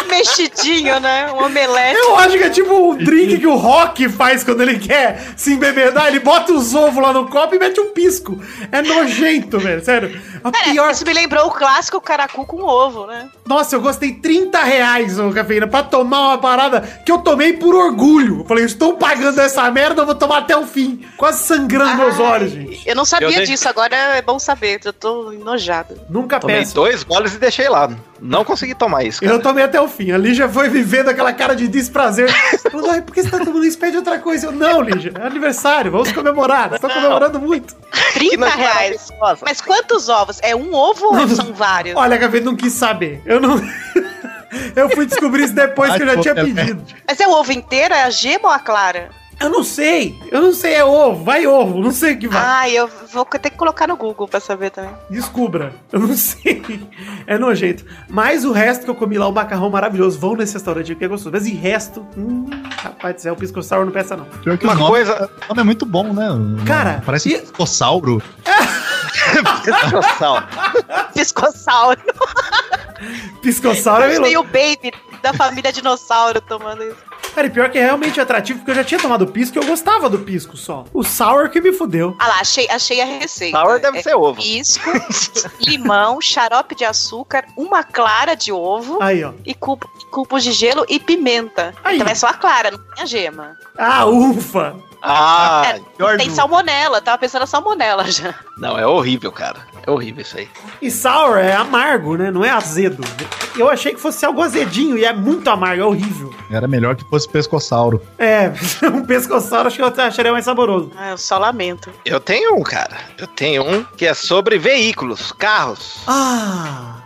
[0.08, 1.30] Mexidinho, né?
[1.32, 1.96] Um omelete.
[1.98, 5.52] Eu acho que é tipo um drink que o Rock faz quando ele quer se
[5.54, 6.08] embebedar.
[6.08, 8.40] Ele bota os ovos lá no copo e mete um pisco.
[8.72, 9.84] É nojento, velho.
[9.84, 10.20] Sério.
[10.44, 10.90] A Cara, pior.
[10.90, 13.28] isso me lembrou o clássico caracu com ovo, né?
[13.46, 17.74] Nossa, eu gostei 30 reais, ô cafeína, pra tomar uma parada que eu tomei por
[17.74, 18.40] orgulho.
[18.40, 21.04] Eu falei, eu estou pagando essa merda, eu vou tomar até o fim.
[21.16, 22.88] Quase sangrando meus Ai, olhos, gente.
[22.88, 24.80] Eu não sabia Eu dei- disso, agora é bom saber.
[24.84, 26.00] Eu tô enojado.
[26.08, 26.74] Nunca Tomei peço.
[26.74, 27.90] dois goles e deixei lá.
[28.20, 29.32] Não consegui tomar isso, cara.
[29.32, 30.12] Eu tomei até o fim.
[30.12, 32.30] A Lígia foi vivendo aquela cara de desprazer.
[32.70, 33.78] Falando, ai, por que você tá tomando isso?
[33.78, 34.46] Pede outra coisa.
[34.46, 36.74] Eu, não, Lígia, é aniversário, vamos comemorar.
[36.74, 37.76] Estou comemorando muito.
[38.14, 39.08] 30 noite reais.
[39.42, 40.38] Mas quantos ovos?
[40.42, 41.96] É um ovo ou são vários?
[41.96, 43.20] Olha, a Cafeína não quis saber.
[43.24, 43.56] Eu não.
[44.74, 46.82] eu fui descobrir isso depois que eu já tinha é- pedido.
[47.06, 47.94] Mas é o ovo inteiro?
[47.94, 49.10] É a gema ou a clara?
[49.38, 50.18] Eu não sei.
[50.30, 51.22] Eu não sei, é ovo.
[51.22, 51.78] Vai ovo.
[51.80, 52.42] Não sei o que vai.
[52.42, 54.92] Ai, eu vou ter que colocar no Google pra saber também.
[55.10, 55.74] Descubra.
[55.92, 56.62] Eu não sei.
[57.26, 57.84] É nojento.
[58.08, 60.18] Mas o resto que eu comi lá, o macarrão maravilhoso.
[60.18, 61.30] Vão nesse restaurante que é gostoso.
[61.32, 62.48] Mas e resto, hum,
[62.82, 64.24] rapaz do céu, o pisco sour não peça não.
[64.24, 66.28] Pior que Uma nome, coisa- o nome é muito bom, né?
[66.66, 67.38] Cara, Parece e-.
[69.64, 70.42] Pescoçal.
[71.14, 72.00] Piscossauro.
[73.42, 74.92] Pisco sour é meio Tem o baby
[75.22, 76.96] da família dinossauro tomando isso.
[77.34, 79.66] Cara, e pior que é realmente atrativo, porque eu já tinha tomado pisco e eu
[79.66, 80.84] gostava do pisco só.
[80.94, 82.16] O sour que me fudeu.
[82.18, 83.58] Ah lá, achei, achei a receita.
[83.58, 84.40] Sour deve É ser ovo.
[84.40, 84.90] Pisco,
[85.60, 89.32] limão, xarope de açúcar, uma clara de ovo Aí, ó.
[89.44, 91.74] e cubo- cubos de gelo e pimenta.
[91.84, 91.96] Aí.
[91.96, 93.56] Então é só a clara, não tem a gema.
[93.76, 94.74] Ah, ufa.
[95.08, 98.34] Ah, É, pior tem salmonela, tava pensando na salmonela já.
[98.58, 99.58] não, é horrível, cara.
[99.86, 100.48] É horrível isso aí.
[100.82, 102.30] E sour é amargo, né?
[102.30, 103.04] Não é azedo.
[103.56, 106.34] Eu achei que fosse algo azedinho e é muito amargo, é horrível.
[106.50, 108.02] Era melhor que fosse pescossauro.
[108.18, 108.50] É,
[108.92, 110.90] um pescoçauro acho que eu acharia mais saboroso.
[110.96, 111.90] Ah, eu só lamento.
[112.04, 112.96] Eu tenho um, cara.
[113.16, 115.98] Eu tenho um que é sobre veículos, carros.
[116.06, 116.96] Ah,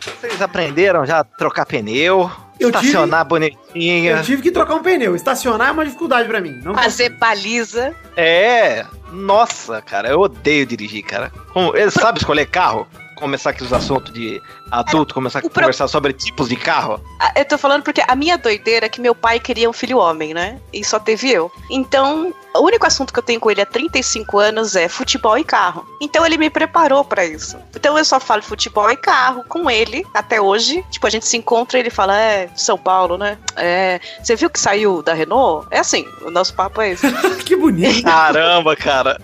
[0.00, 2.30] Vocês aprenderam já a trocar pneu,
[2.60, 4.10] Eu estacionar bonitinho.
[4.16, 5.16] eu tive que trocar um pneu.
[5.16, 6.60] Estacionar é uma dificuldade pra mim.
[6.62, 7.94] Não Fazer baliza.
[8.16, 11.32] É, nossa, cara, eu odeio dirigir, cara.
[11.52, 12.86] Como, ele sabe escolher carro?
[13.16, 17.00] Começar aqui os assuntos de adulto, começar a o pro- conversar sobre tipos de carro.
[17.18, 19.98] Ah, Eu tô falando porque a minha doideira é que meu pai queria um filho
[19.98, 20.58] homem, né?
[20.72, 21.50] E só teve eu.
[21.70, 25.44] Então, o único assunto que eu tenho com ele há 35 anos é futebol e
[25.44, 25.86] carro.
[26.00, 27.56] Então ele me preparou pra isso.
[27.74, 30.84] Então eu só falo futebol e carro com ele até hoje.
[30.90, 33.38] Tipo, a gente se encontra e ele fala: É, São Paulo, né?
[33.56, 34.00] É.
[34.22, 35.66] Você viu que saiu da Renault?
[35.70, 37.06] É assim, o nosso papo é esse.
[37.44, 38.02] que bonito.
[38.02, 39.20] Caramba, cara.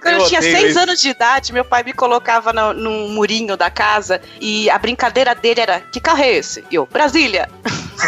[0.00, 0.78] Quando eu, Eu tinha odeio seis isso.
[0.80, 5.34] anos de idade, meu pai me colocava no, num murinho da casa e a brincadeira
[5.34, 6.64] dele era: Que carro é esse?
[6.70, 7.48] E eu, Brasília.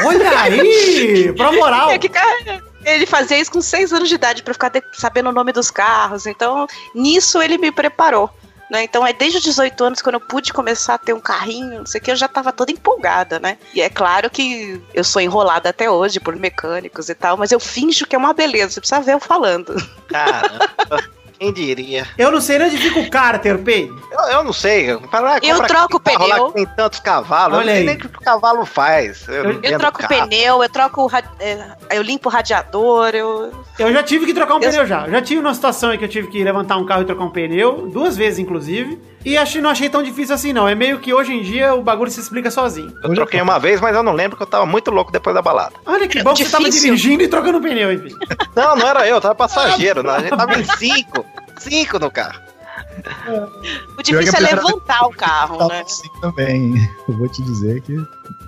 [0.04, 1.90] Olha aí, pra moral.
[1.90, 2.60] É, que carro é?
[2.94, 5.52] Ele fazia isso com seis anos de idade pra eu ficar de- sabendo o nome
[5.52, 6.26] dos carros.
[6.26, 8.30] Então, nisso ele me preparou.
[8.70, 8.84] Né?
[8.84, 11.86] Então, é desde os 18 anos, quando eu pude começar a ter um carrinho, não
[11.86, 13.58] sei o que, eu já tava toda empolgada, né?
[13.74, 17.58] E é claro que eu sou enrolada até hoje por mecânicos e tal, mas eu
[17.58, 18.74] finjo que é uma beleza.
[18.74, 19.74] Você precisa ver eu falando.
[20.08, 20.70] Caramba.
[21.40, 22.06] Quem diria?
[22.18, 23.90] Eu não sei nem onde fica o cárter, Pei.
[24.12, 24.94] Eu, eu não sei.
[25.10, 26.42] Para, Eu troco aquele carro pneu.
[26.44, 27.56] Lá que tem tantos cavalos.
[27.58, 27.86] Olha eu não sei aí.
[27.86, 29.26] nem o que o cavalo faz.
[29.26, 30.28] Eu, Eu entendo troco carro.
[30.28, 31.10] pneu, eu troco.
[31.40, 33.52] é, Eu limpo o radiador, eu.
[33.78, 35.06] Eu já tive que trocar um Eu- pneu já.
[35.06, 37.24] Eu já tive uma situação aí que eu tive que levantar um carro e trocar
[37.24, 39.00] um pneu, duas vezes inclusive.
[39.24, 40.66] E achei, não achei tão difícil assim, não.
[40.66, 42.92] É meio que hoje em dia o bagulho se explica sozinho.
[43.02, 45.42] Eu troquei uma vez, mas eu não lembro que eu tava muito louco depois da
[45.42, 45.72] balada.
[45.84, 48.14] Olha que bom que você tava dirigindo e trocando pneu, enfim.
[48.56, 50.02] Não, não era eu, tava passageiro.
[50.02, 50.10] né?
[50.10, 51.24] A gente tava em cinco.
[51.58, 52.40] Cinco no carro.
[53.96, 55.82] O difícil é levantar o carro, né?
[55.82, 56.74] assim também.
[57.08, 57.96] Eu vou te dizer que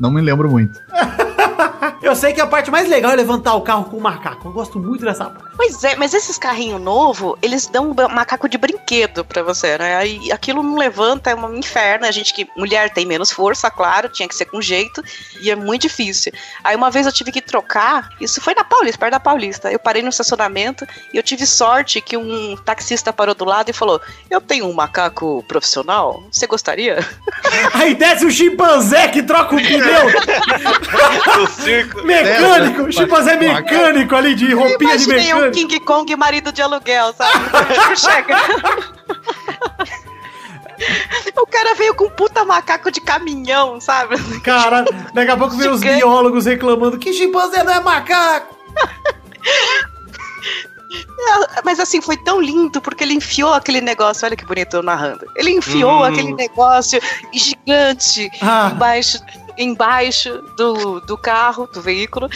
[0.01, 0.79] não me lembro muito.
[2.03, 4.49] Eu sei que a parte mais legal é levantar o carro com o macaco.
[4.49, 5.57] Eu gosto muito dessa parte.
[5.57, 9.97] Pois é, mas esses carrinhos novos, eles dão um macaco de brinquedo pra você, né?
[9.97, 12.07] Aí aquilo não levanta, é um inferno.
[12.07, 12.49] A gente que.
[12.57, 15.03] Mulher tem menos força, claro, tinha que ser com jeito,
[15.41, 16.33] e é muito difícil.
[16.63, 19.73] Aí uma vez eu tive que trocar, isso foi na Paulista, perto da Paulista.
[19.73, 23.73] Eu parei no estacionamento e eu tive sorte que um taxista parou do lado e
[23.73, 24.01] falou:
[24.31, 26.99] Eu tenho um macaco profissional, você gostaria?
[27.75, 29.83] Aí desce o chimpanzé que troca o pneu.
[31.77, 32.03] Circo.
[32.05, 35.69] mecânico, o chimpanzé mecânico ali de roupinha de Imaginei um mecânico.
[35.69, 37.33] King Kong marido de aluguel, sabe?
[37.97, 38.37] Chega.
[41.41, 44.17] O cara veio com um puta macaco de caminhão, sabe?
[44.41, 44.85] Cara,
[45.15, 48.57] daqui a pouco vem os biólogos reclamando que chimpanzé não é macaco.
[51.65, 54.27] Mas assim, foi tão lindo porque ele enfiou aquele negócio.
[54.27, 55.25] Olha que bonito eu narrando.
[55.37, 56.05] Ele enfiou Hum.
[56.05, 57.01] aquele negócio
[57.33, 59.19] gigante Ah, embaixo,
[59.59, 62.29] embaixo do, do carro, do veículo.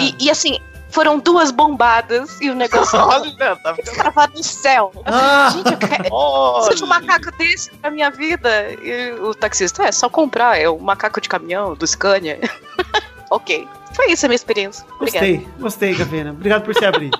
[0.00, 0.58] E, e, assim,
[0.90, 4.92] foram duas bombadas e o negócio Olha, tá tava no céu.
[5.04, 8.72] Ah, Gente, eu quero- preciso de um macaco desse pra minha vida.
[8.82, 12.38] E o taxista, é só comprar, é o macaco de caminhão do Scania.
[13.30, 13.66] ok.
[13.94, 14.84] Foi isso a minha experiência.
[14.96, 15.26] Obrigada.
[15.26, 16.30] gostei, gostei, Cafeína.
[16.30, 17.10] Obrigado por se abrir.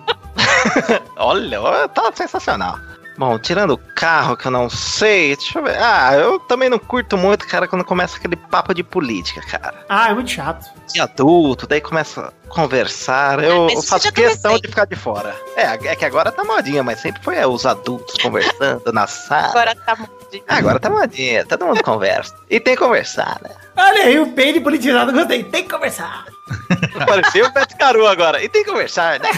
[1.17, 2.79] Olha, tá sensacional.
[3.17, 5.77] Bom, tirando o carro que eu não sei, deixa eu ver.
[5.79, 9.85] Ah, eu também não curto muito, cara, quando começa aquele papo de política, cara.
[9.89, 10.69] Ah, é muito chato.
[10.93, 13.43] De adulto, daí começa a conversar.
[13.43, 14.63] Eu, isso faço questão comecei.
[14.63, 15.35] de ficar de fora.
[15.57, 19.49] É, é que agora tá modinha, mas sempre foi é, os adultos conversando na sala.
[19.49, 20.15] Agora tá muito.
[20.49, 22.35] Agora tá modinha, todo mundo conversa.
[22.51, 23.51] E tem que conversar, né?
[23.77, 25.45] Olha aí, o peide politizado, gostei.
[25.45, 26.27] Tem que conversar.
[27.07, 28.43] Pareceu o Beto Caru agora.
[28.43, 29.31] E tem que conversar, né?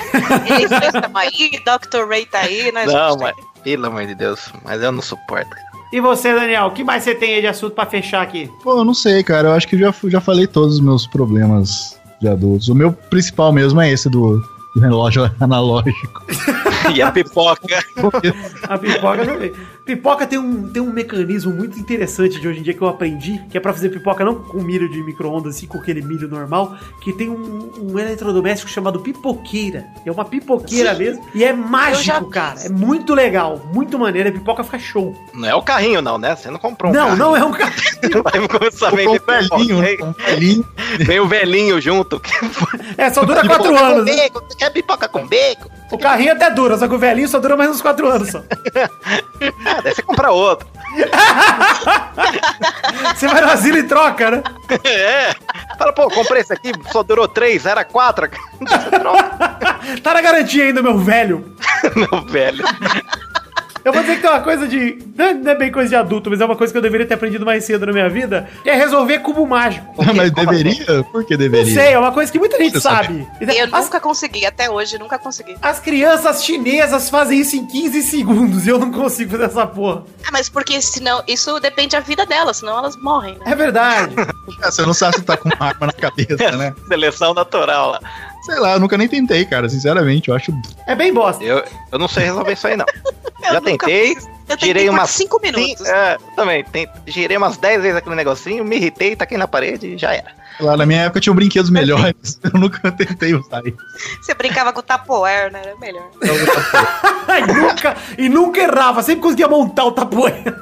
[0.47, 2.09] Eles estão aí, Dr.
[2.09, 2.87] Ray tá aí, né?
[2.87, 3.35] Não, mas,
[3.75, 5.51] pelo amor de Deus, mas eu não suporto.
[5.93, 8.49] E você, Daniel, o que mais você tem aí de assunto pra fechar aqui?
[8.63, 9.49] Pô, eu não sei, cara.
[9.49, 12.69] Eu acho que eu já, já falei todos os meus problemas de adultos.
[12.69, 14.41] O meu principal mesmo é esse do,
[14.75, 16.25] do relógio analógico.
[16.95, 17.83] E a pipoca.
[18.69, 19.57] A pipoca veio.
[19.87, 23.41] Pipoca tem um, tem um mecanismo muito interessante de hoje em dia que eu aprendi,
[23.49, 26.77] que é pra fazer pipoca não com milho de micro-ondas, assim, com aquele milho normal,
[27.01, 29.87] que tem um, um eletrodoméstico chamado pipoqueira.
[30.05, 30.99] É uma pipoqueira Sim.
[30.99, 31.25] mesmo.
[31.33, 32.63] E é mágico, cara.
[32.65, 34.29] É muito legal, muito maneiro.
[34.29, 35.15] A pipoca fica show.
[35.33, 36.35] Não é o carrinho, não, né?
[36.35, 37.17] Você não comprou um não, carro.
[37.17, 37.73] não é um cara.
[38.25, 40.67] Vai começar a vender velhinho, velhinho.
[40.99, 42.21] Vem o velhinho junto.
[42.99, 44.11] É, só dura quatro Pipoca anos.
[44.11, 44.29] com né?
[44.33, 45.71] Você quer pipoca com bacon?
[45.93, 48.43] O carrinho até dura, só que o velhinho só dura mais uns quatro anos só.
[49.77, 50.67] Ah, daí você compra outro.
[53.15, 54.43] Você vai no asilo e troca, né?
[54.85, 55.35] É.
[55.79, 58.29] Fala, pô, comprei esse aqui, só durou três, era quatro.
[60.03, 61.55] Tá na garantia ainda, meu velho.
[61.95, 62.65] meu velho.
[63.87, 64.99] Eu vou dizer que tem uma coisa de.
[65.17, 67.07] Não é- não é bem coisa de adulto, mas é uma coisa que eu deveria
[67.07, 69.87] ter aprendido mais cedo na minha vida, que é resolver cubo mágico.
[70.15, 71.05] Mas deveria?
[71.13, 71.73] Por que Não deveria?
[71.73, 73.27] sei, é uma coisa que muita gente Você sabe.
[73.41, 75.55] Eu As, nunca consegui, até hoje, nunca consegui.
[75.63, 80.03] as crianças chinesas fazem isso em 15 segundos e eu não consigo fazer essa porra.
[80.27, 83.45] Ah, mas porque senão, isso depende da vida delas, senão elas morrem, né?
[83.47, 84.15] É verdade.
[84.63, 86.73] Ah, Você não sabe se tá com uma arma na cabeça, né?
[86.89, 88.01] Seleção natural lá.
[88.47, 89.69] Sei lá, eu nunca nem tentei, cara.
[89.69, 90.53] Sinceramente, eu acho.
[90.87, 91.43] É bem bosta.
[91.43, 92.87] Eu, eu não sei resolver isso aí, não.
[93.47, 94.25] Eu Já tentei, fiz.
[94.25, 95.87] Eu tentei girei umas cinco minutos.
[95.87, 96.65] Sim, é, também.
[96.65, 100.33] Tem, girei umas 10 vezes aquele negocinho, me irritei, taquei na parede e já era.
[100.59, 102.41] Lá na minha época tinha brinquedos melhores.
[102.43, 103.77] Eu nunca tentei usar isso.
[104.23, 105.63] Você brincava com o Tupperware, né?
[105.65, 106.09] Era melhor.
[106.25, 110.59] e, nunca, e nunca errava, sempre conseguia montar o tapoeira.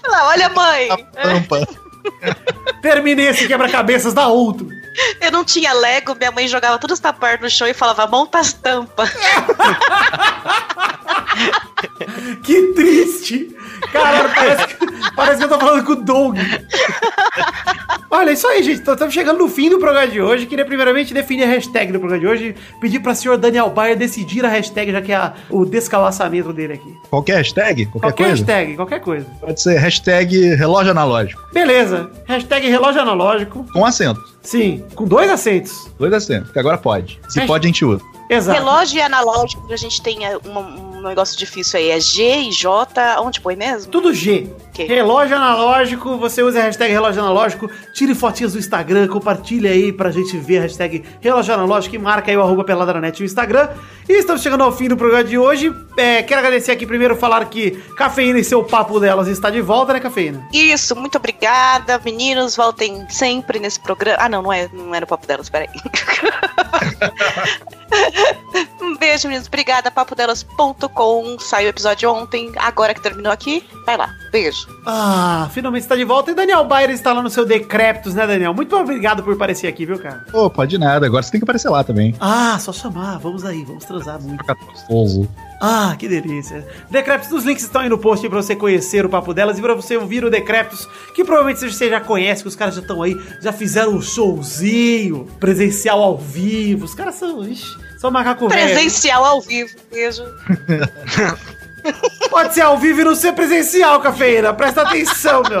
[0.00, 1.66] Fala, olha, mãe, A tampa.
[2.82, 4.68] Terminei esse quebra-cabeças da outro.
[5.20, 8.38] eu não tinha Lego, minha mãe jogava todos os Tupperware no chão e falava, monta
[8.38, 9.10] as tampas.
[12.42, 13.56] Que triste!
[13.92, 14.86] Caralho, parece que,
[15.16, 16.36] parece que eu tô falando com o Doug.
[18.12, 18.80] Olha, é isso aí, gente.
[18.80, 20.46] Estamos chegando no fim do programa de hoje.
[20.46, 22.56] Queria primeiramente definir a hashtag do programa de hoje.
[22.80, 26.72] Pedir pra senhor Daniel Bayer decidir a hashtag, já que é a- o descalaçamento dele
[26.74, 26.92] aqui.
[27.08, 27.86] Qualquer hashtag?
[27.86, 28.44] Qualquer, Qualquer coisa?
[28.44, 29.26] hashtag, qualquer coisa.
[29.40, 31.40] Pode ser hashtag relógio analógico.
[31.52, 32.10] Beleza.
[32.26, 33.64] Hashtag relógio analógico.
[33.72, 34.20] Com acento.
[34.42, 35.88] Sim, com dois acentos.
[35.98, 36.50] Dois acentos.
[36.50, 37.20] Que agora pode.
[37.28, 38.02] Se pode, a gente usa.
[38.28, 38.58] Exato.
[38.58, 41.90] Relógio e analógico, a gente tem é, um, um negócio difícil aí.
[41.90, 43.90] É G e J, onde põe mesmo?
[43.90, 44.48] Tudo G.
[44.86, 50.10] Relógio analógico, você usa a hashtag relógio analógico, tire fotinhas do Instagram, compartilha aí pra
[50.10, 53.68] gente ver a hashtag relógio analógico e marca aí o arroba peladranet no Instagram.
[54.08, 55.70] E estamos chegando ao fim do programa de hoje.
[55.98, 59.92] É, quero agradecer aqui primeiro falar que Cafeína e seu papo delas está de volta,
[59.92, 60.48] né, Cafeína?
[60.52, 62.00] Isso, muito obrigada.
[62.02, 64.16] Meninos, voltem sempre nesse programa.
[64.18, 65.68] Ah, não, não, é, não era o papo delas, peraí.
[69.00, 69.48] beijo, meninos.
[69.48, 71.38] Obrigada, papodelas.com.
[71.40, 73.64] Saiu o episódio ontem, agora que terminou aqui.
[73.86, 74.68] Vai lá, beijo.
[74.86, 76.30] Ah, finalmente está de volta.
[76.30, 78.54] E Daniel Bayer está lá no seu Decreptus, né, Daniel?
[78.54, 80.24] Muito obrigado por aparecer aqui, viu, cara?
[80.30, 81.06] Pô, pode nada.
[81.06, 82.14] Agora você tem que aparecer lá também.
[82.20, 83.18] Ah, só chamar.
[83.18, 84.38] Vamos aí, vamos transar muito.
[84.38, 85.28] Fica gostoso.
[85.62, 86.66] Ah, que delícia.
[86.90, 89.74] Decreptus, os links estão aí no post pra você conhecer o papo delas e pra
[89.74, 93.14] você ouvir o Decreptus, que provavelmente você já conhece, que os caras já estão aí,
[93.42, 96.84] já fizeram um showzinho presencial ao vivo.
[96.84, 98.74] Os caras são, ixi, são macaco velho.
[98.74, 100.24] Presencial ao vivo, beijo.
[102.30, 104.54] Pode ser ao vivo e não ser presencial, cafeína.
[104.54, 105.60] Presta atenção, meu.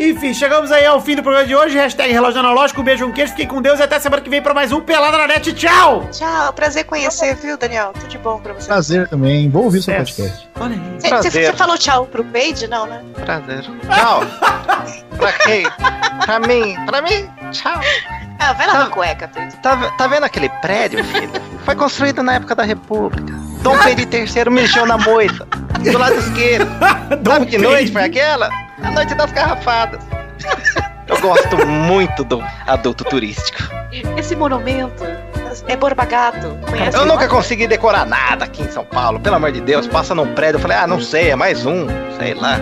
[0.00, 1.76] Enfim, chegamos aí ao fim do programa de hoje.
[1.76, 2.80] Hashtag relógio analógico.
[2.80, 3.32] Um beijo, um queijo.
[3.32, 5.52] Fiquem com Deus e até semana que vem pra mais um Pelada na Net.
[5.52, 6.08] Tchau!
[6.12, 7.92] Tchau, prazer conhecer, viu, Daniel?
[7.92, 8.68] Tudo de bom pra você.
[8.68, 9.50] Prazer também.
[9.50, 10.22] Vou ouvir seu Sucesso.
[10.22, 10.48] podcast.
[10.60, 10.80] Olha aí.
[10.80, 11.46] Você- Você prazer.
[11.46, 12.68] você falou tchau pro Paige?
[12.68, 13.02] Não, né?
[13.24, 13.62] Prazer.
[13.62, 14.20] Tchau.
[15.18, 15.64] pra quem?
[16.24, 16.76] Pra mim.
[16.86, 17.28] Pra mim?
[17.50, 17.80] Tchau.
[18.38, 19.56] Ah, vai lá na cueca, Paige.
[19.56, 21.30] Tá, tá vendo aquele prédio, filho?
[21.64, 23.34] Foi construído na época da República.
[23.62, 25.46] Dom Pedro III mijou na moita.
[25.80, 26.68] Do lado esquerdo.
[27.26, 28.50] Sabe que noite foi aquela?
[28.82, 30.00] A noite das garrafadas.
[31.06, 33.62] Eu gosto muito do adulto turístico.
[34.16, 35.04] Esse monumento,
[35.66, 36.56] é Borba Gato.
[36.68, 36.96] Conhece?
[36.96, 39.18] Eu nunca consegui decorar nada aqui em São Paulo.
[39.18, 40.56] Pelo amor de Deus, passa num prédio.
[40.56, 41.86] Eu falei, ah, não sei, é mais um.
[42.18, 42.58] Sei lá.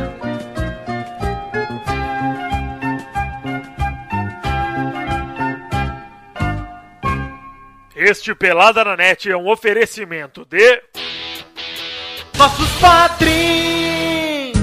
[8.08, 10.80] Este Pelada na Net é um oferecimento de.
[12.38, 14.56] Nossos padrinhos!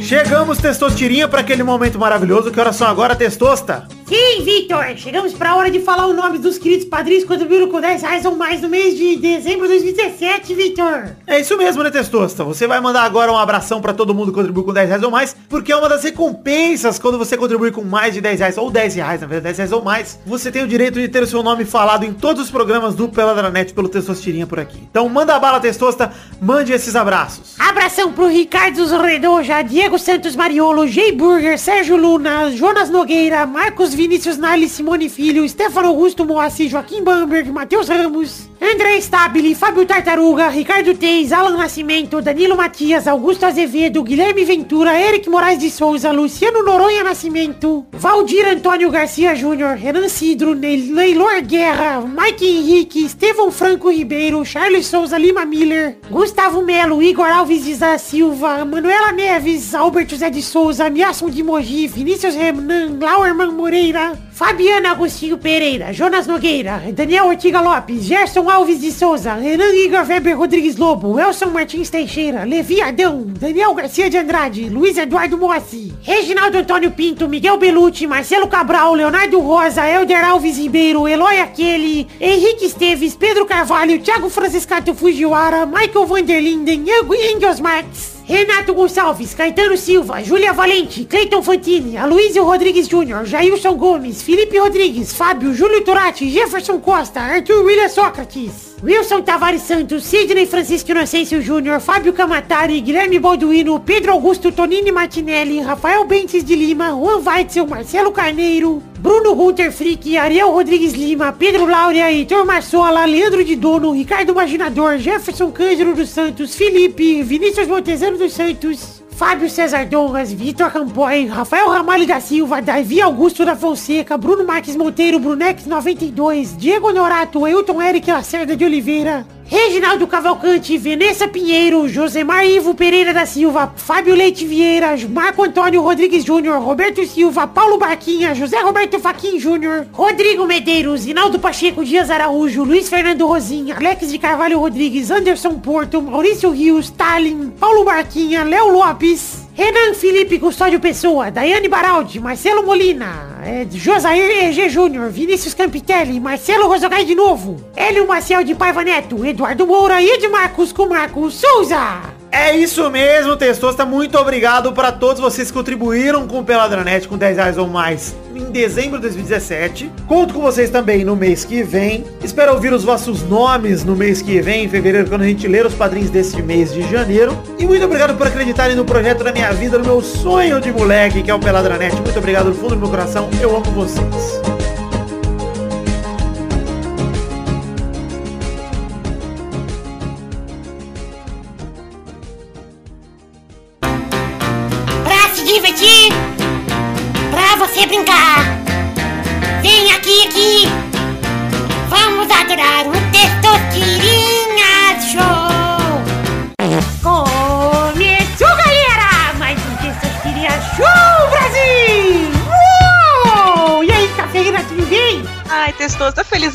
[0.00, 2.50] Chegamos, Testostirinha, para aquele momento maravilhoso.
[2.50, 3.86] Que horas são agora, Testosta?
[4.06, 7.68] Sim, Victor, chegamos para a hora de falar o nome dos queridos padrinhos que contribuíram
[7.68, 11.16] com 10 reais ou mais no mês de dezembro de 2017, Victor.
[11.26, 12.44] É isso mesmo, né, Testosta?
[12.44, 15.10] Você vai mandar agora um abração para todo mundo que contribuiu com 10 reais ou
[15.10, 18.70] mais, porque é uma das recompensas quando você contribui com mais de 10 reais, ou
[18.70, 20.20] 10 reais, na verdade, 10 reais ou mais.
[20.24, 23.08] Você tem o direito de ter o seu nome falado em todos os programas do
[23.08, 24.78] Peladranet pelo Testostirinha por aqui.
[24.88, 27.56] Então manda a bala, Testosta, mande esses abraços.
[27.58, 34.36] Abração pro Ricardo Zorredoja, Diego Santos Mariolo, Jay Burger, Sérgio Luna, Jonas Nogueira, Marcos Vinícius
[34.36, 40.94] Nali, Simone Filho, Stefano Augusto Moacir, Joaquim Bamberg, Matheus Ramos, André Stabile, Fábio Tartaruga, Ricardo
[40.94, 47.04] Teis, Alan Nascimento, Danilo Matias, Augusto Azevedo, Guilherme Ventura, Eric Moraes de Souza, Luciano Noronha
[47.04, 54.86] Nascimento, Valdir Antônio Garcia Júnior, Renan Cidro, Neylor Guerra, Mike Henrique, Estevão Franco Ribeiro, Charles
[54.86, 60.88] Souza Lima Miller, Gustavo Melo, Igor Alves Zá Silva, Manuela Neves, Albert José de Souza,
[60.88, 68.04] Miasson de Mogi, Vinícius Renan, Lauerman Moreira, Fabiana Agostinho Pereira, Jonas Nogueira, Daniel Ortiga Lopes,
[68.04, 73.72] Gerson Alves de Souza, Renan Igor Weber Rodrigues Lobo, Elson Martins Teixeira, Levi Adão, Daniel
[73.72, 79.86] Garcia de Andrade, Luiz Eduardo Moacir, Reginaldo Antônio Pinto, Miguel Belucci, Marcelo Cabral, Leonardo Rosa,
[79.86, 86.84] Elder Alves Ribeiro, Eloy Aquele, Henrique Esteves, Pedro Carvalho, Thiago Franciscato Fujiwara, Michael Vanderlinden,
[87.32, 94.20] Engels Marx, Renato Gonçalves, Caetano Silva, Júlia Valente, Cleiton Fantini, Aloysio Rodrigues Júnior, Jailson Gomes,
[94.20, 100.90] Felipe Rodrigues, Fábio, Júlio Turati, Jefferson Costa, Arthur William Sócrates, Wilson Tavares Santos, Sidney Francisco
[100.90, 107.22] Inocêncio Júnior, Fábio Camatari, Guilherme Balduino, Pedro Augusto Tonini Martinelli, Rafael Bentes de Lima, Juan
[107.24, 113.56] Weitzel, Marcelo Carneiro, Bruno Hunter Frick, Ariel Rodrigues Lima, Pedro Laura, Heitor Marçola, Leandro de
[113.56, 120.30] Dono, Ricardo Imaginador, Jefferson Cândido dos Santos, Felipe, Vinícius Montezano dos Santos, Fábio César Donras,
[120.30, 126.54] Vitor Campoy, Rafael Ramalho da Silva, Davi Augusto da Fonseca, Bruno Marques Monteiro, Brunex 92,
[126.58, 133.24] Diego Norato, Ailton Eric Lacerda de Oliveira, Reginaldo Cavalcante, Vanessa Pinheiro, Josemar Ivo Pereira da
[133.24, 139.38] Silva, Fábio Leite Vieira, Marco Antônio Rodrigues Júnior, Roberto Silva, Paulo Barquinha, José Roberto Faquin
[139.38, 145.60] Júnior, Rodrigo Medeiros, Inaldo Pacheco Dias Araújo, Luiz Fernando Rosinha, Alex de Carvalho Rodrigues, Anderson
[145.60, 152.62] Porto, Maurício Rios, Stalin, Paulo Barquinha, Léo Lopes, Renan Felipe Custódio Pessoa, Daiane Baraldi, Marcelo
[152.62, 158.84] Molina, é, Josair EG Júnior, Vinícius Campitelli, Marcelo Rosogai de novo, Hélio Maciel de Paiva
[158.84, 162.15] Neto, Eduardo Moura e Edmarcos com Marcos Souza.
[162.30, 163.84] É isso mesmo, Testosta.
[163.84, 168.14] Muito obrigado para todos vocês que contribuíram com o Peladranet com 10 reais ou mais
[168.34, 169.90] em dezembro de 2017.
[170.06, 172.04] Conto com vocês também no mês que vem.
[172.22, 175.64] Espero ouvir os vossos nomes no mês que vem, em fevereiro, quando a gente ler
[175.66, 177.36] os padrinhos desse mês de janeiro.
[177.58, 181.22] E muito obrigado por acreditarem no projeto da minha vida, no meu sonho de moleque,
[181.22, 181.94] que é o Peladranet.
[181.94, 183.28] Muito obrigado do fundo do meu coração.
[183.40, 184.65] Eu amo vocês.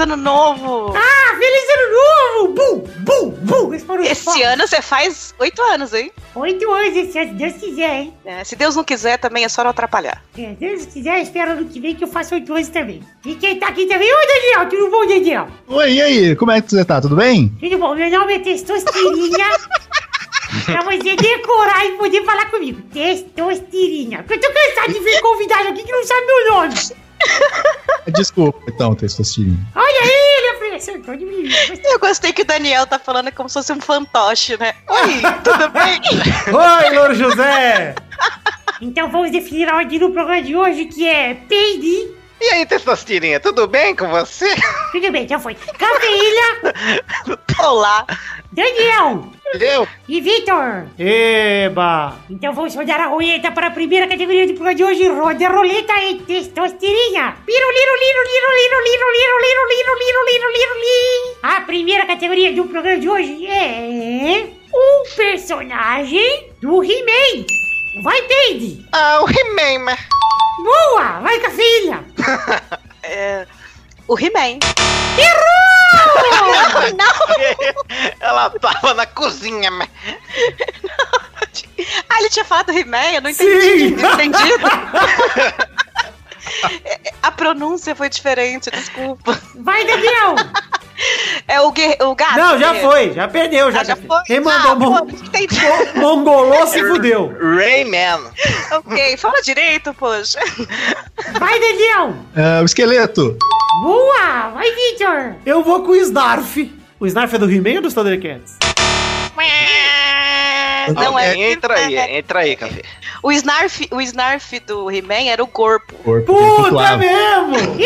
[0.02, 0.94] Ano novo!
[0.98, 2.53] Ah, feliz ano novo!
[2.53, 3.72] Bum, bum, bum!
[4.03, 6.11] Esse, ano você faz oito anos, hein?
[6.36, 8.14] Oito anos esse ano, se Deus quiser, hein?
[8.26, 10.23] É, se Deus não quiser, também é só não atrapalhar.
[10.38, 13.02] É, Deus quiser, espero ano que vem que eu faça oito anos também.
[13.26, 15.48] E quem tá aqui também, ô Daniel, tudo bom, Daniel?
[15.68, 16.36] Oi, e aí?
[16.36, 16.99] Como é que você tá?
[16.99, 17.49] Tudo bem?
[17.60, 19.45] Tudo bom, meu nome é Testosterinha.
[20.65, 22.82] pra você decorar e poder falar comigo.
[22.94, 24.23] Testosterinha.
[24.23, 26.76] Porque eu tô cansado de ver convidado aqui que não sabe meu nome.
[28.14, 29.57] Desculpa, então, Testosterinha.
[29.76, 30.31] Olha ele,
[30.81, 31.49] acertou de mim.
[31.84, 34.73] Eu gostei que o Daniel tá falando como se fosse um fantoche, né?
[34.89, 36.02] Oi, tudo bem?
[36.53, 37.95] Oi, Louro José!
[38.81, 42.20] Então vamos definir a ordem do programa de hoje, que é Peide.
[42.44, 44.50] E aí, Testostirinha, tudo bem com você?
[44.92, 45.54] Tudo bem, já foi.
[45.54, 46.74] Cafeína,
[47.60, 48.04] Olá.
[48.52, 49.32] Daniel.
[49.60, 49.88] Eu?
[50.10, 50.88] E Vitor?
[50.98, 52.18] Eba!
[52.30, 55.08] Então vamos rodar a roleta para a primeira categoria do programa de hoje.
[55.08, 57.38] Roda a roleta e testosterinha.
[57.48, 61.38] Liro, liro, liro, liro, liro, liro, liro, liro, liro, liro, liro, li.
[61.44, 64.48] A primeira categoria do programa de hoje é...
[64.74, 67.61] Um personagem do He-Man.
[68.00, 68.84] Vai, Peide.
[68.92, 69.96] Ah, o He-Man.
[70.64, 71.20] Boa!
[71.20, 72.04] Vai com a filha.
[73.04, 73.48] É,
[74.08, 74.60] o He-Man.
[75.18, 76.94] Errou!
[76.96, 77.16] não!
[78.20, 79.90] Ela tava na cozinha, mas...
[82.08, 83.14] Ah, ele tinha falado He-Man?
[83.14, 83.44] Eu não Sim.
[83.44, 83.90] entendi.
[83.96, 84.38] Não entendi.
[87.24, 89.34] A pronúncia foi diferente, desculpa.
[89.56, 90.36] Vai, Daniel.
[91.48, 92.38] É o, o gato.
[92.38, 92.82] Não, já né?
[92.82, 93.82] foi, já perdeu, já.
[93.82, 94.22] Ah, já foi?
[94.26, 95.07] Quem mandou ah, mon-
[96.23, 97.36] pô, se fudeu.
[97.40, 98.32] Rayman.
[98.72, 100.40] ok, fala direito, poxa.
[101.40, 102.15] Vai, Daniel.
[102.36, 103.38] É, o esqueleto.
[103.84, 104.49] Boa!
[104.53, 105.36] Vai, Vitor.
[105.45, 106.72] Eu vou com o Snarf.
[106.99, 108.57] O Snarf é do He-Man ou dos Thundercats?
[110.90, 111.36] Não é.
[111.52, 112.82] Entra aí, entra aí, Café.
[113.22, 115.94] O Snarf, o Snarf do He-Man era o corpo.
[115.95, 117.56] Corpo Puta mesmo!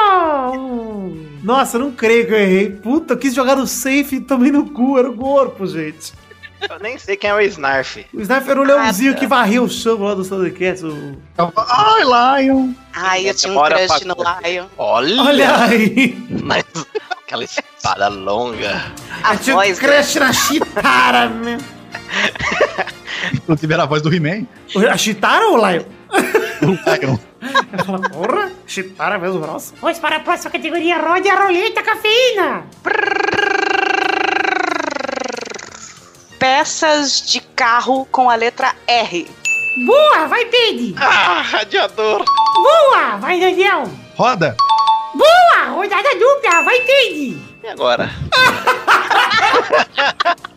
[0.00, 0.80] Errou!
[1.42, 2.70] Nossa, eu não creio que eu errei.
[2.70, 6.12] Puta, eu quis jogar no safe e tomei no cu, era o corpo, gente.
[6.68, 8.06] Eu nem sei quem é o Snarf.
[8.12, 10.82] O Snarf era o leãozinho que varreu o chão lá dos Thundercats.
[10.82, 11.16] O...
[11.56, 12.72] Ai, Lion.
[12.92, 14.14] Ai, eu tinha um crush no.
[14.44, 14.66] Lion.
[14.76, 16.18] Olha, Olha aí!
[16.42, 16.64] Mas
[17.30, 18.92] aquela espada longa.
[19.22, 21.58] A voz um crush na Chitara, né?
[23.32, 24.46] Inclusive era a voz do He-Man.
[24.90, 25.84] A Chitara ou o Lion?
[26.62, 27.18] O Lion.
[27.72, 29.74] Ela fala, porra, Chitara mesmo grossa.
[29.80, 30.98] Vamos para a próxima categoria.
[30.98, 32.64] Rode a roleta cafeína.
[36.38, 39.30] peças de carro com a letra R.
[39.86, 40.26] Boa!
[40.26, 40.96] Vai, Peide.
[40.98, 42.24] Ah, radiador.
[42.54, 43.16] Boa!
[43.18, 43.84] Vai, Daniel.
[44.16, 44.56] Roda.
[45.14, 45.49] Boa!
[45.80, 46.62] Rodada dupla.
[46.62, 47.40] Vai, Peide.
[47.64, 48.04] E agora?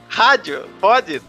[0.10, 1.22] Rádio, pode?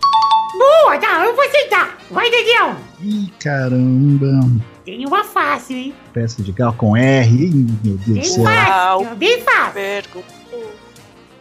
[0.58, 0.98] Boa!
[0.98, 1.96] Tá, eu vou aceitar.
[2.10, 2.74] Vai, Daniel.
[3.00, 4.50] Ih, caramba.
[4.84, 5.94] Tem uma fácil, hein?
[6.12, 7.30] Peça de carro com R.
[7.30, 7.54] Ih,
[7.84, 8.42] meu Deus do céu.
[8.44, 9.14] fácil.
[9.14, 9.72] Bem fácil.
[9.74, 10.26] Pergunto.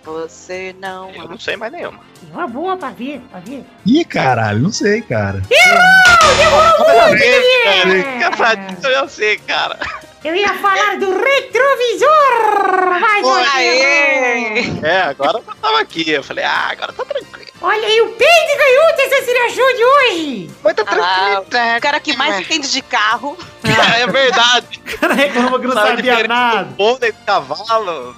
[0.04, 1.10] Você não.
[1.10, 2.02] Eu não sei mais nenhuma.
[2.32, 3.66] Uma boa pra ver, pra ver.
[3.84, 5.42] Ih, caralho, não sei, cara.
[7.98, 8.54] Fica pra
[8.84, 9.80] eu já sei, cara.
[10.24, 13.00] Eu ia falar do retrovisor!
[13.02, 13.44] Mas Oi.
[13.56, 14.64] Aê!
[14.82, 16.10] É, agora eu tava aqui.
[16.10, 17.44] Eu falei, ah, agora tá tranquilo.
[17.62, 20.52] Olha aí, o Peide ganhou dessa Sirachou de hoje!
[20.64, 21.78] Muita Ah lá, tranquilidade.
[21.78, 23.38] o cara que mais entende de carro.
[23.64, 24.82] Ah, é verdade.
[24.94, 26.74] O cara reclama que não Sabe sabia nada.
[26.78, 28.16] Pônei do cavalo.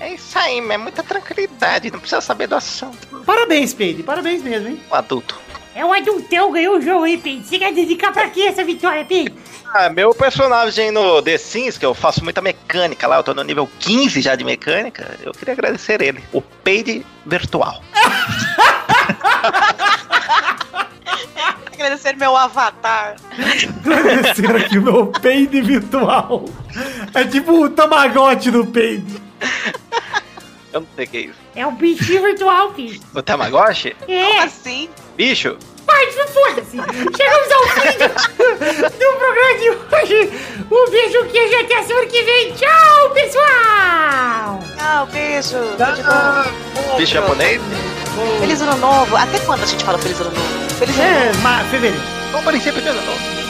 [0.00, 1.90] É isso aí, mas é muita tranquilidade.
[1.90, 3.06] Não precisa saber do assunto.
[3.24, 4.82] Parabéns, Peide, parabéns mesmo, hein?
[4.90, 5.40] Um adulto.
[5.74, 7.46] É o adultão, ganhou o jogo aí, Peide.
[7.46, 9.34] Você quer dedicar pra quê essa vitória, Peide?
[9.74, 13.42] Ah, meu personagem no The Sims, que eu faço muita mecânica lá, eu tô no
[13.42, 16.22] nível 15 já de mecânica, eu queria agradecer ele.
[16.32, 17.82] O Peide Virtual.
[21.72, 23.16] Agradecer meu avatar.
[23.84, 26.44] Agradecer aqui o meu Peide virtual.
[27.12, 29.20] É tipo o Tamagotchi do Peide.
[30.72, 31.34] Eu não sei o que é isso.
[31.54, 33.00] É o bichinho virtual, Peide.
[33.14, 33.94] O Tamagotchi?
[34.00, 34.88] Como É, assim?
[35.16, 35.56] Bicho?
[35.86, 36.76] mas não foda-se.
[37.16, 40.32] Chegamos ao fim do, do programa de hoje.
[40.70, 42.52] Um beijo, queijo e até a semana que vem.
[42.52, 44.60] Tchau, pessoal!
[44.76, 45.58] Tchau, beijo.
[46.74, 46.96] Bom.
[46.96, 47.60] Bicho japonês?
[48.40, 49.16] Feliz ano novo.
[49.16, 50.74] Até quando a gente fala feliz ano novo?
[50.78, 51.48] Feliz ano novo.
[51.48, 52.02] É, fevereiro.
[52.32, 53.43] Bom princípio de ano novo.